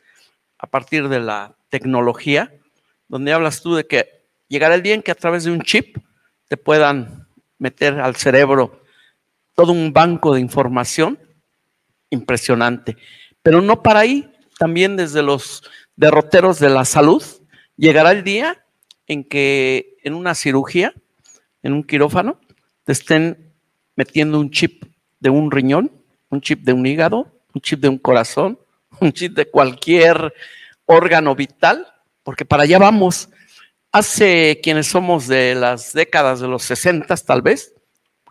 a 0.58 0.66
partir 0.66 1.08
de 1.08 1.20
la 1.20 1.56
tecnología, 1.68 2.52
donde 3.08 3.32
hablas 3.32 3.62
tú 3.62 3.76
de 3.76 3.86
que 3.86 4.24
llegará 4.48 4.74
el 4.74 4.82
día 4.82 4.94
en 4.94 5.02
que 5.02 5.12
a 5.12 5.16
través 5.16 5.44
de 5.44 5.52
un 5.52 5.62
chip 5.62 5.96
te 6.48 6.56
puedan 6.56 7.28
meter 7.58 8.00
al 8.00 8.16
cerebro 8.16 8.82
todo 9.54 9.72
un 9.72 9.92
banco 9.92 10.34
de 10.34 10.40
información 10.40 11.18
impresionante. 12.10 12.96
Pero 13.42 13.62
no 13.62 13.82
para 13.82 14.00
ahí, 14.00 14.32
también 14.58 14.96
desde 14.96 15.22
los 15.22 15.62
derroteros 15.94 16.58
de 16.58 16.68
la 16.68 16.84
salud, 16.84 17.22
llegará 17.76 18.10
el 18.10 18.24
día 18.24 18.64
en 19.06 19.22
que 19.22 19.96
en 20.02 20.14
una 20.14 20.34
cirugía, 20.34 20.92
en 21.62 21.74
un 21.74 21.84
quirófano, 21.84 22.40
te 22.84 22.92
estén 22.92 23.54
metiendo 23.94 24.40
un 24.40 24.50
chip 24.50 24.84
de 25.20 25.30
un 25.30 25.50
riñón, 25.50 25.92
un 26.30 26.40
chip 26.40 26.64
de 26.64 26.72
un 26.72 26.86
hígado, 26.86 27.32
un 27.54 27.60
chip 27.60 27.80
de 27.80 27.88
un 27.88 27.98
corazón, 27.98 28.58
un 29.00 29.12
chip 29.12 29.34
de 29.34 29.50
cualquier 29.50 30.32
órgano 30.84 31.34
vital, 31.34 31.86
porque 32.22 32.44
para 32.44 32.64
allá 32.64 32.78
vamos. 32.78 33.28
Hace 33.92 34.60
quienes 34.62 34.88
somos 34.88 35.26
de 35.26 35.54
las 35.54 35.94
décadas 35.94 36.40
de 36.40 36.48
los 36.48 36.64
60 36.64 37.16
tal 37.16 37.40
vez, 37.40 37.72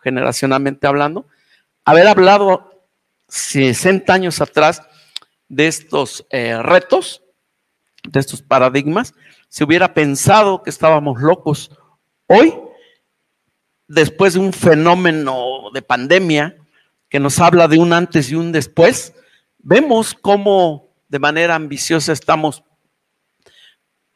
generacionalmente 0.04 0.86
hablando, 0.86 1.26
haber 1.86 2.08
hablado 2.08 2.86
60 3.30 4.14
años 4.14 4.42
atrás 4.42 4.84
de 5.48 5.68
estos 5.68 6.26
eh, 6.30 6.62
retos, 6.62 7.24
de 8.04 8.20
estos 8.20 8.44
paradigmas, 8.44 9.14
se 9.50 9.64
hubiera 9.64 9.94
pensado 9.94 10.62
que 10.62 10.70
estábamos 10.70 11.22
locos. 11.22 11.72
Hoy, 12.28 12.54
después 13.88 14.34
de 14.34 14.40
un 14.40 14.54
fenómeno 14.54 15.72
de 15.74 15.82
pandemia 15.82 16.58
que 17.16 17.20
nos 17.22 17.40
habla 17.40 17.70
de 17.70 17.78
un 17.78 17.94
antes 17.94 18.30
y 18.30 18.36
un 18.36 18.52
después, 18.52 19.14
vemos 19.60 20.14
cómo 20.14 20.90
de 21.08 21.18
manera 21.18 21.56
ambiciosa 21.56 22.12
estamos 22.12 22.62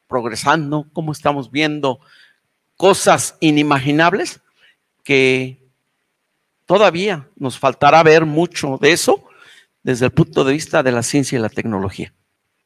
progresando, 0.06 0.86
cómo 0.92 1.14
estamos 1.14 1.50
viendo 1.50 2.02
cosas 2.76 3.38
inimaginables 3.40 4.42
que 5.06 5.66
todavía 6.66 7.30
nos 7.38 7.58
faltará 7.58 8.04
ver 8.04 8.26
mucho 8.26 8.78
de 8.82 8.92
eso 8.92 9.30
desde 9.82 10.08
el 10.08 10.12
punto 10.12 10.44
de 10.44 10.52
vista 10.52 10.84
de 10.84 10.92
la 10.92 11.02
ciencia 11.02 11.40
y 11.40 11.42
la 11.42 11.48
tecnología. 11.48 12.14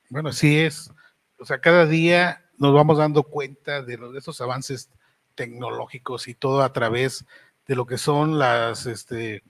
Bueno, 0.09 0.31
sí 0.31 0.57
es. 0.57 0.89
O 1.37 1.45
sea, 1.45 1.61
cada 1.61 1.85
día 1.85 2.43
nos 2.57 2.73
vamos 2.73 2.97
dando 2.97 3.21
cuenta 3.21 3.83
de, 3.83 3.97
los, 3.97 4.15
esos 4.15 4.41
avances 4.41 4.89
tecnológicos 5.35 6.27
y 6.27 6.33
todo 6.33 6.63
a 6.63 6.73
través 6.73 7.23
de 7.67 7.75
lo 7.75 7.85
que 7.85 7.99
son 7.99 8.39
las, 8.39 8.87
este, 8.87 9.43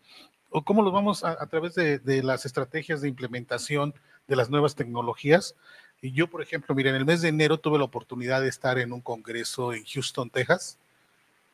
o 0.56 0.64
cómo 0.64 0.84
los 0.84 0.94
vamos 0.94 1.24
a, 1.24 1.46
través 1.48 1.74
de, 1.74 2.24
las 2.24 2.46
estrategias 2.46 3.02
de 3.02 3.10
implementación 3.10 3.96
de 4.28 4.36
las 4.36 4.52
nuevas 4.52 4.76
tecnologías. 4.76 5.56
Y 6.00 6.12
yo, 6.12 6.28
por 6.28 6.44
ejemplo, 6.44 6.76
mira, 6.76 6.92
en 6.92 6.96
el 6.96 7.06
mes 7.06 7.22
de 7.22 7.30
enero 7.30 7.58
tuve 7.58 7.80
la 7.80 7.86
oportunidad 7.86 8.40
de 8.40 8.50
estar 8.50 8.78
en 8.78 8.94
un 8.94 9.02
congreso 9.02 9.74
en 9.74 9.84
Houston, 9.84 10.30
Texas, 10.30 10.78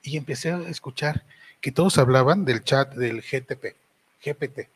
y 0.04 0.18
empecé 0.18 0.52
a 0.52 0.60
escuchar 0.68 1.24
que 1.62 1.72
todos 1.72 1.98
hablaban 1.98 2.44
del 2.44 2.62
chat 2.62 2.94
del 2.94 3.22
GTP, 3.22 3.78
GPT, 4.22 4.68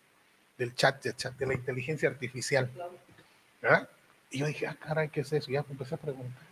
del 0.57 0.73
chat, 0.73 1.03
de 1.03 1.13
chat, 1.13 1.35
de 1.35 1.45
la 1.45 1.53
inteligencia 1.55 2.07
artificial. 2.07 2.71
¿verdad? 3.61 3.89
Y 4.31 4.39
yo 4.39 4.45
dije, 4.45 4.67
ah, 4.67 4.77
caray, 4.79 5.09
¿qué 5.09 5.19
es 5.19 5.33
eso? 5.33 5.51
Ya 5.51 5.65
empecé 5.69 5.95
a 5.95 5.97
preguntar. 5.97 6.43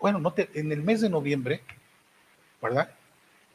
Bueno, 0.00 0.18
no 0.18 0.32
te, 0.32 0.50
en 0.54 0.72
el 0.72 0.82
mes 0.82 1.00
de 1.00 1.10
noviembre, 1.10 1.62
¿verdad? 2.60 2.90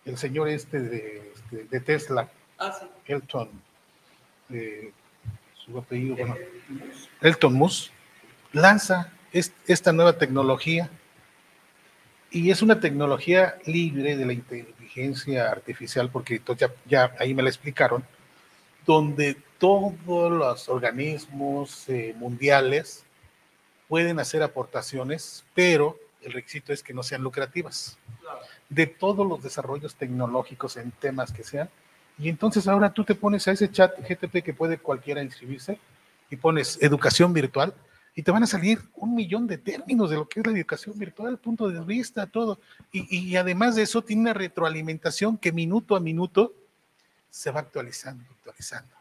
El 0.05 0.17
señor 0.17 0.47
este 0.47 0.79
de, 0.79 1.33
este, 1.35 1.63
de 1.65 1.79
Tesla, 1.81 2.29
ah, 2.61 2.77
sí. 2.79 2.85
Elton, 3.05 3.49
eh, 4.49 4.91
su 5.53 5.77
apellido, 5.77 6.15
bueno, 6.15 6.35
Elton 7.21 7.53
Musk, 7.53 7.91
lanza 8.53 9.11
es, 9.31 9.53
esta 9.67 9.91
nueva 9.91 10.17
tecnología 10.17 10.89
y 12.31 12.49
es 12.49 12.61
una 12.61 12.79
tecnología 12.79 13.55
libre 13.65 14.15
de 14.15 14.25
la 14.25 14.33
inteligencia 14.33 15.51
artificial, 15.51 16.09
porque 16.09 16.41
ya, 16.57 16.73
ya 16.87 17.13
ahí 17.19 17.33
me 17.33 17.43
la 17.43 17.49
explicaron, 17.49 18.05
donde 18.85 19.37
todos 19.59 20.31
los 20.31 20.69
organismos 20.69 21.87
eh, 21.89 22.15
mundiales 22.17 23.03
pueden 23.87 24.19
hacer 24.19 24.41
aportaciones, 24.41 25.43
pero 25.53 25.99
el 26.21 26.33
requisito 26.33 26.71
es 26.71 26.81
que 26.81 26.93
no 26.93 27.03
sean 27.03 27.21
lucrativas. 27.21 27.97
De 28.69 28.87
todos 28.87 29.27
los 29.27 29.43
desarrollos 29.43 29.95
tecnológicos 29.95 30.77
en 30.77 30.91
temas 30.91 31.33
que 31.33 31.43
sean. 31.43 31.69
Y 32.21 32.29
entonces 32.29 32.67
ahora 32.67 32.93
tú 32.93 33.03
te 33.03 33.15
pones 33.15 33.47
a 33.47 33.51
ese 33.51 33.71
chat 33.71 33.97
GTP 34.07 34.43
que 34.43 34.53
puede 34.53 34.77
cualquiera 34.77 35.23
inscribirse 35.23 35.79
y 36.29 36.35
pones 36.35 36.77
educación 36.79 37.33
virtual 37.33 37.73
y 38.15 38.21
te 38.21 38.29
van 38.29 38.43
a 38.43 38.47
salir 38.47 38.79
un 38.95 39.15
millón 39.15 39.47
de 39.47 39.57
términos 39.57 40.09
de 40.09 40.17
lo 40.17 40.29
que 40.29 40.41
es 40.41 40.45
la 40.45 40.51
educación 40.51 40.99
virtual, 40.99 41.39
punto 41.39 41.67
de 41.69 41.79
vista, 41.81 42.27
todo. 42.27 42.59
Y, 42.91 43.29
y 43.29 43.35
además 43.37 43.75
de 43.75 43.83
eso, 43.83 44.03
tiene 44.03 44.21
una 44.21 44.33
retroalimentación 44.33 45.37
que 45.37 45.51
minuto 45.51 45.95
a 45.95 45.99
minuto 45.99 46.53
se 47.31 47.49
va 47.49 47.61
actualizando, 47.61 48.23
actualizando. 48.37 48.93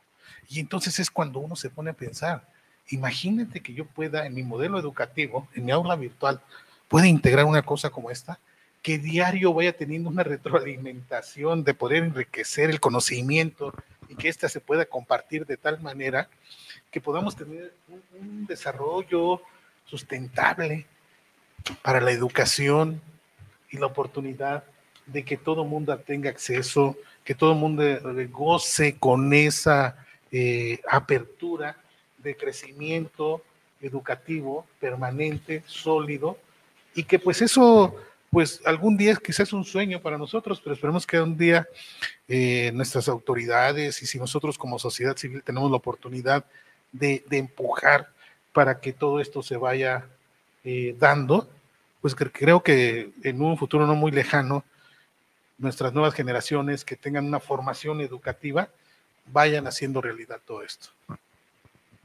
Y 0.48 0.60
entonces 0.60 0.98
es 0.98 1.10
cuando 1.10 1.40
uno 1.40 1.56
se 1.56 1.68
pone 1.68 1.90
a 1.90 1.94
pensar, 1.94 2.48
imagínate 2.88 3.60
que 3.60 3.74
yo 3.74 3.84
pueda 3.84 4.24
en 4.24 4.34
mi 4.34 4.44
modelo 4.44 4.78
educativo, 4.78 5.46
en 5.54 5.66
mi 5.66 5.72
aula 5.72 5.94
virtual, 5.94 6.40
pueda 6.88 7.06
integrar 7.06 7.44
una 7.44 7.62
cosa 7.62 7.90
como 7.90 8.10
esta, 8.10 8.38
que 8.82 8.98
diario 8.98 9.52
vaya 9.52 9.76
teniendo 9.76 10.08
una 10.08 10.22
retroalimentación 10.22 11.64
de 11.64 11.74
poder 11.74 12.04
enriquecer 12.04 12.70
el 12.70 12.80
conocimiento 12.80 13.74
y 14.08 14.16
que 14.16 14.28
ésta 14.28 14.48
se 14.48 14.60
pueda 14.60 14.86
compartir 14.86 15.46
de 15.46 15.56
tal 15.56 15.80
manera 15.80 16.28
que 16.90 17.00
podamos 17.00 17.36
tener 17.36 17.74
un, 17.88 18.46
desarrollo 18.46 19.40
sustentable 19.84 20.86
para 21.82 22.00
la 22.00 22.10
educación 22.10 23.00
y 23.70 23.78
la 23.78 23.86
oportunidad 23.86 24.64
de 25.06 25.24
que 25.24 25.36
todo 25.36 25.64
mundo 25.64 25.96
tenga 25.98 26.30
acceso, 26.30 26.96
que 27.22 27.34
todo 27.34 27.54
mundo 27.54 27.82
goce 28.30 28.96
con 28.98 29.32
esa 29.32 29.96
eh, 30.32 30.80
apertura 30.88 31.76
de 32.18 32.36
crecimiento 32.36 33.42
educativo 33.80 34.66
permanente, 34.80 35.62
sólido, 35.66 36.38
y 36.94 37.04
que 37.04 37.18
pues 37.18 37.40
eso, 37.42 37.94
pues 38.30 38.62
algún 38.64 38.96
día 38.96 39.16
quizás 39.16 39.48
es 39.48 39.52
un 39.52 39.64
sueño 39.64 40.00
para 40.00 40.16
nosotros, 40.16 40.60
pero 40.60 40.74
esperemos 40.74 41.06
que 41.06 41.20
un 41.20 41.36
día 41.36 41.68
eh, 42.28 42.70
nuestras 42.72 43.08
autoridades 43.08 44.02
y 44.02 44.06
si 44.06 44.18
nosotros 44.18 44.56
como 44.56 44.78
sociedad 44.78 45.16
civil 45.16 45.42
tenemos 45.42 45.70
la 45.70 45.76
oportunidad 45.76 46.44
de, 46.92 47.24
empujar 47.30 48.08
para 48.52 48.80
que 48.80 48.92
todo 48.92 49.20
esto 49.20 49.42
se 49.42 49.56
vaya 49.56 50.06
eh, 50.64 50.94
dando, 50.98 51.48
pues 52.00 52.14
creo 52.14 52.62
que 52.62 53.10
en 53.22 53.42
un 53.42 53.58
futuro 53.58 53.86
no 53.86 53.94
muy 53.94 54.12
lejano, 54.12 54.64
nuestras 55.58 55.92
nuevas 55.92 56.14
generaciones 56.14 56.84
que 56.84 56.96
tengan 56.96 57.26
una 57.26 57.40
formación 57.40 58.00
educativa 58.00 58.70
vayan 59.26 59.66
haciendo 59.66 60.00
realidad 60.00 60.40
todo 60.46 60.62
esto. 60.62 60.88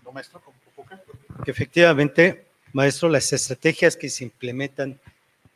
¿No, 0.03 0.11
maestro? 0.11 0.41
Efectivamente, 1.45 2.45
maestro, 2.73 3.09
las 3.09 3.31
estrategias 3.31 3.95
que 3.95 4.09
se 4.09 4.23
implementan 4.23 4.99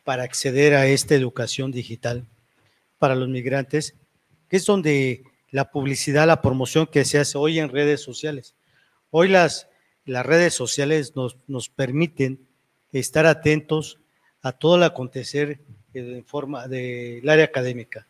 para 0.10 0.24
acceder 0.24 0.74
a 0.74 0.88
esta 0.88 1.14
educación 1.14 1.72
digital 1.72 2.26
para 2.98 3.14
los 3.14 3.30
migrantes, 3.30 3.94
que 4.50 4.58
es 4.58 4.66
donde 4.66 5.22
la 5.52 5.70
publicidad, 5.70 6.26
la 6.26 6.42
promoción 6.42 6.88
que 6.88 7.06
se 7.06 7.20
hace 7.20 7.38
hoy 7.38 7.60
en 7.60 7.70
redes 7.70 8.02
sociales. 8.02 8.56
Hoy 9.12 9.28
las, 9.28 9.68
las 10.06 10.26
redes 10.26 10.56
sociales 10.56 11.16
nos, 11.16 11.38
nos 11.46 11.70
permiten 11.70 12.40
estar 12.92 13.28
atentos 13.28 14.00
a 14.42 14.52
todo 14.52 14.78
el 14.78 14.84
acontecer 14.84 15.60
en 15.94 16.26
forma 16.26 16.68
del 16.68 17.30
área 17.30 17.46
académica. 17.46 18.08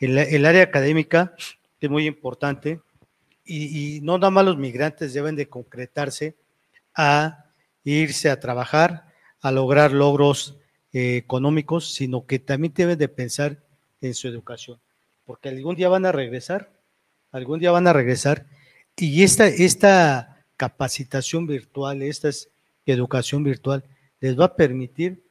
El, 0.00 0.18
el, 0.18 0.44
área 0.44 0.64
académica 0.64 1.34
es 1.80 1.88
muy 1.88 2.06
importante 2.06 2.78
y, 3.42 3.96
y, 3.96 4.00
no 4.02 4.18
nada 4.18 4.30
más 4.30 4.44
los 4.44 4.58
migrantes 4.58 5.14
deben 5.14 5.36
de 5.36 5.48
concretarse 5.48 6.34
a 6.94 7.46
irse 7.84 8.28
a 8.28 8.38
trabajar, 8.38 9.06
a 9.40 9.50
lograr 9.50 9.92
logros 9.92 10.58
eh, 10.92 11.16
económicos, 11.16 11.94
sino 11.94 12.26
que 12.26 12.38
también 12.38 12.72
deben 12.74 12.98
de 12.98 13.08
pensar 13.08 13.58
en 14.00 14.14
su 14.14 14.28
educación, 14.28 14.78
porque 15.24 15.48
algún 15.48 15.76
día 15.76 15.88
van 15.88 16.06
a 16.06 16.12
regresar, 16.12 16.70
algún 17.30 17.60
día 17.60 17.70
van 17.70 17.86
a 17.86 17.92
regresar 17.92 18.46
y 18.96 19.22
esta, 19.22 19.46
esta 19.46 20.44
capacitación 20.56 21.46
virtual, 21.46 22.02
esta 22.02 22.30
educación 22.86 23.42
virtual, 23.42 23.84
les 24.20 24.38
va 24.38 24.46
a 24.46 24.56
permitir 24.56 25.22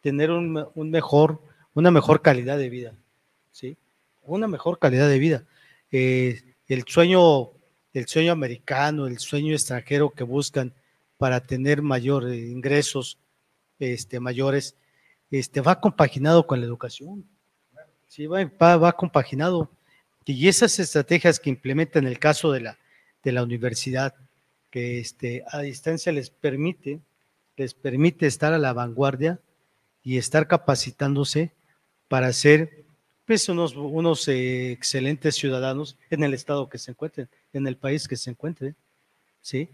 tener 0.00 0.30
un, 0.30 0.66
mejor, 0.90 1.40
una 1.74 1.90
mejor 1.90 2.22
calidad 2.22 2.58
de 2.58 2.70
vida, 2.70 2.94
¿sí? 3.52 3.76
Una 4.22 4.48
mejor 4.48 4.78
calidad 4.78 5.08
de 5.08 5.18
vida. 5.18 5.44
Eh, 5.92 6.40
el 6.68 6.84
sueño, 6.86 7.50
el 7.92 8.06
sueño 8.06 8.32
americano, 8.32 9.06
el 9.06 9.18
sueño 9.18 9.52
extranjero 9.52 10.10
que 10.10 10.24
buscan 10.24 10.72
para 11.18 11.40
tener 11.40 11.82
mayores 11.82 12.48
ingresos 12.48 13.18
este, 13.78 14.20
mayores, 14.20 14.76
este, 15.30 15.60
va 15.60 15.80
compaginado 15.80 16.46
con 16.46 16.60
la 16.60 16.66
educación. 16.66 17.24
Sí, 18.08 18.26
va, 18.26 18.44
va, 18.76 18.92
compaginado. 18.92 19.70
Y 20.24 20.48
esas 20.48 20.78
estrategias 20.78 21.38
que 21.38 21.50
implementa 21.50 21.98
en 21.98 22.06
el 22.06 22.18
caso 22.18 22.50
de 22.52 22.60
la, 22.60 22.78
de 23.22 23.32
la 23.32 23.42
universidad, 23.42 24.14
que 24.70 24.98
este, 24.98 25.44
a 25.48 25.60
distancia 25.60 26.12
les 26.12 26.30
permite, 26.30 27.00
les 27.56 27.74
permite 27.74 28.26
estar 28.26 28.52
a 28.52 28.58
la 28.58 28.72
vanguardia 28.72 29.40
y 30.02 30.18
estar 30.18 30.46
capacitándose 30.48 31.52
para 32.08 32.32
ser 32.32 32.84
pues, 33.26 33.48
unos, 33.48 33.76
unos 33.76 34.26
eh, 34.28 34.72
excelentes 34.72 35.36
ciudadanos 35.36 35.96
en 36.10 36.24
el 36.24 36.34
estado 36.34 36.68
que 36.68 36.78
se 36.78 36.90
encuentren, 36.90 37.28
en 37.52 37.66
el 37.66 37.76
país 37.76 38.08
que 38.08 38.16
se 38.16 38.30
encuentren. 38.30 38.74
¿sí? 39.40 39.68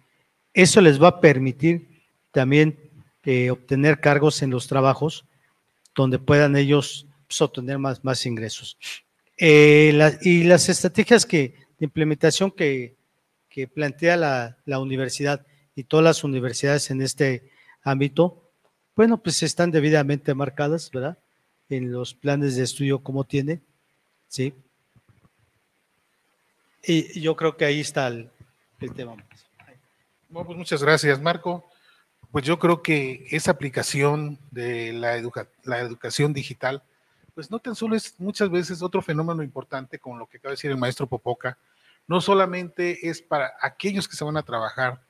Eso 0.53 0.81
les 0.81 1.03
va 1.03 1.09
a 1.09 1.21
permitir 1.21 2.03
también 2.33 2.79
eh, 3.25 3.51
obtener 3.51 4.01
cargos 4.01 4.43
en 4.43 4.51
los 4.51 4.67
trabajos 4.67 5.25
donde 5.97 6.19
puedan 6.19 6.57
ellos 6.57 7.07
pues, 7.27 7.41
obtener 7.41 7.79
más, 7.79 8.05
más 8.05 8.25
ingresos. 8.27 8.79
Eh, 9.39 10.19
y 10.23 10.45
las 10.45 10.69
estrategias 10.69 11.27
que, 11.27 11.55
de 11.79 11.85
implementación 11.85 12.51
que, 12.51 12.95
que 13.49 13.67
plantea 13.67 14.17
la, 14.17 14.59
la, 14.65 14.79
universidad 14.79 15.45
y 15.75 15.85
todas 15.85 16.05
las 16.05 16.25
universidades 16.25 16.91
en 16.91 17.03
este 17.03 17.51
ámbito, 17.83 18.43
bueno, 18.95 19.19
pues 19.19 19.43
están 19.43 19.71
debidamente 19.71 20.35
marcadas, 20.35 20.91
¿verdad? 20.91 21.19
En 21.69 21.91
los 21.93 22.15
planes 22.15 22.57
de 22.57 22.63
estudio 22.63 23.01
como 23.01 23.25
tiene, 23.25 23.61
¿sí? 24.29 24.55
Y 26.83 27.21
yo 27.21 27.35
creo 27.35 27.57
que 27.57 27.65
ahí 27.65 27.81
está 27.81 28.07
el, 28.07 28.31
el 28.81 28.95
tema. 28.95 29.17
Bueno, 30.29 30.47
pues 30.47 30.59
muchas 30.59 30.83
gracias, 30.83 31.21
Marco. 31.21 31.65
Pues 32.31 32.45
yo 32.45 32.59
creo 32.59 32.83
que 32.83 33.27
esa 33.31 33.53
aplicación 33.53 34.39
de 34.51 34.93
la, 34.93 35.23
la 35.65 35.81
educación 35.81 36.33
digital, 36.33 36.83
pues 37.35 37.51
no 37.51 37.59
tan 37.59 37.75
solo 37.75 37.97
es 37.97 38.19
muchas 38.19 38.51
veces 38.51 38.83
otro 38.83 39.03
fenómeno 39.03 39.43
importante, 39.43 39.99
como 39.99 40.19
lo 40.19 40.27
que 40.27 40.39
acaba 40.39 40.51
de 40.51 40.57
decir 40.57 40.71
el 40.71 40.77
maestro 40.77 41.07
Popoca, 41.07 41.59
no 42.07 42.21
solamente 42.21 43.09
es 43.09 43.23
para 43.23 43.55
aquellos 43.61 44.09
que 44.09 44.17
se 44.17 44.25
van 44.25 44.37
a 44.37 44.43
trabajar 44.43 45.01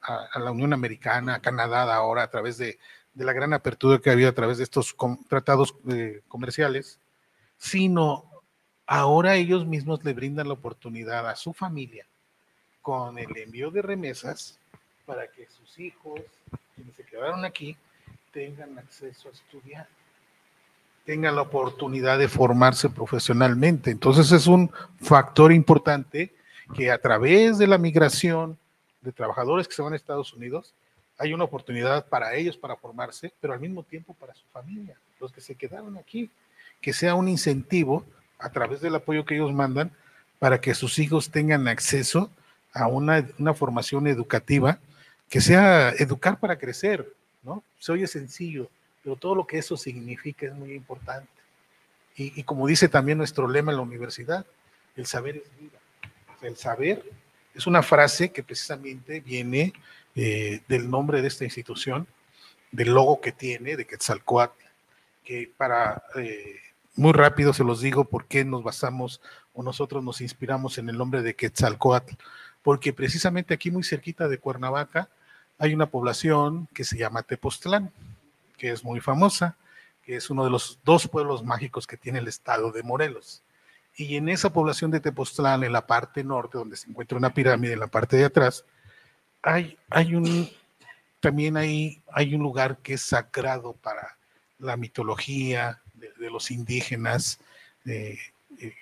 a, 0.00 0.38
la 0.38 0.50
Unión 0.50 0.72
Americana, 0.72 1.34
a 1.34 1.40
Canadá 1.40 1.94
ahora, 1.94 2.22
a 2.22 2.30
través 2.30 2.58
de, 2.58 2.78
la 3.14 3.32
gran 3.32 3.52
apertura 3.52 3.98
que 3.98 4.08
ha 4.08 4.12
habido 4.14 4.30
a 4.30 4.34
través 4.34 4.58
de 4.58 4.64
estos 4.64 4.96
tratados 5.28 5.74
eh, 5.90 6.22
comerciales, 6.28 7.00
sino 7.58 8.30
ahora 8.86 9.34
ellos 9.34 9.66
mismos 9.66 10.02
le 10.04 10.14
brindan 10.14 10.48
la 10.48 10.54
oportunidad 10.54 11.28
a 11.28 11.36
su 11.36 11.52
familia 11.52 12.06
con 12.80 13.18
el 13.18 13.36
envío 13.36 13.70
de 13.70 13.82
remesas 13.82 14.59
para 15.10 15.26
que 15.26 15.46
sus 15.46 15.76
hijos, 15.80 16.20
quienes 16.76 16.94
se 16.94 17.02
quedaron 17.02 17.44
aquí, 17.44 17.76
tengan 18.32 18.78
acceso 18.78 19.28
a 19.28 19.32
estudiar 19.32 19.88
tengan 21.04 21.34
la 21.34 21.42
oportunidad 21.42 22.20
de 22.20 22.28
formarse 22.28 22.88
profesionalmente. 22.88 23.90
Entonces 23.90 24.30
es 24.30 24.46
un 24.46 24.70
factor 25.00 25.50
importante 25.50 26.32
que 26.72 26.88
a 26.92 26.98
través 26.98 27.58
de 27.58 27.66
la 27.66 27.78
migración 27.78 28.56
de 29.00 29.10
trabajadores 29.10 29.66
que 29.66 29.74
se 29.74 29.82
van 29.82 29.92
a 29.92 29.96
Estados 29.96 30.32
Unidos, 30.34 30.72
hay 31.18 31.32
una 31.32 31.42
oportunidad 31.42 32.06
para 32.06 32.36
ellos 32.36 32.56
para 32.56 32.76
formarse, 32.76 33.32
pero 33.40 33.52
al 33.52 33.58
mismo 33.58 33.82
tiempo 33.82 34.14
para 34.14 34.34
su 34.34 34.46
familia, 34.52 34.96
los 35.18 35.32
que 35.32 35.40
se 35.40 35.56
quedaron 35.56 35.98
aquí, 35.98 36.30
que 36.80 36.92
sea 36.92 37.16
un 37.16 37.26
incentivo 37.26 38.04
a 38.38 38.50
través 38.50 38.80
del 38.80 38.94
apoyo 38.94 39.24
que 39.24 39.34
ellos 39.34 39.52
mandan 39.52 39.90
para 40.38 40.60
que 40.60 40.74
sus 40.74 41.00
hijos 41.00 41.30
tengan 41.30 41.66
acceso 41.66 42.30
a 42.72 42.86
una, 42.86 43.26
una 43.38 43.52
formación 43.52 44.06
educativa 44.06 44.78
que 45.30 45.40
sea 45.40 45.90
educar 45.90 46.38
para 46.38 46.58
crecer, 46.58 47.10
¿no? 47.42 47.64
Se 47.78 47.92
oye 47.92 48.06
sencillo, 48.06 48.68
pero 49.02 49.16
todo 49.16 49.34
lo 49.34 49.46
que 49.46 49.56
eso 49.56 49.78
significa 49.78 50.44
es 50.44 50.54
muy 50.54 50.74
importante. 50.74 51.30
Y, 52.16 52.42
como 52.42 52.66
dice 52.66 52.90
también 52.90 53.16
nuestro 53.16 53.48
lema 53.48 53.72
en 53.72 53.78
la 53.78 53.82
universidad, 53.82 54.44
el 54.94 55.06
saber 55.06 55.36
es 55.36 55.58
vida 55.58 55.78
el 56.42 56.56
saber 56.56 57.04
es 57.54 57.66
una 57.66 57.82
frase 57.82 58.30
que 58.30 58.42
precisamente 58.42 59.20
viene 59.20 59.72
eh, 60.14 60.60
del 60.68 60.90
nombre 60.90 61.22
de 61.22 61.28
esta 61.28 61.44
institución, 61.44 62.06
del 62.70 62.90
logo 62.90 63.20
que 63.20 63.32
tiene, 63.32 63.76
de 63.76 63.86
Quetzalcoatl, 63.86 64.58
que 65.24 65.50
para, 65.56 66.02
eh, 66.16 66.56
muy 66.94 67.12
rápido 67.12 67.52
se 67.52 67.64
los 67.64 67.80
digo 67.80 68.04
por 68.04 68.26
qué 68.26 68.44
nos 68.44 68.62
basamos 68.62 69.20
o 69.52 69.62
nosotros 69.62 70.02
nos 70.02 70.20
inspiramos 70.20 70.78
en 70.78 70.88
el 70.88 70.96
nombre 70.96 71.22
de 71.22 71.34
Quetzalcoatl, 71.34 72.14
porque 72.62 72.92
precisamente 72.92 73.54
aquí 73.54 73.70
muy 73.70 73.82
cerquita 73.82 74.28
de 74.28 74.38
Cuernavaca 74.38 75.08
hay 75.60 75.74
una 75.74 75.86
población 75.86 76.68
que 76.72 76.84
se 76.84 76.96
llama 76.96 77.22
Tepoztlán, 77.22 77.92
que 78.56 78.72
es 78.72 78.82
muy 78.82 78.98
famosa, 78.98 79.56
que 80.02 80.16
es 80.16 80.30
uno 80.30 80.42
de 80.42 80.50
los 80.50 80.78
dos 80.84 81.06
pueblos 81.06 81.44
mágicos 81.44 81.86
que 81.86 81.98
tiene 81.98 82.18
el 82.18 82.28
estado 82.28 82.72
de 82.72 82.82
Morelos. 82.82 83.42
Y 83.94 84.16
en 84.16 84.30
esa 84.30 84.50
población 84.54 84.90
de 84.90 85.00
Tepoztlán, 85.00 85.62
en 85.62 85.72
la 85.72 85.86
parte 85.86 86.24
norte, 86.24 86.56
donde 86.56 86.78
se 86.78 86.88
encuentra 86.88 87.18
una 87.18 87.34
pirámide 87.34 87.74
en 87.74 87.80
la 87.80 87.88
parte 87.88 88.16
de 88.16 88.24
atrás, 88.24 88.64
hay, 89.42 89.76
un, 90.14 90.48
también 91.20 91.58
hay, 91.58 92.00
un 92.34 92.42
lugar 92.42 92.78
que 92.78 92.94
es 92.94 93.02
sagrado 93.02 93.74
para 93.74 94.16
la 94.58 94.78
mitología 94.78 95.82
de, 95.92 96.30
los 96.30 96.50
indígenas 96.50 97.38
eh, 97.84 98.18
eh, 98.58 98.74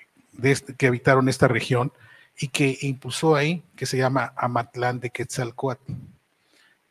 este, 0.44 0.74
que 0.74 0.86
habitaron 0.86 1.28
esta 1.28 1.48
región 1.48 1.92
y 2.38 2.48
que 2.48 2.78
impulsó 2.82 3.34
ahí, 3.34 3.64
que 3.74 3.86
se 3.86 3.96
llama 3.96 4.32
Amatlán 4.36 5.00
de 5.00 5.10
Quetzalcoatl, 5.10 5.92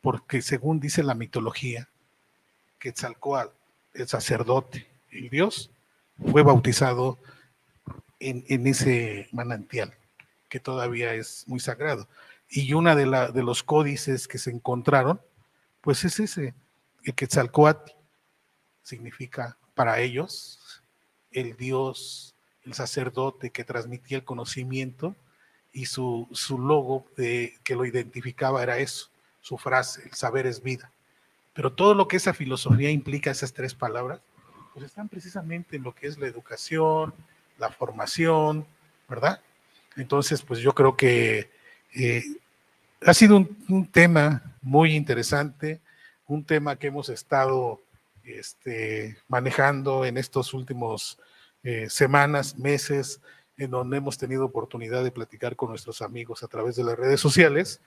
porque 0.08 0.40
según 0.40 0.80
dice 0.80 1.02
la 1.02 1.12
mitología, 1.12 1.86
Quetzalcoatl, 2.78 3.52
el 3.92 4.08
sacerdote, 4.08 4.88
el 5.10 5.28
dios, 5.28 5.70
fue 6.32 6.42
bautizado 6.42 7.18
en, 8.18 8.66
ese 8.66 9.28
manantial, 9.32 9.92
que 10.48 10.60
todavía 10.60 11.12
es 11.12 11.44
muy 11.46 11.60
sagrado. 11.60 12.08
Y 12.48 12.72
la, 12.72 13.30
de 13.30 13.42
los 13.42 13.62
códices 13.62 14.26
que 14.26 14.38
se 14.38 14.50
encontraron, 14.50 15.20
pues 15.82 16.02
es 16.04 16.18
ese, 16.20 16.54
el 17.04 17.14
Quetzalcoatl 17.14 17.92
significa 18.82 19.58
para 19.74 20.00
ellos 20.00 20.82
el 21.32 21.54
Dios, 21.54 22.34
el 22.64 22.72
sacerdote 22.72 23.50
que 23.50 23.62
transmitía 23.62 24.16
el 24.16 24.24
conocimiento 24.24 25.14
y 25.70 25.84
su, 25.84 26.28
su 26.32 26.58
logo 26.58 27.04
de, 27.18 27.58
que 27.62 27.74
lo 27.74 27.84
identificaba 27.84 28.62
era 28.62 28.78
eso, 28.78 29.10
su 29.48 29.56
frase, 29.56 30.02
el 30.04 30.12
saber 30.12 30.46
es 30.46 30.62
vida. 30.62 30.92
Pero 31.54 31.72
todo 31.72 31.94
lo 31.94 32.06
que 32.06 32.18
esa 32.18 32.34
filosofía 32.34 32.90
implica, 32.90 33.30
esas 33.30 33.54
tres 33.54 33.74
palabras, 33.74 34.20
pues 34.74 34.84
están 34.84 35.08
precisamente 35.08 35.76
en 35.76 35.84
lo 35.84 35.94
que 35.94 36.06
es 36.06 36.18
la 36.18 36.26
educación, 36.26 37.14
la 37.56 37.70
formación, 37.70 38.66
¿verdad? 39.08 39.40
Entonces, 39.96 40.42
pues 40.42 40.60
yo 40.60 40.74
creo 40.74 40.98
que 40.98 41.50
eh, 41.94 42.22
ha 43.06 43.14
sido 43.14 43.48
un, 43.68 43.90
tema 43.90 44.54
muy 44.60 44.94
interesante, 44.94 45.80
un 46.26 46.44
tema 46.44 46.76
que 46.76 46.88
hemos 46.88 47.08
estado 47.08 47.80
este, 48.24 49.16
manejando 49.28 50.04
en 50.04 50.18
estos 50.18 50.52
últimos 50.52 51.18
eh, 51.62 51.88
semanas, 51.88 52.58
meses, 52.58 53.22
en 53.58 53.70
donde 53.70 53.96
hemos 53.96 54.16
tenido 54.16 54.44
oportunidad 54.44 55.02
de 55.02 55.10
platicar 55.10 55.56
con 55.56 55.70
nuestros 55.70 56.00
amigos 56.00 56.42
a 56.42 56.48
través 56.48 56.76
de 56.76 56.84
las 56.84 56.96
redes 56.96 57.20
sociales. 57.20 57.80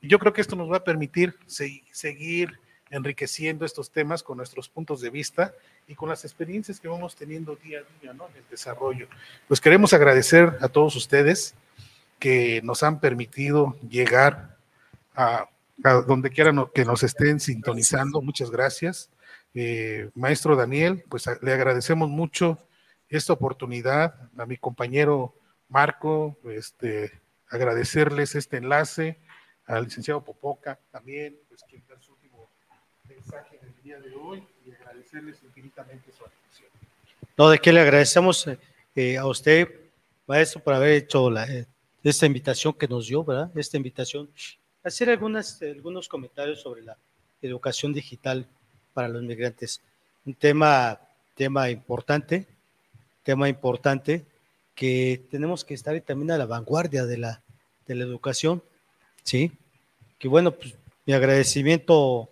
Y 0.00 0.08
yo 0.08 0.18
creo 0.18 0.32
que 0.32 0.42
esto 0.42 0.54
nos 0.54 0.70
va 0.70 0.78
a 0.78 0.84
permitir 0.84 1.34
seguir 1.46 2.60
enriqueciendo 2.90 3.64
estos 3.64 3.90
temas 3.90 4.22
con 4.22 4.36
nuestros 4.36 4.68
puntos 4.68 5.00
de 5.00 5.10
vista 5.10 5.54
y 5.88 5.94
con 5.94 6.10
las 6.10 6.24
experiencias 6.24 6.78
que 6.78 6.88
vamos 6.88 7.16
teniendo 7.16 7.56
día 7.56 7.80
a 7.80 8.00
día 8.00 8.12
¿no? 8.12 8.28
en 8.28 8.36
el 8.36 8.44
desarrollo. 8.50 9.08
Pues 9.48 9.60
queremos 9.60 9.94
agradecer 9.94 10.56
a 10.60 10.68
todos 10.68 10.94
ustedes 10.94 11.54
que 12.18 12.60
nos 12.62 12.82
han 12.82 13.00
permitido 13.00 13.76
llegar 13.88 14.56
a, 15.16 15.48
donde 16.06 16.30
quieran 16.30 16.66
que 16.74 16.84
nos 16.84 17.02
estén 17.02 17.40
sintonizando. 17.40 18.20
Muchas 18.20 18.50
gracias. 18.50 19.10
Eh, 19.54 20.10
maestro 20.14 20.54
Daniel, 20.54 21.04
pues 21.08 21.24
le 21.40 21.52
agradecemos 21.52 22.08
mucho 22.08 22.58
esta 23.16 23.32
oportunidad 23.32 24.14
a 24.36 24.46
mi 24.46 24.56
compañero 24.56 25.34
Marco, 25.68 26.36
este, 26.50 27.20
agradecerles 27.48 28.34
este 28.34 28.58
enlace, 28.58 29.18
al 29.66 29.84
licenciado 29.84 30.22
Popoca 30.22 30.78
también, 30.90 31.38
pues 31.48 31.62
quien 31.68 31.82
da 31.88 31.98
su 31.98 32.12
último 32.12 32.48
mensaje 33.08 33.58
del 33.62 33.74
día 33.82 33.98
de 33.98 34.14
hoy 34.14 34.46
y 34.66 34.72
agradecerles 34.72 35.42
infinitamente 35.42 36.12
su 36.12 36.24
atención. 36.24 36.68
No, 37.36 37.48
de 37.48 37.58
que 37.58 37.72
le 37.72 37.80
agradecemos 37.80 38.46
eh, 38.94 39.16
a 39.16 39.26
usted, 39.26 39.68
maestro, 40.26 40.62
por 40.62 40.74
haber 40.74 40.92
hecho 40.92 41.30
la, 41.30 41.44
eh, 41.44 41.66
esta 42.02 42.26
invitación 42.26 42.74
que 42.74 42.86
nos 42.86 43.08
dio, 43.08 43.24
¿verdad? 43.24 43.50
Esta 43.56 43.76
invitación, 43.76 44.30
hacer 44.82 45.08
algunas, 45.10 45.60
algunos 45.62 46.08
comentarios 46.08 46.60
sobre 46.60 46.82
la 46.82 46.96
educación 47.40 47.92
digital 47.92 48.46
para 48.92 49.08
los 49.08 49.22
migrantes. 49.22 49.80
Un 50.24 50.34
tema, 50.34 51.00
tema 51.34 51.70
importante, 51.70 52.46
tema 53.24 53.48
importante 53.48 54.24
que 54.74 55.22
tenemos 55.30 55.64
que 55.64 55.74
estar 55.74 55.98
también 56.02 56.30
a 56.30 56.38
la 56.38 56.46
vanguardia 56.46 57.04
de 57.06 57.18
la, 57.18 57.42
de 57.86 57.94
la 57.96 58.04
educación, 58.04 58.62
¿sí? 59.22 59.50
Que 60.18 60.28
bueno, 60.28 60.52
pues 60.52 60.74
mi 61.06 61.12
agradecimiento 61.12 62.28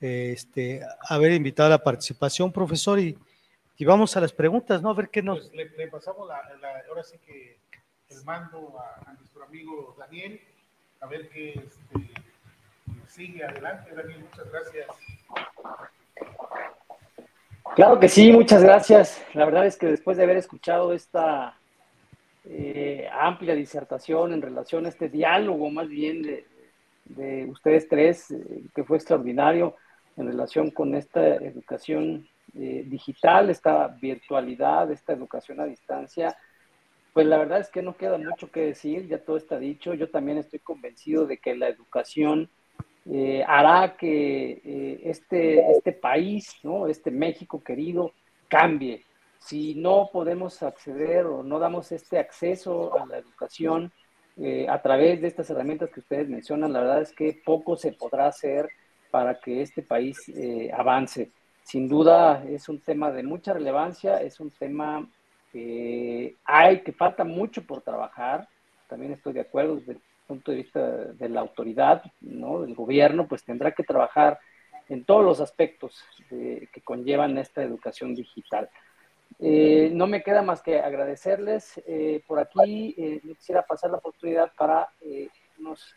este, 0.00 0.82
haber 1.08 1.32
invitado 1.32 1.68
a 1.68 1.70
la 1.70 1.82
participación, 1.82 2.52
profesor, 2.52 2.98
y, 2.98 3.16
y 3.76 3.84
vamos 3.84 4.16
a 4.16 4.20
las 4.20 4.32
preguntas, 4.32 4.82
¿no? 4.82 4.90
A 4.90 4.94
ver 4.94 5.08
qué 5.08 5.22
nos... 5.22 5.48
Pues 5.48 5.72
le, 5.76 5.88
pasamos 5.88 6.28
la, 6.28 6.40
ahora 6.88 7.04
sí 7.04 7.16
que 7.24 7.58
el 8.10 8.24
mando 8.24 8.74
a, 8.78 9.12
nuestro 9.14 9.44
amigo 9.44 9.94
Daniel, 9.98 10.40
a 11.00 11.06
ver 11.06 11.28
qué 11.30 11.50
este, 11.50 12.10
sigue 13.08 13.44
adelante. 13.44 13.94
Daniel, 13.94 14.20
muchas 14.20 14.50
gracias. 14.50 14.86
Claro 17.74 17.98
que 17.98 18.08
sí, 18.08 18.30
muchas 18.30 18.62
gracias. 18.62 19.24
La 19.34 19.44
verdad 19.44 19.66
es 19.66 19.76
que 19.76 19.86
después 19.86 20.16
de 20.16 20.22
haber 20.22 20.36
escuchado 20.36 20.92
esta 20.92 21.58
eh, 22.44 23.08
amplia 23.10 23.54
disertación 23.54 24.32
en 24.32 24.42
relación 24.42 24.86
a 24.86 24.90
este 24.90 25.08
diálogo 25.08 25.70
más 25.70 25.88
bien 25.88 26.22
de, 27.04 27.46
ustedes 27.48 27.88
tres, 27.88 28.30
eh, 28.30 28.62
que 28.74 28.84
fue 28.84 28.98
extraordinario 28.98 29.76
en 30.16 30.26
relación 30.28 30.70
con 30.70 30.94
esta 30.94 31.36
educación 31.36 32.28
eh, 32.54 32.84
digital, 32.86 33.50
esta 33.50 33.88
virtualidad, 33.88 34.92
esta 34.92 35.12
educación 35.12 35.60
a 35.60 35.64
distancia, 35.64 36.36
pues 37.12 37.26
la 37.26 37.38
verdad 37.38 37.60
es 37.60 37.70
que 37.70 37.82
no 37.82 37.96
queda 37.96 38.18
mucho 38.18 38.50
que 38.50 38.60
decir, 38.60 39.06
ya 39.06 39.18
todo 39.18 39.36
está 39.36 39.58
dicho. 39.58 39.94
Yo 39.94 40.10
también 40.10 40.38
estoy 40.38 40.58
convencido 40.58 41.26
de 41.26 41.38
que 41.38 41.56
la 41.56 41.68
educación 41.68 42.50
eh, 43.06 43.44
hará 43.46 43.96
que 43.96 44.62
eh, 44.64 45.00
este, 45.04 45.70
este 45.70 45.92
país, 45.92 46.56
¿no? 46.62 46.86
este 46.86 47.10
México 47.10 47.62
querido, 47.62 48.12
cambie. 48.48 49.04
Si 49.38 49.74
no 49.74 50.08
podemos 50.10 50.62
acceder 50.62 51.26
o 51.26 51.42
no 51.42 51.58
damos 51.58 51.92
este 51.92 52.18
acceso 52.18 52.98
a 52.98 53.04
la 53.04 53.18
educación 53.18 53.92
eh, 54.38 54.66
a 54.68 54.80
través 54.80 55.20
de 55.20 55.28
estas 55.28 55.50
herramientas 55.50 55.90
que 55.90 56.00
ustedes 56.00 56.28
mencionan, 56.28 56.72
la 56.72 56.80
verdad 56.80 57.02
es 57.02 57.12
que 57.12 57.42
poco 57.44 57.76
se 57.76 57.92
podrá 57.92 58.26
hacer 58.26 58.68
para 59.10 59.38
que 59.38 59.60
este 59.60 59.82
país 59.82 60.18
avance. 60.72 61.30
Sin 61.62 61.88
duda 61.88 62.42
es 62.48 62.68
un 62.68 62.80
tema 62.80 63.12
de 63.12 63.22
mucha 63.22 63.52
relevancia, 63.52 64.16
es 64.20 64.40
un 64.40 64.50
tema 64.50 65.08
que 65.52 66.36
que 66.84 66.92
falta 66.92 67.22
mucho 67.22 67.64
por 67.64 67.82
trabajar. 67.82 68.48
También 68.88 69.12
estoy 69.12 69.34
de 69.34 69.42
acuerdo 69.42 69.80
punto 70.26 70.50
de 70.50 70.58
vista 70.58 70.80
de 70.80 71.28
la 71.28 71.40
autoridad, 71.40 72.02
¿no? 72.20 72.62
del 72.62 72.74
gobierno, 72.74 73.26
pues 73.26 73.44
tendrá 73.44 73.72
que 73.72 73.82
trabajar 73.82 74.38
en 74.88 75.04
todos 75.04 75.24
los 75.24 75.40
aspectos 75.40 76.04
que 76.28 76.80
conllevan 76.84 77.38
esta 77.38 77.62
educación 77.62 78.14
digital. 78.14 78.68
Eh, 79.40 79.90
no 79.92 80.06
me 80.06 80.22
queda 80.22 80.42
más 80.42 80.62
que 80.62 80.78
agradecerles. 80.78 81.80
Eh, 81.86 82.22
por 82.26 82.38
aquí 82.38 82.94
eh, 82.96 83.20
quisiera 83.22 83.62
pasar 83.62 83.90
la 83.90 83.98
oportunidad 83.98 84.52
para, 84.56 84.88
nos, 85.58 85.94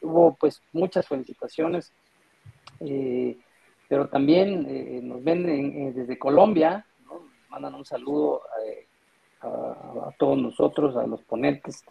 hubo 0.00 0.34
pues 0.34 0.60
muchas 0.72 1.06
felicitaciones, 1.06 1.92
pero 3.88 4.08
también 4.08 5.08
nos 5.08 5.22
ven 5.22 5.94
desde 5.94 6.18
Colombia, 6.18 6.84
mandan 7.48 7.74
un 7.74 7.84
saludo 7.84 8.42
a, 9.42 9.46
a, 9.46 10.10
todos 10.18 10.36
nosotros, 10.36 10.96
a 10.96 11.06
los 11.06 11.22
ponentes 11.22 11.84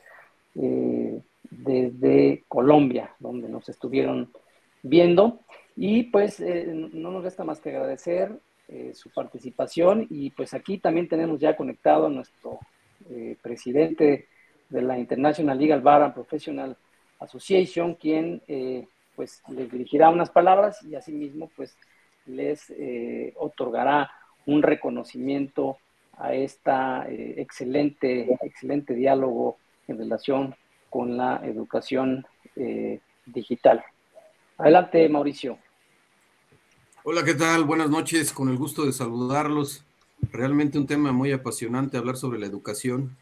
eh, 0.56 1.22
desde 1.58 2.44
Colombia, 2.48 3.12
donde 3.20 3.50
nos 3.50 3.70
estuvieron 3.70 4.32
viendo. 4.84 5.40
Y 5.76 6.04
pues 6.04 6.40
eh, 6.40 6.66
no 6.68 7.12
nos 7.12 7.24
resta 7.24 7.44
más 7.44 7.60
que 7.60 7.70
agradecer 7.70 8.32
eh, 8.68 8.92
su 8.94 9.10
participación 9.10 10.08
y 10.10 10.30
pues 10.32 10.54
aquí 10.54 10.78
también 10.78 11.08
tenemos 11.08 11.40
ya 11.40 11.56
conectado 11.56 12.08
a 12.08 12.10
nuestro 12.10 12.60
presidente 13.44 14.30
de 14.70 14.82
la 14.82 14.98
International 14.98 15.60
Legal 15.60 15.82
Bar 15.82 16.02
and 16.02 16.14
Professional 16.14 16.76
Association, 17.20 17.94
quien 17.94 18.42
pues 19.16 19.44
les 19.50 19.72
dirigirá 19.72 20.10
unas 20.10 20.32
palabras 20.32 20.82
y 20.84 20.96
asimismo 20.96 21.52
pues 21.56 21.78
les 22.26 22.74
otorgará 23.36 24.10
un 24.48 24.64
reconocimiento 24.64 25.78
a 26.18 26.34
esta 26.34 27.06
eh, 27.10 27.36
excelente, 27.38 28.38
excelente 28.42 28.94
diálogo 28.94 29.58
en 29.88 29.98
relación 29.98 30.56
con 30.96 31.18
la 31.18 31.42
educación 31.44 32.26
eh, 32.56 33.02
digital. 33.26 33.84
Adelante, 34.58 35.10
Mauricio. 35.10 35.58
Hola, 37.04 37.26
¿qué 37.26 37.34
tal? 37.34 37.66
Buenas 37.66 37.90
noches, 37.90 38.32
con 38.32 38.48
el 38.48 38.56
gusto 38.56 38.86
de 38.86 38.94
saludarlos. 38.94 39.84
Realmente 40.32 40.78
un 40.78 40.88
tema 40.88 41.12
muy 41.12 41.34
apasionante 41.34 41.98
hablar 41.98 42.16
sobre 42.16 42.40
la 42.40 42.46
educación, 42.46 43.18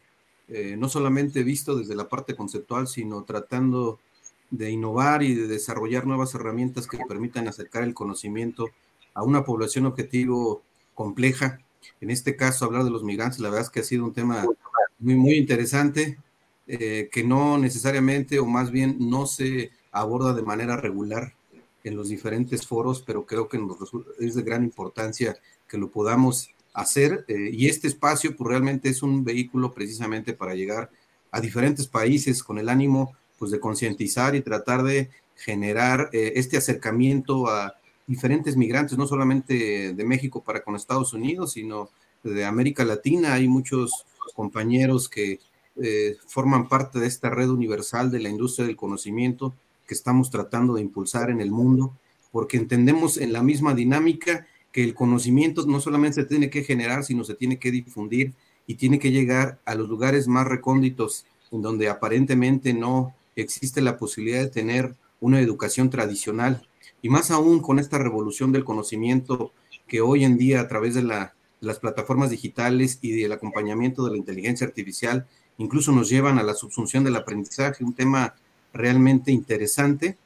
eh, 0.46 0.76
no 0.78 0.88
solamente 0.88 1.42
visto 1.42 1.74
desde 1.74 1.96
la 1.96 2.08
parte 2.08 2.36
conceptual, 2.36 2.86
sino 2.86 3.24
tratando 3.24 3.98
de 4.52 4.70
innovar 4.70 5.24
y 5.24 5.34
de 5.34 5.48
desarrollar 5.48 6.06
nuevas 6.06 6.32
herramientas 6.36 6.86
que 6.86 6.98
permitan 7.08 7.48
acercar 7.48 7.82
el 7.82 7.92
conocimiento 7.92 8.68
a 9.14 9.24
una 9.24 9.44
población 9.44 9.86
objetivo 9.86 10.62
compleja. 10.94 11.58
En 12.00 12.12
este 12.12 12.36
caso, 12.36 12.66
hablar 12.66 12.84
de 12.84 12.90
los 12.90 13.02
migrantes, 13.02 13.40
la 13.40 13.48
verdad 13.48 13.66
es 13.66 13.70
que 13.70 13.80
ha 13.80 13.82
sido 13.82 14.04
un 14.04 14.12
tema 14.12 14.46
muy, 15.00 15.16
muy 15.16 15.34
interesante, 15.34 16.18
eh, 16.66 17.08
que 17.12 17.24
no 17.24 17.58
necesariamente, 17.58 18.38
o 18.38 18.46
más 18.46 18.70
bien 18.70 18.96
no 18.98 19.26
se 19.26 19.70
aborda 19.92 20.32
de 20.32 20.42
manera 20.42 20.76
regular 20.76 21.34
en 21.84 21.96
los 21.96 22.08
diferentes 22.08 22.66
foros, 22.66 23.02
pero 23.06 23.26
creo 23.26 23.48
que 23.48 23.60
es 24.18 24.34
de 24.34 24.42
gran 24.42 24.64
importancia 24.64 25.36
que 25.68 25.76
lo 25.76 25.90
podamos 25.90 26.48
hacer 26.72 27.24
eh, 27.28 27.50
y 27.52 27.68
este 27.68 27.86
espacio 27.86 28.34
pues 28.34 28.48
realmente 28.48 28.88
es 28.88 29.02
un 29.02 29.24
vehículo 29.24 29.72
precisamente 29.72 30.32
para 30.32 30.54
llegar 30.54 30.90
a 31.30 31.40
diferentes 31.40 31.86
países 31.86 32.42
con 32.42 32.58
el 32.58 32.68
ánimo 32.68 33.14
pues 33.38 33.50
de 33.50 33.60
concientizar 33.60 34.34
y 34.34 34.40
tratar 34.40 34.82
de 34.82 35.10
generar 35.36 36.10
eh, 36.12 36.32
este 36.36 36.56
acercamiento 36.56 37.48
a 37.48 37.74
diferentes 38.06 38.56
migrantes, 38.56 38.98
no 38.98 39.06
solamente 39.06 39.92
de 39.94 40.04
México 40.04 40.42
para 40.42 40.62
con 40.62 40.76
Estados 40.76 41.12
Unidos, 41.12 41.52
sino 41.52 41.90
de 42.22 42.44
América 42.44 42.84
Latina. 42.84 43.34
Hay 43.34 43.48
muchos 43.48 44.06
compañeros 44.34 45.08
que 45.08 45.40
eh, 45.82 46.16
forman 46.26 46.68
parte 46.68 47.00
de 47.00 47.06
esta 47.06 47.30
red 47.30 47.48
universal 47.48 48.10
de 48.10 48.20
la 48.20 48.28
industria 48.28 48.66
del 48.66 48.76
conocimiento 48.76 49.54
que 49.86 49.94
estamos 49.94 50.30
tratando 50.30 50.74
de 50.74 50.82
impulsar 50.82 51.30
en 51.30 51.40
el 51.40 51.50
mundo, 51.50 51.94
porque 52.30 52.56
entendemos 52.56 53.16
en 53.16 53.32
la 53.32 53.42
misma 53.42 53.74
dinámica 53.74 54.46
que 54.72 54.82
el 54.82 54.94
conocimiento 54.94 55.66
no 55.66 55.80
solamente 55.80 56.22
se 56.22 56.26
tiene 56.26 56.50
que 56.50 56.64
generar, 56.64 57.04
sino 57.04 57.24
se 57.24 57.34
tiene 57.34 57.58
que 57.58 57.70
difundir 57.70 58.34
y 58.66 58.74
tiene 58.74 58.98
que 58.98 59.12
llegar 59.12 59.60
a 59.64 59.74
los 59.74 59.88
lugares 59.88 60.26
más 60.26 60.46
recónditos, 60.46 61.26
en 61.52 61.62
donde 61.62 61.88
aparentemente 61.88 62.74
no 62.74 63.14
existe 63.36 63.80
la 63.80 63.96
posibilidad 63.98 64.40
de 64.40 64.50
tener 64.50 64.94
una 65.20 65.40
educación 65.40 65.90
tradicional. 65.90 66.66
Y 67.02 67.08
más 67.08 67.30
aún 67.30 67.60
con 67.60 67.78
esta 67.78 67.98
revolución 67.98 68.52
del 68.52 68.64
conocimiento 68.64 69.52
que 69.86 70.00
hoy 70.00 70.24
en 70.24 70.38
día 70.38 70.60
a 70.60 70.68
través 70.68 70.94
de 70.94 71.02
las 71.60 71.78
plataformas 71.78 72.30
digitales 72.30 72.98
y 73.02 73.12
del 73.12 73.32
acompañamiento 73.32 74.04
de 74.04 74.12
la 74.12 74.16
inteligencia 74.16 74.66
artificial 74.66 75.26
incluso 75.58 75.92
nos 75.92 76.08
llevan 76.08 76.38
a 76.38 76.42
la 76.42 76.54
subsunción 76.54 77.04
del 77.04 77.16
aprendizaje, 77.16 77.84
un 77.84 77.94
tema 77.94 78.34
realmente 78.72 79.32
interesante, 79.32 80.16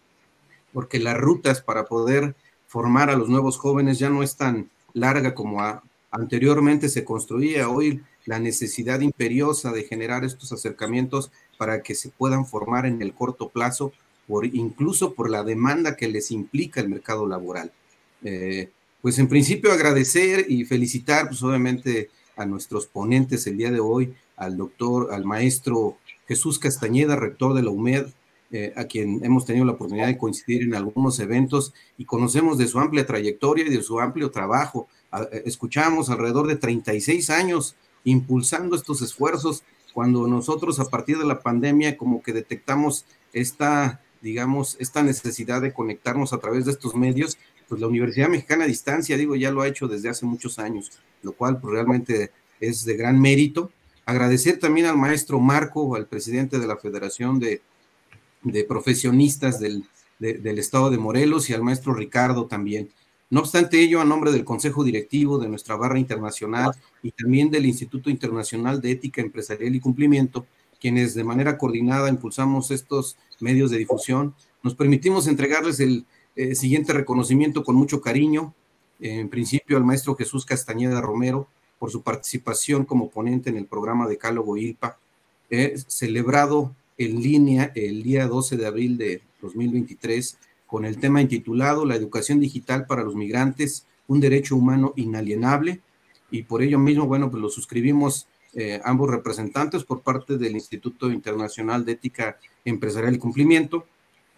porque 0.73 0.99
las 0.99 1.17
rutas 1.17 1.61
para 1.61 1.87
poder 1.87 2.35
formar 2.67 3.11
a 3.11 3.17
los 3.17 3.29
nuevos 3.29 3.59
jóvenes 3.59 3.99
ya 3.99 4.11
no 4.11 4.23
es 4.23 4.37
tan 4.37 4.71
larga 4.93 5.35
como 5.35 5.61
anteriormente 6.11 6.89
se 6.89 7.05
construía. 7.05 7.69
Hoy 7.69 8.03
la 8.25 8.39
necesidad 8.39 9.01
imperiosa 9.01 9.73
de 9.73 9.85
generar 9.85 10.25
estos 10.25 10.53
acercamientos 10.53 11.31
para 11.57 11.83
que 11.83 11.95
se 11.95 12.11
puedan 12.11 12.47
formar 12.47 12.87
en 12.87 13.01
el 13.03 13.15
corto 13.15 13.49
plazo, 13.49 13.93
por, 14.27 14.45
incluso 14.45 15.15
por 15.15 15.31
la 15.31 15.43
demanda 15.43 15.97
que 15.97 16.09
les 16.09 16.31
implica 16.31 16.81
el 16.81 16.91
mercado 16.91 17.27
laboral. 17.27 17.73
Eh, 18.23 18.71
pues 19.01 19.19
en 19.19 19.29
principio 19.29 19.73
agradecer 19.73 20.47
y 20.49 20.65
felicitar, 20.65 21.29
pues 21.29 21.43
obviamente 21.43 22.11
a 22.37 22.45
nuestros 22.45 22.87
ponentes 22.87 23.47
el 23.47 23.57
día 23.57 23.71
de 23.71 23.81
hoy, 23.81 24.15
al 24.39 24.57
doctor, 24.57 25.13
al 25.13 25.25
maestro 25.25 25.97
Jesús 26.27 26.59
Castañeda, 26.59 27.17
rector 27.17 27.55
de 27.55 27.63
la 27.63 27.71
UMED, 27.71 28.07
eh, 28.51 28.73
a 28.77 28.85
quien 28.85 29.23
hemos 29.25 29.45
tenido 29.45 29.67
la 29.67 29.73
oportunidad 29.73 30.07
de 30.07 30.17
coincidir 30.17 30.63
en 30.63 30.75
algunos 30.75 31.21
eventos 31.21 31.75
y 31.99 32.07
conocemos 32.07 32.57
de 32.57 32.67
su 32.67 32.79
amplia 32.79 33.05
trayectoria 33.05 33.67
y 33.67 33.71
de 33.71 33.83
su 33.83 34.01
amplio 34.01 34.31
trabajo. 34.31 34.89
Eh, 35.33 35.43
escuchamos 35.45 36.09
alrededor 36.09 36.47
de 36.47 36.57
36 36.57 37.29
años 37.29 37.77
impulsando 38.05 38.75
estos 38.75 39.03
esfuerzos 39.03 39.65
cuando 39.93 40.27
nosotros 40.29 40.81
a 40.81 40.87
partir 40.87 41.19
de 41.19 41.27
la 41.27 41.41
pandemia 41.41 41.97
como 41.99 42.23
que 42.23 42.33
detectamos 42.33 43.05
esta, 43.33 44.01
digamos, 44.23 44.77
esta 44.81 45.03
necesidad 45.03 45.61
de 45.61 45.73
conectarnos 45.73 46.33
a 46.33 46.39
través 46.39 46.65
de 46.65 46.73
estos 46.73 46.95
medios, 46.95 47.37
pues 47.69 47.81
la 47.81 47.87
Universidad 47.87 48.29
Mexicana 48.29 48.65
a 48.65 48.69
Distancia, 48.69 49.17
digo, 49.17 49.37
ya 49.37 49.51
lo 49.51 49.61
ha 49.61 49.69
hecho 49.69 49.89
desde 49.89 50.09
hace 50.09 50.25
muchos 50.25 50.59
años, 50.59 50.93
lo 51.23 51.33
cual 51.33 51.61
pues, 51.61 51.75
realmente 51.75 52.31
es 52.61 52.85
de 52.85 52.97
gran 52.97 53.21
mérito. 53.21 53.71
Agradecer 54.09 54.59
también 54.59 54.87
al 54.87 54.97
maestro 54.97 55.39
Marco, 55.39 55.95
al 55.95 56.07
presidente 56.07 56.59
de 56.59 56.67
la 56.67 56.77
Federación 56.77 57.39
de 57.39 57.63
de 58.43 58.65
profesionistas 58.65 59.59
del, 59.59 59.85
del 60.19 60.59
estado 60.59 60.91
de 60.91 60.99
Morelos 60.99 61.51
y 61.51 61.55
al 61.55 61.63
maestro 61.63 61.95
Ricardo 61.95 62.47
también. 62.47 62.91
No 63.31 63.41
obstante 63.41 63.81
ello, 63.81 64.01
a 64.01 64.05
nombre 64.05 64.33
del 64.33 64.45
Consejo 64.45 64.85
Directivo 64.85 65.39
de 65.39 65.49
nuestra 65.49 65.77
barra 65.77 65.99
internacional 65.99 66.71
y 67.03 67.11
también 67.11 67.51
del 67.51 67.67
Instituto 67.67 68.09
Internacional 68.09 68.81
de 68.81 68.93
Ética 68.93 69.21
Empresarial 69.21 69.75
y 69.75 69.81
Cumplimiento, 69.81 70.47
quienes 70.81 71.15
de 71.15 71.25
manera 71.25 71.59
coordinada 71.59 72.09
impulsamos 72.09 72.71
estos 72.71 73.19
medios 73.41 73.71
de 73.71 73.79
difusión, 73.79 74.35
nos 74.63 74.75
permitimos 74.75 75.27
entregarles 75.27 75.79
el 75.81 76.07
eh, 76.37 76.55
siguiente 76.55 76.93
reconocimiento 76.93 77.65
con 77.65 77.77
mucho 77.77 78.01
cariño, 78.01 78.55
en 79.01 79.29
principio 79.29 79.77
al 79.77 79.85
maestro 79.85 80.17
Jesús 80.17 80.45
Castañeda 80.45 81.01
Romero, 81.01 81.49
por 81.79 81.91
su 81.91 82.03
participación 82.03 82.85
como 82.85 83.11
ponente 83.11 83.51
en 83.51 83.57
el 83.57 83.67
programa 83.67 84.07
de 84.09 84.19
Cálogo 84.19 84.57
ILPA, 84.57 84.99
celebrado 85.87 86.75
en 86.99 87.23
línea 87.23 87.73
el 87.75 88.03
día 88.03 88.27
12 88.27 88.57
de 88.57 88.67
abril 88.67 88.99
de 88.99 89.23
2023 89.41 90.37
con 90.69 90.85
el 90.85 90.99
tema 91.01 91.23
intitulado 91.23 91.87
La 91.87 91.97
educación 91.97 92.41
digital 92.41 92.87
para 92.87 93.03
los 93.03 93.17
migrantes, 93.17 93.87
un 94.07 94.21
derecho 94.21 94.55
humano 94.55 94.93
inalienable. 94.97 95.81
Y 96.31 96.43
por 96.43 96.63
ello 96.63 96.79
mismo, 96.79 97.07
bueno, 97.07 97.31
pues 97.31 97.43
lo 97.43 97.49
suscribimos 97.49 98.29
eh, 98.53 98.79
ambos 98.85 99.09
representantes 99.09 99.83
por 99.85 100.03
parte 100.03 100.37
del 100.37 100.53
Instituto 100.53 101.11
Internacional 101.11 101.87
de 101.87 101.93
Ética 101.93 102.39
Empresarial 102.67 103.15
y 103.15 103.19
Cumplimiento, 103.19 103.87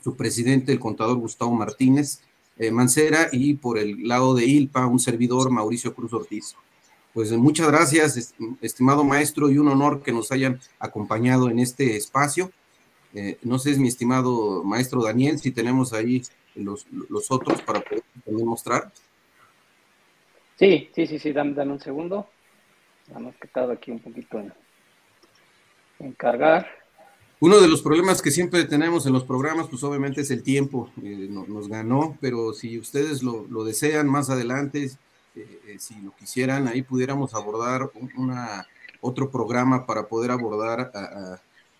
su 0.04 0.14
presidente, 0.14 0.70
el 0.72 0.78
contador 0.78 1.18
Gustavo 1.18 1.52
Martínez 1.52 2.20
eh, 2.58 2.70
Mancera, 2.70 3.28
y 3.32 3.54
por 3.54 3.76
el 3.76 4.06
lado 4.06 4.34
de 4.34 4.46
ILPA, 4.46 4.86
un 4.86 5.00
servidor, 5.00 5.50
Mauricio 5.50 5.94
Cruz 5.94 6.12
Ortiz. 6.12 6.54
Pues 7.12 7.32
muchas 7.32 7.66
gracias, 7.66 8.34
estimado 8.60 9.02
maestro, 9.02 9.50
y 9.50 9.58
un 9.58 9.68
honor 9.68 10.02
que 10.02 10.12
nos 10.12 10.30
hayan 10.30 10.60
acompañado 10.78 11.50
en 11.50 11.58
este 11.58 11.96
espacio. 11.96 12.52
Eh, 13.14 13.36
no 13.42 13.58
sé, 13.58 13.76
mi 13.78 13.88
estimado 13.88 14.62
maestro 14.62 15.02
Daniel, 15.02 15.38
si 15.40 15.50
tenemos 15.50 15.92
ahí 15.92 16.22
los, 16.54 16.86
otros 17.30 17.60
para 17.62 17.80
poder 17.80 18.44
mostrar. 18.44 18.92
Sí, 20.56 20.88
sí, 20.94 21.06
sí, 21.08 21.18
sí, 21.18 21.32
dame, 21.32 21.60
un 21.62 21.80
segundo. 21.80 22.28
Nada 23.08 23.20
más 23.20 23.36
que 23.36 23.48
estado 23.48 23.72
aquí 23.72 23.90
un 23.90 23.98
poquito 23.98 24.38
en, 25.98 26.12
cargar. 26.12 26.68
Uno 27.40 27.60
de 27.60 27.66
los 27.66 27.82
problemas 27.82 28.22
que 28.22 28.30
siempre 28.30 28.64
tenemos 28.64 29.06
en 29.06 29.14
los 29.14 29.24
programas, 29.24 29.66
pues 29.68 29.82
obviamente 29.82 30.20
es 30.20 30.30
el 30.30 30.42
tiempo, 30.42 30.90
eh, 31.02 31.26
nos 31.30 31.68
ganó, 31.68 32.16
pero 32.20 32.52
si 32.52 32.78
ustedes 32.78 33.22
lo, 33.22 33.46
lo 33.48 33.64
desean 33.64 34.06
más 34.06 34.30
adelante, 34.30 34.90
eh, 35.36 35.60
eh, 35.66 35.76
si 35.78 35.94
lo 36.00 36.14
quisieran, 36.16 36.66
ahí 36.68 36.82
pudiéramos 36.82 37.34
abordar 37.34 37.90
una, 38.16 38.66
otro 39.00 39.30
programa 39.30 39.86
para 39.86 40.08
poder 40.08 40.30
abordar 40.30 40.90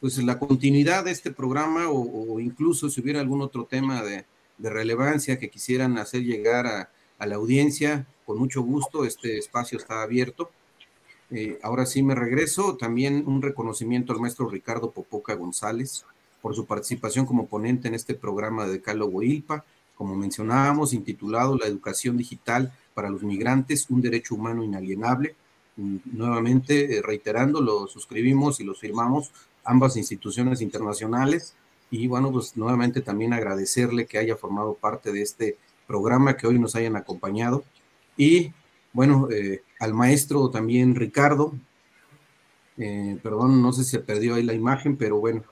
pues 0.01 0.17
la 0.19 0.39
continuidad 0.39 1.05
de 1.05 1.11
este 1.11 1.31
programa 1.31 1.91
o, 1.91 2.41
incluso 2.41 2.89
si 2.89 3.01
hubiera 3.01 3.21
algún 3.21 3.43
otro 3.43 3.65
tema 3.65 4.03
de, 4.03 4.25
relevancia 4.59 5.39
que 5.39 5.49
quisieran 5.49 5.97
hacer 5.97 6.23
llegar 6.23 6.67
a, 6.67 6.91
la 7.27 7.37
audiencia, 7.37 8.07
con 8.25 8.39
mucho 8.39 8.63
gusto, 8.63 9.05
este 9.05 9.39
espacio 9.39 9.79
está 9.79 10.03
abierto. 10.03 10.51
Eh, 11.31 11.59
ahora 11.63 11.87
sí 11.87 12.03
me 12.03 12.15
regreso, 12.15 12.77
también 12.77 13.25
un 13.27 13.43
reconocimiento 13.43 14.13
al 14.13 14.21
maestro 14.21 14.49
Ricardo 14.49 14.91
Popoca 14.91 15.35
González 15.35 16.05
por 16.41 16.55
su 16.55 16.67
participación 16.67 17.27
como 17.27 17.47
ponente 17.47 17.89
en 17.89 17.95
este 17.95 18.15
programa 18.15 18.65
de 18.65 18.73
Decálogo 18.73 19.23
ILPA, 19.23 19.65
como 19.97 20.17
mencionábamos, 20.17 20.95
intitulado 20.95 21.59
La 21.59 21.67
educación 21.67 22.17
digital 22.17 22.73
para 22.95 23.11
los 23.11 23.23
migrantes, 23.23 23.89
un 23.91 24.01
derecho 24.01 24.35
humano 24.35 24.63
inalienable. 24.65 25.35
Nuevamente, 25.77 26.99
eh, 26.99 27.03
reiterando, 27.03 27.61
lo 27.61 27.87
suscribimos 27.87 28.61
y 28.61 28.65
lo 28.65 28.75
firmamos 28.75 29.33
ambas 29.65 29.97
instituciones 29.97 30.61
internacionales. 30.61 31.55
Y 31.91 32.07
bueno, 32.07 32.31
pues 32.31 32.57
nuevamente 32.57 33.01
también 33.01 33.33
agradecerle 33.33 34.07
que 34.07 34.19
haya 34.19 34.37
formado 34.37 34.75
parte 34.75 35.13
de 35.13 35.23
este 35.23 35.57
programa, 35.87 36.37
que 36.37 36.47
hoy 36.47 36.59
nos 36.59 36.77
hayan 36.77 36.97
acompañado. 36.97 37.65
Y 38.17 38.53
bueno, 38.93 39.29
eh, 39.31 39.63
al 39.79 39.95
maestro 39.95 40.51
también 40.51 40.95
Ricardo, 40.95 41.55
eh, 42.77 43.19
perdón, 43.23 43.63
no 43.63 43.73
sé 43.73 43.85
si 43.85 43.91
se 43.91 43.99
perdió 43.99 44.35
ahí 44.35 44.43
la 44.43 44.55
imagen, 44.55 44.97
pero 44.97 45.19
bueno, 45.19 45.43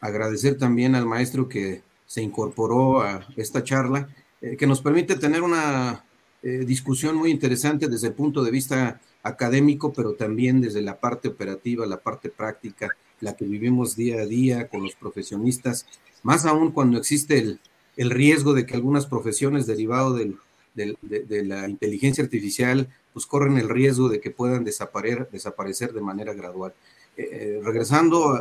agradecer 0.00 0.58
también 0.58 0.94
al 0.94 1.06
maestro 1.06 1.48
que 1.48 1.82
se 2.06 2.22
incorporó 2.22 3.02
a 3.02 3.26
esta 3.36 3.64
charla 3.64 4.08
eh, 4.46 4.56
que 4.56 4.66
nos 4.66 4.80
permite 4.80 5.16
tener 5.16 5.42
una 5.42 6.04
eh, 6.42 6.64
discusión 6.64 7.16
muy 7.16 7.30
interesante 7.32 7.88
desde 7.88 8.08
el 8.08 8.12
punto 8.12 8.44
de 8.44 8.52
vista 8.52 9.00
académico, 9.24 9.92
pero 9.92 10.14
también 10.14 10.60
desde 10.60 10.82
la 10.82 11.00
parte 11.00 11.26
operativa, 11.28 11.84
la 11.84 11.98
parte 11.98 12.30
práctica, 12.30 12.90
la 13.20 13.34
que 13.34 13.44
vivimos 13.44 13.96
día 13.96 14.20
a 14.20 14.26
día 14.26 14.68
con 14.68 14.84
los 14.84 14.94
profesionistas, 14.94 15.86
más 16.22 16.46
aún 16.46 16.70
cuando 16.70 16.96
existe 16.96 17.38
el, 17.38 17.60
el 17.96 18.10
riesgo 18.10 18.54
de 18.54 18.66
que 18.66 18.74
algunas 18.74 19.06
profesiones 19.06 19.66
derivado 19.66 20.14
del, 20.14 20.36
de, 20.74 21.44
la 21.44 21.68
inteligencia 21.68 22.22
artificial, 22.22 22.88
pues 23.12 23.26
corren 23.26 23.58
el 23.58 23.68
riesgo 23.68 24.08
de 24.08 24.20
que 24.20 24.30
puedan 24.30 24.62
desaparecer, 24.62 25.28
desaparecer 25.32 25.92
de 25.92 26.02
manera 26.02 26.34
gradual. 26.34 26.72
Eh, 27.16 27.60
regresando, 27.64 28.40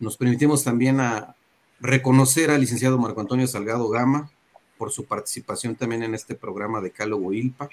nos 0.00 0.18
permitimos 0.18 0.64
también 0.64 1.00
a 1.00 1.34
reconocer 1.80 2.50
al 2.50 2.60
licenciado 2.60 2.98
Marco 2.98 3.20
Antonio 3.20 3.46
Salgado 3.46 3.88
Gama, 3.88 4.30
por 4.76 4.92
su 4.92 5.04
participación 5.04 5.76
también 5.76 6.02
en 6.02 6.14
este 6.14 6.34
programa 6.34 6.80
de 6.80 6.90
Cálogo 6.90 7.32
ILPA, 7.32 7.68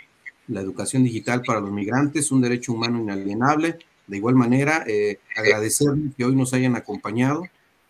la 0.47 0.61
educación 0.61 1.03
digital 1.03 1.41
para 1.41 1.59
los 1.59 1.71
migrantes, 1.71 2.31
un 2.31 2.41
derecho 2.41 2.73
humano 2.73 2.99
inalienable. 2.99 3.79
De 4.07 4.17
igual 4.17 4.35
manera, 4.35 4.83
eh, 4.87 5.19
agradecerles 5.35 6.13
que 6.15 6.25
hoy 6.25 6.35
nos 6.35 6.53
hayan 6.53 6.75
acompañado 6.75 7.43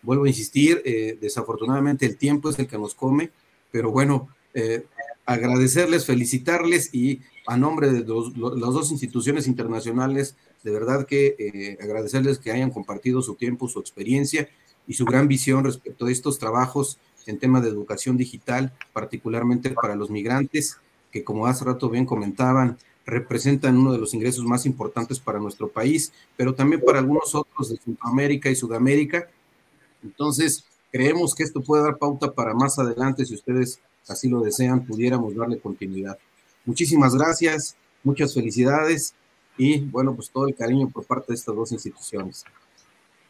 vuelvo 0.04 0.24
a 0.24 0.28
insistir, 0.28 0.82
eh, 0.84 1.18
desafortunadamente 1.20 2.06
el 2.06 2.16
tiempo 2.16 2.50
es 2.50 2.58
el 2.58 2.68
que 2.68 2.78
nos 2.78 2.94
come, 2.94 3.30
pero 3.72 3.90
bueno, 3.90 4.28
eh, 4.52 4.84
agradecerles, 5.26 6.04
felicitarles 6.04 6.94
y 6.94 7.22
a 7.46 7.56
nombre 7.56 7.90
de 7.90 8.00
las 8.00 8.72
dos 8.72 8.90
instituciones 8.92 9.46
internacionales, 9.48 10.36
de 10.62 10.70
verdad 10.70 11.06
que 11.06 11.34
eh, 11.38 11.78
agradecerles 11.82 12.38
que 12.38 12.52
hayan 12.52 12.70
compartido 12.70 13.22
su 13.22 13.34
tiempo, 13.34 13.68
su 13.68 13.80
experiencia 13.80 14.48
y 14.86 14.94
su 14.94 15.04
gran 15.04 15.28
visión 15.28 15.64
respecto 15.64 16.06
a 16.06 16.12
estos 16.12 16.38
trabajos 16.38 16.98
en 17.26 17.38
tema 17.38 17.60
de 17.60 17.68
educación 17.68 18.16
digital, 18.16 18.72
particularmente 18.92 19.70
para 19.70 19.96
los 19.96 20.10
migrantes, 20.10 20.78
que 21.10 21.24
como 21.24 21.46
hace 21.46 21.64
rato 21.64 21.88
bien 21.88 22.06
comentaban, 22.06 22.76
representan 23.06 23.76
uno 23.76 23.92
de 23.92 23.98
los 23.98 24.14
ingresos 24.14 24.44
más 24.44 24.66
importantes 24.66 25.20
para 25.20 25.38
nuestro 25.38 25.68
país, 25.68 26.12
pero 26.36 26.54
también 26.54 26.80
para 26.84 26.98
algunos 26.98 27.34
otros 27.34 27.70
de 27.70 27.76
Centroamérica 27.76 28.50
y 28.50 28.56
Sudamérica. 28.56 29.28
Entonces, 30.02 30.64
creemos 30.90 31.34
que 31.34 31.42
esto 31.42 31.60
puede 31.60 31.82
dar 31.82 31.98
pauta 31.98 32.32
para 32.32 32.54
más 32.54 32.78
adelante, 32.78 33.26
si 33.26 33.34
ustedes 33.34 33.80
así 34.08 34.28
lo 34.28 34.40
desean, 34.40 34.84
pudiéramos 34.86 35.34
darle 35.34 35.58
continuidad. 35.58 36.18
Muchísimas 36.64 37.14
gracias, 37.14 37.76
muchas 38.02 38.34
felicidades 38.34 39.14
y 39.56 39.80
bueno, 39.80 40.14
pues 40.14 40.30
todo 40.30 40.48
el 40.48 40.54
cariño 40.54 40.88
por 40.88 41.04
parte 41.04 41.26
de 41.28 41.34
estas 41.34 41.54
dos 41.54 41.72
instituciones. 41.72 42.44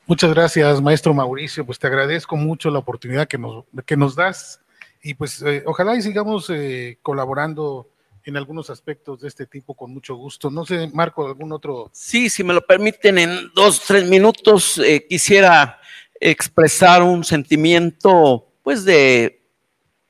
Muchas 0.07 0.35
gracias, 0.35 0.83
maestro 0.83 1.15
Mauricio. 1.15 1.65
Pues 1.65 1.79
te 1.79 1.87
agradezco 1.87 2.37
mucho 2.37 2.71
la 2.71 2.79
oportunidad 2.79 3.27
que 3.27 3.39
nos, 3.39 3.65
que 3.87 3.97
nos 3.97 4.15
das 4.15 4.61
y 5.03 5.15
pues 5.15 5.41
eh, 5.43 5.63
ojalá 5.67 5.97
y 5.97 6.03
sigamos 6.03 6.51
eh, 6.51 6.99
colaborando 7.03 7.89
en 8.25 8.37
algunos 8.37 8.71
aspectos 8.71 9.21
de 9.21 9.29
este 9.29 9.47
tipo 9.47 9.75
con 9.75 9.93
mucho 9.93 10.15
gusto. 10.15 10.51
No 10.51 10.65
sé, 10.65 10.91
Marco, 10.93 11.27
algún 11.27 11.53
otro. 11.53 11.91
Sí, 11.93 12.29
si 12.31 12.43
me 12.43 12.55
lo 12.55 12.61
permiten, 12.67 13.19
en 13.19 13.51
dos, 13.55 13.81
tres 13.81 14.09
minutos 14.09 14.79
eh, 14.79 15.07
quisiera 15.09 15.81
expresar 16.21 17.03
un 17.03 17.25
sentimiento, 17.25 18.49
pues, 18.63 18.85
de 18.85 19.43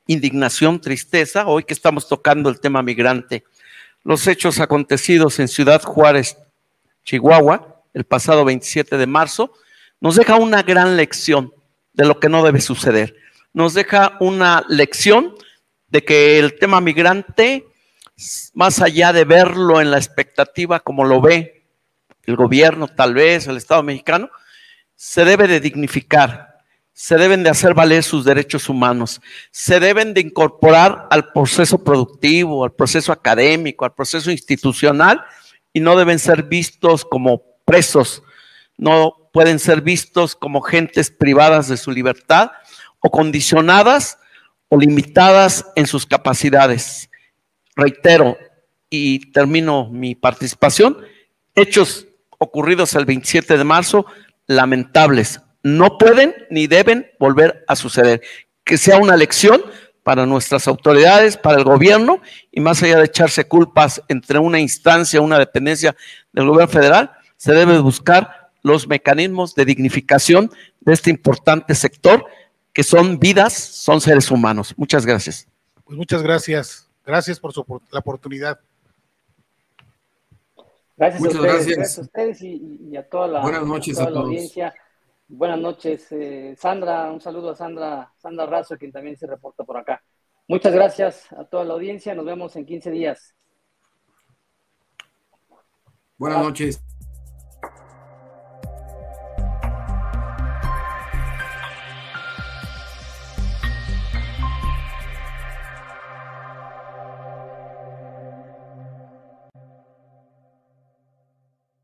indignación, 0.07 0.81
tristeza, 0.81 1.47
hoy 1.47 1.65
que 1.65 1.75
estamos 1.75 2.09
tocando 2.09 2.51
el 2.51 2.61
tema 2.61 2.83
migrante. 2.83 3.45
Los 4.05 4.27
hechos 4.27 4.61
acontecidos 4.61 5.41
en 5.41 5.49
Ciudad 5.49 5.83
Juárez, 5.83 6.37
Chihuahua, 7.05 7.83
el 7.95 8.05
pasado 8.05 8.45
27 8.45 8.97
de 8.97 9.07
marzo, 9.07 9.53
nos 10.05 10.17
deja 10.17 10.37
una 10.37 10.63
gran 10.63 10.99
lección 10.99 11.55
de 11.95 12.05
lo 12.05 12.21
que 12.21 12.29
no 12.29 12.45
debe 12.45 12.61
suceder. 12.61 13.17
Nos 13.55 13.73
deja 13.73 14.19
una 14.21 14.63
lección 14.69 15.35
de 15.89 16.05
que 16.05 16.39
el 16.39 16.59
tema 16.59 16.83
migrante, 16.83 17.65
más 18.53 18.83
allá 18.83 19.15
de 19.15 19.25
verlo 19.25 19.81
en 19.81 19.91
la 19.91 19.97
expectativa 19.97 20.81
como 20.81 21.07
lo 21.07 21.23
ve 21.23 21.65
el 22.25 22.37
gobierno, 22.37 22.87
tal 22.87 23.15
vez 23.15 23.47
el 23.47 23.57
Estado 23.57 23.83
mexicano, 23.83 24.29
se 24.95 25.25
debe 25.25 25.49
de 25.49 25.59
dignificar, 25.59 26.59
se 26.93 27.17
deben 27.17 27.43
de 27.43 27.49
hacer 27.49 27.73
valer 27.73 28.03
sus 28.03 28.27
derechos 28.27 28.69
humanos, 28.69 29.23
se 29.53 29.81
deben 29.81 30.13
de 30.13 30.21
incorporar 30.21 31.09
al 31.11 31.33
proceso 31.33 31.83
productivo, 31.83 32.63
al 32.63 32.75
proceso 32.75 33.11
académico, 33.11 33.87
al 33.87 33.95
proceso 33.95 34.31
institucional 34.31 35.25
y 35.73 35.81
no 35.81 35.97
deben 35.97 36.19
ser 36.19 36.43
vistos 36.43 37.07
como 37.07 37.43
presos, 37.65 38.23
no 38.77 39.29
pueden 39.33 39.59
ser 39.59 39.81
vistos 39.81 40.35
como 40.37 40.61
gentes 40.61 41.11
privadas 41.11 41.69
de 41.69 41.77
su 41.77 41.91
libertad 41.91 42.51
o 43.01 43.11
condicionadas 43.11 44.19
o 44.69 44.79
limitadas 44.79 45.67
en 45.77 45.87
sus 45.87 46.07
capacidades. 46.07 47.11
Reitero 47.77 48.37
y 48.89 49.33
termino 49.33 49.89
mi 49.91 50.15
participación, 50.15 50.99
hechos 51.55 52.07
ocurridos 52.39 52.95
el 52.95 53.05
27 53.05 53.59
de 53.59 53.65
marzo, 53.65 54.07
lamentables, 54.47 55.41
no 55.63 55.97
pueden 55.99 56.35
ni 56.51 56.67
deben 56.67 57.11
volver 57.19 57.65
a 57.67 57.75
suceder. 57.75 58.21
Que 58.65 58.79
sea 58.79 58.99
una 58.99 59.17
lección 59.17 59.63
para 60.03 60.27
nuestras 60.27 60.69
autoridades, 60.69 61.39
para 61.39 61.59
el 61.59 61.65
gobierno, 61.65 62.21
y 62.53 62.61
más 62.61 62.83
allá 62.83 62.99
de 62.99 63.07
echarse 63.07 63.49
culpas 63.49 64.03
entre 64.09 64.39
una 64.39 64.61
instancia, 64.61 65.23
una 65.23 65.39
dependencia 65.39 65.97
del 66.33 66.47
gobierno 66.47 66.71
federal, 66.71 67.13
se 67.37 67.53
debe 67.53 67.79
buscar 67.79 68.44
los 68.65 68.89
mecanismos 68.89 69.55
de 69.55 69.67
dignificación 69.67 70.51
de 70.81 70.95
este 70.95 71.11
importante 71.11 71.75
sector, 71.75 72.25
que 72.73 72.83
son 72.83 73.21
vidas, 73.21 73.53
son 73.53 74.01
seres 74.01 74.31
humanos. 74.31 74.75
Muchas 74.77 75.07
gracias. 75.07 75.47
Pues 75.85 75.97
muchas 75.99 76.23
gracias. 76.23 76.91
Gracias 77.05 77.39
por 77.39 77.53
su, 77.53 77.65
la 77.93 77.99
oportunidad. 77.99 78.59
Gracias 80.97 81.23
a 81.23 81.27
ustedes, 81.27 81.67
gracias. 81.67 81.99
a 81.99 82.01
ustedes 82.01 82.43
y, 82.43 82.97
a 82.97 83.07
toda 83.07 83.29
la, 83.29 83.43
Buenas 83.43 83.67
noches 83.67 83.99
a, 83.99 84.07
toda 84.07 84.11
la 84.13 84.21
audiencia. 84.21 84.75
Buenas 85.29 85.59
noches, 85.61 86.07
eh, 86.13 86.57
Sandra. 86.59 87.13
Un 87.13 87.21
saludo 87.21 87.51
a 87.51 87.55
Sandra, 87.55 88.13
Sandra 88.17 88.47
Razo, 88.47 88.79
quien 88.79 88.93
también 88.93 89.17
se 89.17 89.27
reporta 89.27 89.65
por 89.65 89.77
acá. 89.77 90.03
Muchas 90.49 90.73
gracias 90.73 91.31
a 91.33 91.45
toda 91.45 91.65
la 91.65 91.75
audiencia. 91.75 92.15
Nos 92.15 92.25
vemos 92.25 92.57
en 92.57 92.65
15 92.65 92.91
días. 92.91 93.35
Buenas 96.17 96.43
noches. 96.43 96.81